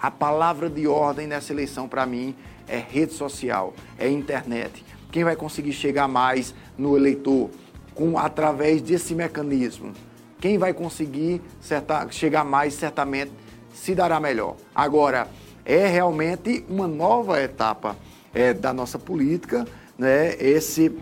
a 0.00 0.10
palavra 0.10 0.68
de 0.68 0.86
ordem 0.86 1.26
nessa 1.26 1.52
eleição 1.52 1.88
para 1.88 2.04
mim 2.04 2.34
é 2.66 2.78
rede 2.78 3.12
social, 3.12 3.74
é 3.98 4.08
internet. 4.08 4.84
Quem 5.10 5.24
vai 5.24 5.36
conseguir 5.36 5.72
chegar 5.72 6.08
mais 6.08 6.54
no 6.76 6.96
eleitor 6.96 7.50
com 7.94 8.18
através 8.18 8.80
desse 8.80 9.14
mecanismo? 9.14 9.92
Quem 10.40 10.56
vai 10.56 10.72
conseguir 10.72 11.42
certa, 11.60 12.08
chegar 12.10 12.44
mais 12.44 12.74
certamente 12.74 13.30
se 13.74 13.94
dará 13.94 14.18
melhor. 14.18 14.56
Agora, 14.74 15.28
é 15.64 15.86
realmente 15.86 16.64
uma 16.68 16.88
nova 16.88 17.40
etapa 17.40 17.96
é, 18.32 18.54
da 18.54 18.72
nossa 18.72 18.98
política, 18.98 19.66
né? 19.98 20.34
Esse, 20.38 20.96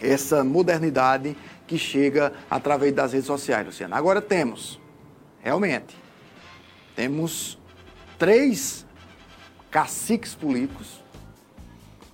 essa 0.00 0.44
modernidade 0.44 1.36
que 1.66 1.78
chega 1.78 2.32
através 2.50 2.92
das 2.92 3.12
redes 3.12 3.26
sociais, 3.26 3.64
Luciano. 3.64 3.94
Agora 3.94 4.20
temos, 4.20 4.80
realmente, 5.40 5.96
temos 6.98 7.56
três 8.18 8.84
caciques 9.70 10.34
políticos 10.34 11.00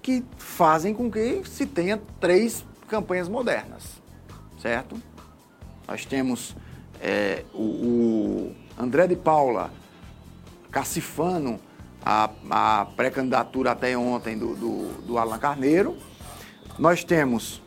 que 0.03 0.23
fazem 0.37 0.93
com 0.93 1.11
que 1.11 1.43
se 1.47 1.65
tenha 1.65 1.99
três 2.21 2.67
campanhas 2.87 3.27
modernas, 3.27 3.83
certo? 4.61 5.01
Nós 5.89 6.05
temos 6.05 6.55
é, 7.01 7.45
o, 7.55 7.63
o 7.63 8.55
André 8.79 9.07
de 9.07 9.17
Paula 9.17 9.71
cacifando 10.71 11.59
a, 12.05 12.29
a 12.51 12.85
pré-candidatura 12.95 13.71
até 13.71 13.97
ontem 13.97 14.37
do, 14.37 14.55
do, 14.55 15.03
do 15.07 15.17
Alan 15.17 15.39
Carneiro. 15.39 15.97
Nós 16.79 17.03
temos 17.03 17.63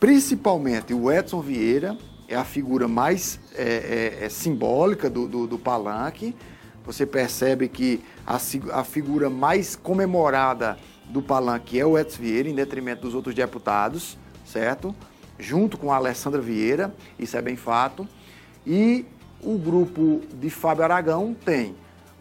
principalmente 0.00 0.92
o 0.92 1.12
Edson 1.12 1.40
Vieira, 1.40 1.96
é 2.26 2.34
a 2.34 2.44
figura 2.44 2.88
mais 2.88 3.38
é, 3.54 4.16
é, 4.20 4.24
é 4.24 4.28
simbólica 4.28 5.08
do, 5.08 5.28
do, 5.28 5.46
do, 5.46 5.56
palanque. 5.56 6.34
Você 6.86 7.04
percebe 7.04 7.68
que 7.68 8.00
a, 8.24 8.36
a 8.72 8.84
figura 8.84 9.28
mais 9.28 9.74
comemorada 9.74 10.78
do 11.06 11.20
palanque 11.20 11.78
é 11.78 11.84
o 11.84 11.98
Edson 11.98 12.22
Vieira, 12.22 12.48
em 12.48 12.54
detrimento 12.54 13.02
dos 13.02 13.14
outros 13.14 13.34
deputados, 13.34 14.16
certo? 14.44 14.94
Junto 15.38 15.76
com 15.76 15.92
a 15.92 15.96
Alessandra 15.96 16.40
Vieira, 16.40 16.94
isso 17.18 17.36
é 17.36 17.42
bem 17.42 17.56
fato. 17.56 18.08
E 18.64 19.04
o 19.42 19.58
grupo 19.58 20.22
de 20.40 20.48
Fábio 20.48 20.84
Aragão 20.84 21.34
tem 21.44 21.74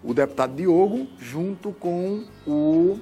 o 0.04 0.14
deputado 0.14 0.56
Diogo 0.56 1.08
junto 1.20 1.72
com 1.72 2.24
o, 2.46 3.00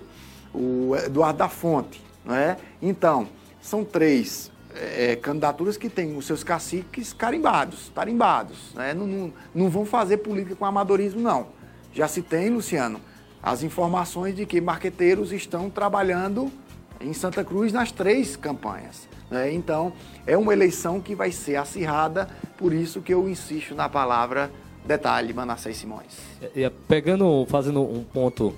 o 0.54 0.96
Eduardo 0.98 1.40
da 1.40 1.50
Fonte. 1.50 2.02
Não 2.26 2.36
é? 2.36 2.58
Então, 2.82 3.28
são 3.62 3.84
três 3.84 4.52
é, 4.76 5.16
candidaturas 5.16 5.78
que 5.78 5.90
têm 5.90 6.16
os 6.18 6.26
seus 6.26 6.44
caciques 6.44 7.14
carimbados, 7.14 7.90
tarimbados. 7.90 8.74
Né? 8.74 8.94
Não, 8.94 9.08
não, 9.08 9.34
não 9.54 9.70
vão 9.70 9.86
fazer 9.86 10.18
política 10.18 10.56
com 10.56 10.66
amadorismo, 10.66 11.22
não. 11.22 11.48
Já 11.94 12.08
se 12.08 12.22
tem, 12.22 12.50
Luciano, 12.50 13.00
as 13.42 13.62
informações 13.64 14.36
de 14.36 14.46
que 14.46 14.60
marqueteiros 14.62 15.32
estão 15.32 15.70
trabalhando 15.70 16.52
em 17.00 17.14
Santa 17.14 17.44
Cruz 17.44 17.74
nas 17.74 17.92
três 17.92 18.36
campanhas. 18.36 19.08
Né? 19.30 19.54
Então, 19.54 19.94
é 20.26 20.38
uma 20.38 20.54
eleição 20.54 21.02
que 21.02 21.14
vai 21.14 21.32
ser 21.32 21.58
acirrada, 21.58 22.30
por 22.58 22.74
isso 22.74 23.02
que 23.02 23.14
eu 23.14 23.28
insisto 23.28 23.76
na 23.76 23.90
palavra 23.90 24.52
detalhe, 24.86 25.34
Manassés 25.34 25.78
Simões. 25.78 26.18
É, 26.56 26.72
pegando, 26.88 27.46
fazendo 27.50 27.82
um 27.82 28.04
ponto 28.04 28.54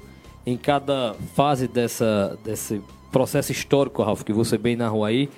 em 0.46 0.58
cada 0.58 1.16
fase 1.34 1.68
dessa, 1.68 2.38
desse 2.44 2.82
processo 3.12 3.52
histórico, 3.52 4.04
Ralf, 4.04 4.24
que 4.24 4.34
você 4.34 4.58
bem 4.58 4.76
narrou 4.76 5.04
aí, 5.04 5.30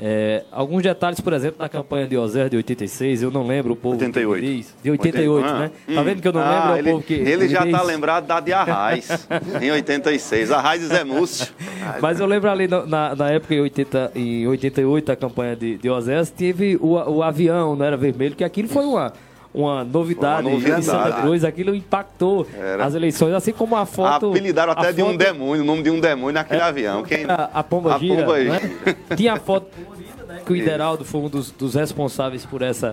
é, 0.00 0.42
alguns 0.50 0.82
detalhes, 0.82 1.20
por 1.20 1.32
exemplo, 1.32 1.58
da 1.58 1.68
campanha 1.68 2.06
de 2.06 2.16
Ozer 2.16 2.48
de 2.48 2.56
86, 2.56 3.22
eu 3.22 3.30
não 3.30 3.46
lembro 3.46 3.74
o 3.74 3.76
povo 3.76 3.94
88. 3.94 4.44
que 4.44 4.56
diz. 4.56 4.74
De 4.82 4.90
88, 4.90 5.46
80, 5.46 5.58
né? 5.58 5.70
Hum. 5.88 5.94
Tá 5.94 6.02
vendo 6.02 6.22
que 6.22 6.28
eu 6.28 6.32
não 6.32 6.40
ah, 6.40 6.74
lembro 6.74 6.78
ele, 6.78 6.88
o 6.88 6.92
povo 6.92 7.06
que. 7.06 7.14
Ele 7.14 7.48
já 7.48 7.64
está 7.64 7.82
lembrado 7.82 8.26
da 8.26 8.40
de 8.40 8.52
Arraiz, 8.52 9.08
em 9.62 9.70
86. 9.70 10.50
Arraiz 10.50 10.82
e 10.82 10.86
Zé 10.86 11.04
Múcio. 11.04 11.46
Mas 12.00 12.18
eu 12.18 12.26
lembro 12.26 12.50
ali 12.50 12.66
na, 12.66 13.14
na 13.14 13.30
época, 13.30 13.54
em, 13.54 13.60
80, 13.60 14.12
em 14.16 14.46
88, 14.48 15.12
a 15.12 15.16
campanha 15.16 15.54
de, 15.54 15.78
de 15.78 15.88
Ozer, 15.88 16.26
teve 16.26 16.76
o, 16.80 16.94
o 16.94 17.22
avião, 17.22 17.76
não 17.76 17.84
era 17.84 17.96
vermelho, 17.96 18.34
que 18.34 18.44
aquilo 18.44 18.68
foi 18.68 18.84
uma 18.84 19.12
uma 19.54 19.84
novidade, 19.84 20.48
uma 20.48 20.54
novidade. 20.54 20.80
em 20.80 20.82
Santa 20.82 21.12
Cruz, 21.20 21.44
aquilo 21.44 21.74
impactou 21.74 22.44
Era. 22.58 22.84
as 22.84 22.94
eleições, 22.94 23.32
assim 23.32 23.52
como 23.52 23.76
a 23.76 23.86
foto. 23.86 24.30
Apelidaram 24.30 24.72
até 24.72 24.92
de 24.92 25.00
foto... 25.00 25.12
um 25.12 25.16
demônio, 25.16 25.62
o 25.62 25.66
nome 25.66 25.82
de 25.82 25.90
um 25.90 26.00
demônio 26.00 26.34
naquele 26.34 26.60
é, 26.60 26.64
avião. 26.64 27.04
Quem... 27.04 27.24
A, 27.24 27.50
a 27.54 27.62
Pomba 27.62 27.94
a 27.94 27.98
Gira. 27.98 28.24
Pomba 28.24 28.38
né? 28.38 28.60
Tinha 29.16 29.34
a 29.34 29.38
foto 29.38 29.68
colorida, 29.70 30.24
né? 30.24 30.42
Que 30.44 30.52
o 30.52 30.56
Ideraldo 30.56 31.04
foi 31.04 31.20
um 31.20 31.28
dos, 31.28 31.52
dos 31.52 31.74
responsáveis 31.76 32.44
por 32.44 32.62
essa, 32.62 32.92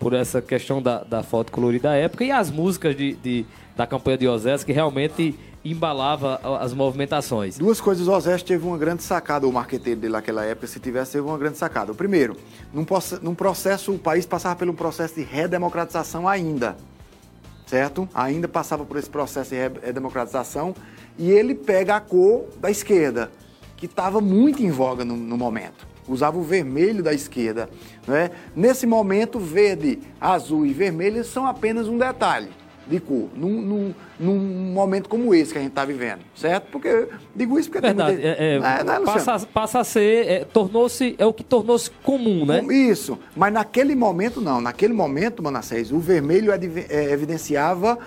por 0.00 0.14
essa 0.14 0.40
questão 0.40 0.80
da, 0.80 1.04
da 1.04 1.22
foto 1.22 1.52
colorida 1.52 1.90
da 1.90 1.94
época 1.94 2.24
e 2.24 2.30
as 2.30 2.50
músicas 2.50 2.96
de, 2.96 3.12
de 3.12 3.44
da 3.76 3.86
campanha 3.86 4.18
de 4.18 4.26
Osés 4.26 4.64
que 4.64 4.72
realmente 4.72 5.38
embalava 5.72 6.40
as 6.60 6.72
movimentações. 6.72 7.58
Duas 7.58 7.80
coisas, 7.80 8.06
o 8.06 8.12
Osés 8.12 8.42
teve 8.42 8.66
uma 8.66 8.78
grande 8.78 9.02
sacada, 9.02 9.46
o 9.46 9.52
marqueteiro 9.52 10.00
dele 10.00 10.12
naquela 10.12 10.44
época, 10.44 10.66
se 10.66 10.80
tivesse, 10.80 11.12
teve 11.12 11.26
uma 11.26 11.38
grande 11.38 11.58
sacada. 11.58 11.92
O 11.92 11.94
primeiro, 11.94 12.36
num, 12.72 12.86
num 13.22 13.34
processo, 13.34 13.92
o 13.92 13.98
país 13.98 14.26
passava 14.26 14.64
um 14.64 14.74
processo 14.74 15.14
de 15.14 15.22
redemocratização 15.22 16.28
ainda, 16.28 16.76
certo? 17.66 18.08
Ainda 18.14 18.48
passava 18.48 18.84
por 18.84 18.96
esse 18.96 19.10
processo 19.10 19.50
de 19.50 19.56
redemocratização 19.56 20.74
e 21.18 21.30
ele 21.30 21.54
pega 21.54 21.96
a 21.96 22.00
cor 22.00 22.46
da 22.60 22.70
esquerda, 22.70 23.30
que 23.76 23.86
estava 23.86 24.20
muito 24.20 24.62
em 24.62 24.70
voga 24.70 25.04
no, 25.04 25.16
no 25.16 25.36
momento 25.36 25.86
usava 26.08 26.38
o 26.38 26.42
vermelho 26.42 27.02
da 27.02 27.12
esquerda. 27.12 27.68
Né? 28.06 28.30
Nesse 28.56 28.86
momento, 28.86 29.38
verde, 29.38 29.98
azul 30.18 30.64
e 30.64 30.72
vermelho 30.72 31.22
são 31.22 31.46
apenas 31.46 31.86
um 31.86 31.98
detalhe 31.98 32.48
de 32.88 33.00
cor, 33.00 33.28
num, 33.36 33.60
num, 33.60 33.94
num 34.18 34.38
momento 34.72 35.08
como 35.08 35.34
esse 35.34 35.52
que 35.52 35.58
a 35.58 35.60
gente 35.60 35.70
está 35.70 35.84
vivendo, 35.84 36.20
certo? 36.34 36.68
Porque 36.70 37.08
digo 37.34 37.58
isso 37.58 37.68
porque 37.68 37.86
Verdade, 37.86 38.16
tem 38.16 38.26
muita... 38.26 38.42
é, 38.42 38.46
é, 38.46 38.54
é, 38.56 38.84
né, 38.84 39.00
passa, 39.04 39.46
passa 39.46 39.80
a 39.80 39.84
ser, 39.84 40.26
é, 40.26 40.44
tornou-se, 40.44 41.14
é 41.18 41.26
o 41.26 41.32
que 41.32 41.44
tornou-se 41.44 41.90
comum, 42.02 42.46
né? 42.46 42.62
Isso, 42.70 43.18
mas 43.36 43.52
naquele 43.52 43.94
momento 43.94 44.40
não, 44.40 44.60
naquele 44.60 44.92
momento, 44.92 45.42
Manassés, 45.42 45.92
o 45.92 45.98
vermelho 45.98 46.50
é, 46.52 47.12
evidenciava 47.12 47.98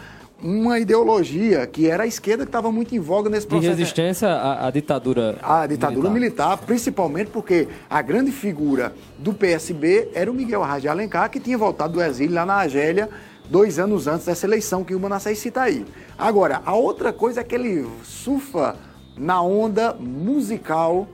uma 0.44 0.80
ideologia 0.80 1.68
que 1.68 1.88
era 1.88 2.04
a 2.04 2.08
esquerda 2.08 2.44
que 2.44 2.50
estava 2.50 2.72
muito 2.72 2.96
em 2.96 3.00
voga 3.00 3.30
nesse 3.30 3.46
processo. 3.46 3.76
De 3.76 3.78
resistência 3.78 4.28
à, 4.28 4.68
à 4.68 4.72
ditadura 4.72 5.38
A 5.42 5.68
ditadura 5.68 6.10
militar. 6.10 6.50
militar. 6.50 6.66
principalmente 6.66 7.30
porque 7.30 7.68
a 7.90 8.02
grande 8.02 8.32
figura 8.32 8.94
do 9.20 9.34
PSB 9.34 10.10
era 10.14 10.32
o 10.32 10.34
Miguel 10.34 10.64
Arras 10.64 10.82
de 10.82 10.88
Alencar, 10.88 11.30
que 11.30 11.40
tinha 11.40 11.58
voltado 11.58 11.94
do 11.94 12.02
exílio 12.02 12.34
lá 12.34 12.46
na 12.46 12.56
Argélia, 12.56 13.08
dois 13.52 13.78
anos 13.78 14.08
antes 14.08 14.26
dessa 14.26 14.47
eleição 14.47 14.84
que 14.84 14.95
o 14.95 14.99
Manassés 14.99 15.38
cita 15.38 15.62
aí. 15.62 15.86
Agora, 16.18 16.62
a 16.66 16.74
outra 16.74 17.12
coisa 17.12 17.41
é 17.41 17.43
que 17.43 17.54
ele 17.54 17.86
surfa 18.02 18.78
na 19.18 19.41
onda 19.41 19.93
musical 19.93 21.08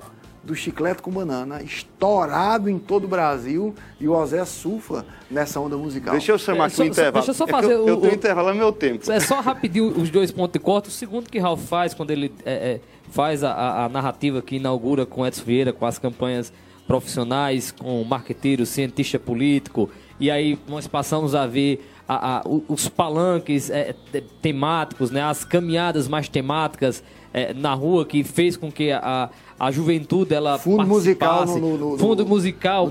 do 0.43 0.55
chiclete 0.55 1.01
com 1.01 1.11
banana, 1.11 1.61
estourado 1.61 2.69
em 2.69 2.79
todo 2.79 3.03
o 3.03 3.07
Brasil, 3.07 3.75
e 3.99 4.07
o 4.07 4.13
Ozé 4.13 4.45
surfa 4.45 5.05
nessa 5.29 5.59
onda 5.59 5.75
musical. 5.75 6.13
Deixa 6.13 6.31
eu 6.31 6.37
chamar 6.37 6.65
é, 6.65 6.67
aqui 6.67 6.75
só, 6.75 6.83
o 6.83 6.85
intervalo. 6.85 7.13
Deixa 7.13 7.31
eu 7.31 7.33
só 7.33 7.47
fazer 7.47 7.71
é 7.71 7.75
eu, 7.75 7.83
o, 7.83 7.89
eu 7.89 7.97
tenho 7.97 8.13
intervalo 8.13 8.49
no 8.49 8.55
meu 8.55 8.71
tempo. 8.71 9.11
É 9.11 9.19
só 9.19 9.41
rapidinho 9.41 9.87
os 9.99 10.09
dois 10.09 10.31
pontos 10.31 10.53
de 10.53 10.59
corte. 10.59 10.87
O 10.87 10.91
segundo 10.91 11.29
que 11.29 11.37
Ralph 11.37 11.59
faz, 11.65 11.93
quando 11.93 12.11
ele 12.11 12.31
é, 12.45 12.53
é, 12.53 12.79
faz 13.09 13.43
a, 13.43 13.83
a, 13.85 13.89
narrativa 13.89 14.41
que 14.41 14.55
inaugura 14.55 15.05
com 15.05 15.25
Edson 15.27 15.43
Vieira, 15.43 15.73
com 15.73 15.85
as 15.85 15.99
campanhas 15.99 16.53
profissionais, 16.87 17.71
com 17.71 18.01
marqueteiro, 18.05 18.65
cientista 18.65 19.19
político, 19.19 19.89
e 20.17 20.31
aí 20.31 20.57
nós 20.65 20.87
passamos 20.87 21.35
a 21.35 21.45
ver 21.45 21.85
a, 22.07 22.37
a, 22.37 22.43
os 22.67 22.87
palanques 22.87 23.69
é, 23.69 23.93
temáticos, 24.41 25.11
né, 25.11 25.21
as 25.21 25.43
caminhadas 25.43 26.07
mais 26.07 26.29
temáticas 26.29 27.03
é, 27.33 27.53
na 27.53 27.73
rua 27.73 28.05
que 28.05 28.23
fez 28.23 28.55
com 28.55 28.71
que 28.71 28.91
a, 28.91 29.29
a 29.59 29.71
juventude 29.71 30.33
ela 30.33 30.57
fundo 30.57 30.87
musical 30.87 31.45
no, 31.45 31.77
no, 31.77 31.97
fundo 31.97 32.25
musical 32.25 32.89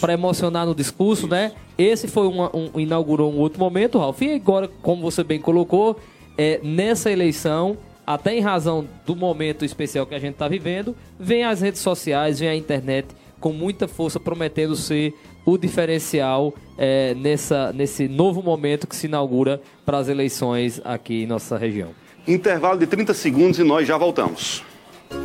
para 0.00 0.12
emocionar 0.12 0.66
no 0.66 0.74
discurso, 0.74 1.26
né? 1.26 1.52
Esse 1.76 2.06
foi 2.06 2.28
uma, 2.28 2.50
um 2.54 2.78
inaugurou 2.78 3.32
um 3.32 3.38
outro 3.38 3.58
momento, 3.58 3.98
Ralf. 3.98 4.22
E 4.22 4.34
agora, 4.34 4.70
como 4.80 5.02
você 5.02 5.24
bem 5.24 5.40
colocou, 5.40 5.98
é, 6.38 6.60
nessa 6.62 7.10
eleição 7.10 7.76
até 8.06 8.36
em 8.36 8.40
razão 8.40 8.86
do 9.06 9.16
momento 9.16 9.64
especial 9.64 10.06
que 10.06 10.14
a 10.14 10.18
gente 10.18 10.34
está 10.34 10.46
vivendo, 10.46 10.94
vem 11.18 11.42
as 11.42 11.60
redes 11.60 11.80
sociais, 11.80 12.38
vem 12.38 12.48
a 12.48 12.56
internet 12.56 13.08
com 13.40 13.52
muita 13.52 13.88
força 13.88 14.20
prometendo 14.20 14.76
ser 14.76 15.14
o 15.44 15.58
diferencial 15.58 16.54
é, 16.78 17.14
nessa, 17.14 17.72
nesse 17.72 18.08
novo 18.08 18.42
momento 18.42 18.86
que 18.86 18.96
se 18.96 19.06
inaugura 19.06 19.60
para 19.84 19.98
as 19.98 20.08
eleições 20.08 20.80
aqui 20.84 21.24
em 21.24 21.26
nossa 21.26 21.56
região. 21.56 21.90
Intervalo 22.26 22.78
de 22.78 22.86
30 22.86 23.12
segundos 23.12 23.58
e 23.58 23.64
nós 23.64 23.86
já 23.86 23.98
voltamos. 23.98 24.64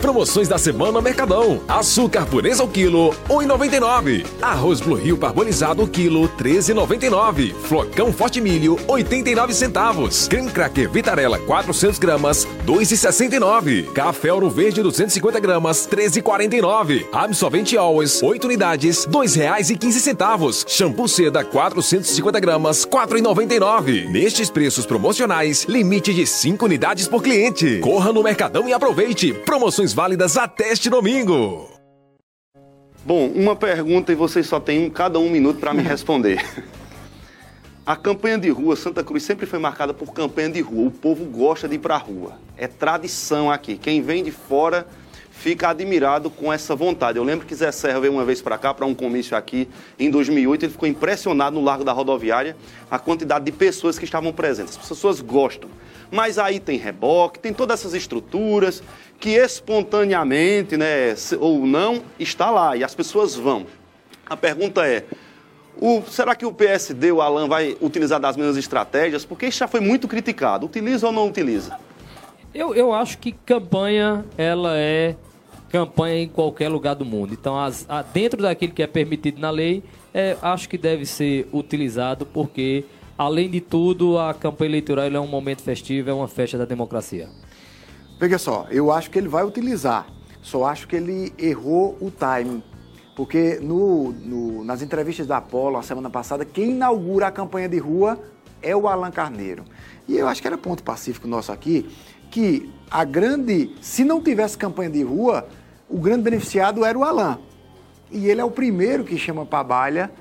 Promoções 0.01 0.47
da 0.47 0.57
semana 0.57 1.01
Mercadão. 1.01 1.61
Açúcar 1.67 2.25
pureza 2.25 2.63
ao 2.63 2.69
quilo, 2.69 3.13
1,99. 3.29 4.25
Arroz 4.41 4.79
Blue 4.79 4.95
Rio 4.95 5.17
parbolizado 5.17 5.85
quilo, 5.87 6.29
13,99. 6.29 7.53
Flocão 7.53 8.11
Forte 8.11 8.39
Milho, 8.39 8.79
89 8.87 9.53
centavos. 9.53 10.27
Creme 10.27 10.49
Cracker 10.49 10.89
Vitarella 10.89 11.37
400 11.39 11.99
gramas, 11.99 12.47
2,69. 12.65 13.91
Café 13.91 14.31
Ouro 14.31 14.49
Verde 14.49 14.81
250 14.81 15.39
gramas, 15.39 15.87
13,49. 15.87 17.05
Absorvente 17.11 17.77
Always, 17.77 18.23
8 18.23 18.45
unidades, 18.45 19.05
R$ 19.05 19.11
2,15. 19.11 20.65
Shampoo 20.67 21.07
Seda 21.07 21.43
450 21.43 22.39
gramas, 22.39 22.85
4,99. 22.85 24.09
Nestes 24.09 24.49
preços 24.49 24.85
promocionais, 24.85 25.65
limite 25.65 26.13
de 26.13 26.25
5 26.25 26.65
unidades 26.65 27.07
por 27.07 27.21
cliente. 27.21 27.79
Corra 27.79 28.13
no 28.13 28.23
Mercadão 28.23 28.67
e 28.67 28.73
aproveite. 28.73 29.33
Promoções 29.33 29.88
válidas 29.93 30.37
até 30.37 30.71
este 30.71 30.89
domingo. 30.89 31.69
Bom, 33.05 33.27
uma 33.27 33.55
pergunta 33.55 34.11
e 34.11 34.15
vocês 34.15 34.45
só 34.45 34.59
têm 34.59 34.85
um, 34.85 34.89
cada 34.89 35.19
um 35.19 35.29
minuto 35.29 35.59
para 35.59 35.73
me 35.73 35.81
responder. 35.83 36.43
A 37.85 37.95
campanha 37.95 38.37
de 38.37 38.49
rua, 38.49 38.75
Santa 38.75 39.03
Cruz 39.03 39.23
sempre 39.23 39.45
foi 39.45 39.57
marcada 39.57 39.93
por 39.93 40.13
campanha 40.13 40.49
de 40.49 40.61
rua. 40.61 40.89
O 40.89 40.91
povo 40.91 41.25
gosta 41.25 41.67
de 41.67 41.75
ir 41.75 41.79
para 41.79 41.95
a 41.95 41.97
rua. 41.97 42.33
É 42.55 42.67
tradição 42.67 43.49
aqui. 43.49 43.77
Quem 43.77 44.01
vem 44.01 44.23
de 44.23 44.31
fora 44.31 44.85
fica 45.31 45.69
admirado 45.69 46.29
com 46.29 46.51
essa 46.51 46.75
vontade. 46.75 47.17
Eu 47.17 47.23
lembro 47.23 47.47
que 47.47 47.55
Zé 47.55 47.71
Serra 47.71 48.01
veio 48.01 48.11
uma 48.11 48.25
vez 48.25 48.41
para 48.41 48.57
cá, 48.57 48.73
para 48.73 48.85
um 48.85 48.93
comício 48.93 49.35
aqui 49.35 49.69
em 49.97 50.11
2008. 50.11 50.65
Ele 50.65 50.71
ficou 50.71 50.87
impressionado 50.87 51.55
no 51.55 51.63
Largo 51.63 51.83
da 51.83 51.93
Rodoviária, 51.93 52.57
a 52.91 52.99
quantidade 52.99 53.45
de 53.45 53.51
pessoas 53.53 53.97
que 53.97 54.03
estavam 54.03 54.33
presentes. 54.33 54.77
As 54.77 54.87
pessoas 54.87 55.21
gostam. 55.21 55.69
Mas 56.11 56.37
aí 56.37 56.59
tem 56.59 56.77
reboque, 56.77 57.39
tem 57.39 57.53
todas 57.53 57.79
essas 57.79 57.93
estruturas 57.93 58.83
que 59.19 59.31
espontaneamente, 59.31 60.77
né, 60.77 61.13
ou 61.39 61.65
não, 61.65 62.01
está 62.17 62.49
lá 62.49 62.77
e 62.77 62.83
as 62.83 62.95
pessoas 62.95 63.35
vão. 63.35 63.65
A 64.25 64.37
pergunta 64.37 64.87
é: 64.87 65.03
o, 65.79 66.01
será 66.03 66.35
que 66.35 66.45
o 66.45 66.53
PSD, 66.53 67.11
o 67.11 67.21
Alan, 67.21 67.47
vai 67.47 67.75
utilizar 67.81 68.19
das 68.19 68.37
mesmas 68.37 68.57
estratégias? 68.57 69.25
Porque 69.25 69.47
isso 69.47 69.59
já 69.59 69.67
foi 69.67 69.79
muito 69.79 70.07
criticado. 70.07 70.65
Utiliza 70.65 71.07
ou 71.07 71.13
não 71.13 71.27
utiliza? 71.27 71.77
Eu, 72.53 72.73
eu 72.73 72.93
acho 72.93 73.17
que 73.17 73.31
campanha, 73.31 74.25
ela 74.37 74.77
é 74.77 75.15
campanha 75.69 76.23
em 76.23 76.27
qualquer 76.27 76.69
lugar 76.69 76.95
do 76.95 77.05
mundo. 77.05 77.33
Então, 77.33 77.57
as, 77.59 77.85
a, 77.87 78.01
dentro 78.01 78.41
daquilo 78.41 78.73
que 78.73 78.81
é 78.81 78.87
permitido 78.87 79.39
na 79.39 79.51
lei, 79.51 79.83
é, 80.13 80.35
acho 80.41 80.67
que 80.67 80.77
deve 80.77 81.05
ser 81.05 81.47
utilizado 81.53 82.25
porque, 82.25 82.85
além 83.17 83.49
de 83.49 83.61
tudo, 83.61 84.17
a 84.17 84.33
campanha 84.33 84.71
eleitoral 84.71 85.05
é 85.05 85.19
um 85.19 85.27
momento 85.27 85.61
festivo, 85.61 86.09
é 86.09 86.13
uma 86.13 86.27
festa 86.27 86.57
da 86.57 86.65
democracia. 86.65 87.29
Veja 88.19 88.37
só, 88.37 88.67
eu 88.69 88.91
acho 88.91 89.09
que 89.09 89.17
ele 89.17 89.29
vai 89.29 89.45
utilizar. 89.45 90.05
Só 90.41 90.65
acho 90.65 90.87
que 90.87 90.95
ele 90.95 91.33
errou 91.37 91.97
o 92.01 92.11
timing. 92.11 92.61
Porque 93.15 93.59
no, 93.61 94.11
no, 94.11 94.63
nas 94.63 94.81
entrevistas 94.81 95.25
da 95.25 95.37
Apolo, 95.37 95.77
a 95.77 95.83
semana 95.83 96.09
passada, 96.09 96.43
quem 96.43 96.71
inaugura 96.71 97.27
a 97.27 97.31
campanha 97.31 97.69
de 97.69 97.77
rua 97.77 98.19
é 98.61 98.75
o 98.75 98.87
Alan 98.87 99.11
Carneiro. 99.11 99.63
E 100.05 100.17
eu 100.17 100.27
acho 100.27 100.41
que 100.41 100.47
era 100.47 100.57
ponto 100.57 100.83
pacífico 100.83 101.27
nosso 101.27 101.51
aqui, 101.51 101.89
que 102.29 102.69
a 102.91 103.05
grande, 103.05 103.73
se 103.81 104.03
não 104.03 104.21
tivesse 104.21 104.57
campanha 104.57 104.89
de 104.89 105.01
rua, 105.01 105.47
o 105.89 105.97
grande 105.97 106.23
beneficiado 106.23 106.83
era 106.83 106.97
o 106.97 107.03
Alan. 107.03 107.39
E 108.11 108.27
ele 108.27 108.41
é 108.41 108.43
o 108.43 108.51
primeiro 108.51 109.03
que 109.05 109.17
chama 109.17 109.45
para 109.45 109.63
balha 109.63 110.11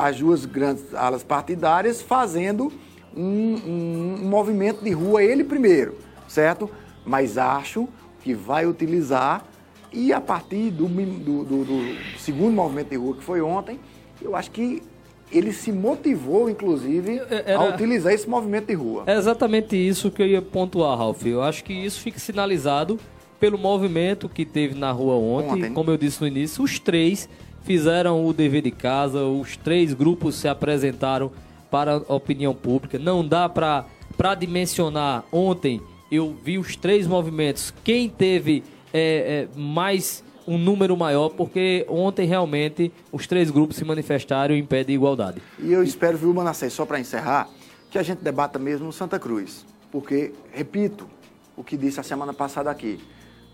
as 0.00 0.18
duas 0.18 0.44
grandes 0.44 0.94
alas 0.94 1.22
partidárias 1.22 2.02
fazendo 2.02 2.72
um, 3.16 3.22
um, 3.22 4.16
um 4.22 4.28
movimento 4.28 4.82
de 4.82 4.90
rua, 4.90 5.22
ele 5.22 5.44
primeiro, 5.44 5.96
certo? 6.26 6.68
Mas 7.04 7.36
acho 7.38 7.88
que 8.22 8.34
vai 8.34 8.66
utilizar 8.66 9.44
e 9.92 10.12
a 10.12 10.20
partir 10.20 10.70
do, 10.70 10.86
do, 10.86 11.44
do, 11.44 11.64
do, 11.64 11.96
segundo 12.18 12.54
movimento 12.54 12.90
de 12.90 12.96
rua, 12.96 13.14
que 13.14 13.22
foi 13.22 13.42
ontem, 13.42 13.78
eu 14.22 14.34
acho 14.34 14.50
que 14.50 14.82
ele 15.30 15.52
se 15.52 15.70
motivou, 15.70 16.48
inclusive, 16.48 17.20
Era... 17.30 17.58
a 17.58 17.64
utilizar 17.64 18.12
esse 18.12 18.28
movimento 18.28 18.66
de 18.66 18.74
rua. 18.74 19.04
É 19.06 19.16
exatamente 19.16 19.76
isso 19.76 20.10
que 20.10 20.22
eu 20.22 20.26
ia 20.26 20.42
pontuar, 20.42 20.96
Ralf. 20.96 21.24
Eu 21.26 21.42
acho 21.42 21.64
que 21.64 21.72
isso 21.72 22.00
fica 22.00 22.18
sinalizado 22.18 22.98
pelo 23.38 23.58
movimento 23.58 24.28
que 24.28 24.44
teve 24.44 24.74
na 24.74 24.92
rua 24.92 25.14
ontem. 25.14 25.52
ontem. 25.52 25.72
Como 25.72 25.90
eu 25.90 25.96
disse 25.96 26.20
no 26.20 26.26
início, 26.26 26.62
os 26.62 26.78
três 26.78 27.28
fizeram 27.62 28.26
o 28.26 28.32
dever 28.32 28.62
de 28.62 28.70
casa, 28.70 29.24
os 29.24 29.56
três 29.56 29.92
grupos 29.94 30.36
se 30.36 30.48
apresentaram 30.48 31.30
para 31.70 32.02
a 32.06 32.14
opinião 32.14 32.54
pública. 32.54 32.98
Não 32.98 33.26
dá 33.26 33.48
para 33.48 34.34
dimensionar. 34.38 35.24
Ontem 35.32 35.80
eu 36.12 36.36
vi 36.44 36.58
os 36.58 36.76
três 36.76 37.06
movimentos. 37.06 37.72
Quem 37.82 38.06
teve 38.06 38.62
é, 38.92 39.48
é, 39.54 39.58
mais 39.58 40.22
um 40.46 40.58
número 40.58 40.94
maior, 40.94 41.30
porque 41.30 41.86
ontem 41.88 42.26
realmente 42.26 42.92
os 43.10 43.26
três 43.26 43.50
grupos 43.50 43.76
se 43.76 43.84
manifestaram 43.84 44.54
em 44.54 44.62
pé 44.62 44.84
de 44.84 44.92
igualdade. 44.92 45.40
E 45.58 45.72
eu 45.72 45.82
espero, 45.82 46.18
viu, 46.18 46.34
Manassés, 46.34 46.74
só 46.74 46.84
para 46.84 47.00
encerrar, 47.00 47.48
que 47.90 47.98
a 47.98 48.02
gente 48.02 48.22
debata 48.22 48.58
mesmo 48.58 48.92
Santa 48.92 49.18
Cruz. 49.18 49.64
Porque, 49.90 50.34
repito, 50.52 51.08
o 51.56 51.64
que 51.64 51.78
disse 51.78 51.98
a 51.98 52.02
semana 52.02 52.34
passada 52.34 52.70
aqui, 52.70 53.00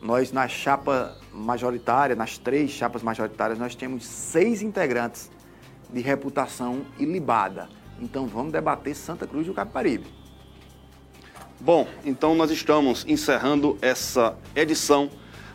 nós 0.02 0.32
na 0.32 0.48
chapa 0.48 1.16
majoritária, 1.32 2.16
nas 2.16 2.38
três 2.38 2.72
chapas 2.72 3.04
majoritárias, 3.04 3.58
nós 3.58 3.76
temos 3.76 4.04
seis 4.04 4.62
integrantes 4.62 5.30
de 5.92 6.00
reputação 6.00 6.82
ilibada. 6.98 7.68
Então 8.00 8.26
vamos 8.26 8.52
debater 8.52 8.96
Santa 8.96 9.28
Cruz 9.28 9.46
do 9.46 9.54
Capibaribe. 9.54 10.18
Bom, 11.60 11.86
então 12.04 12.34
nós 12.34 12.50
estamos 12.50 13.04
encerrando 13.08 13.76
essa 13.82 14.34
edição 14.54 15.10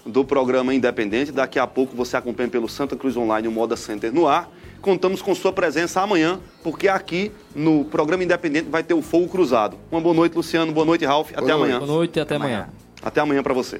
do 0.05 0.25
programa 0.25 0.73
Independente. 0.73 1.31
Daqui 1.31 1.57
a 1.57 1.65
pouco 1.65 1.95
você 1.95 2.17
acompanha 2.17 2.49
pelo 2.49 2.67
Santa 2.67 2.95
Cruz 2.95 3.15
Online 3.15 3.47
o 3.47 3.51
Moda 3.51 3.77
Center 3.77 4.13
no 4.13 4.27
ar. 4.27 4.49
Contamos 4.81 5.21
com 5.21 5.33
sua 5.33 5.53
presença 5.53 6.01
amanhã, 6.01 6.41
porque 6.61 6.89
aqui 6.89 7.31
no 7.55 7.85
programa 7.85 8.21
Independente 8.21 8.69
vai 8.69 8.83
ter 8.83 8.93
o 8.93 9.01
Fogo 9.01 9.29
Cruzado. 9.29 9.77
Uma 9.89 10.01
boa 10.01 10.13
noite, 10.13 10.35
Luciano. 10.35 10.73
Boa 10.73 10.85
noite, 10.85 11.05
Ralf. 11.05 11.31
Até 11.31 11.41
boa 11.41 11.53
amanhã. 11.55 11.79
Boa 11.79 11.91
noite 11.91 12.17
e 12.17 12.19
até, 12.19 12.35
até 12.35 12.35
amanhã. 12.35 12.57
amanhã. 12.57 12.73
Até 13.01 13.21
amanhã 13.21 13.41
para 13.41 13.53
você. 13.53 13.79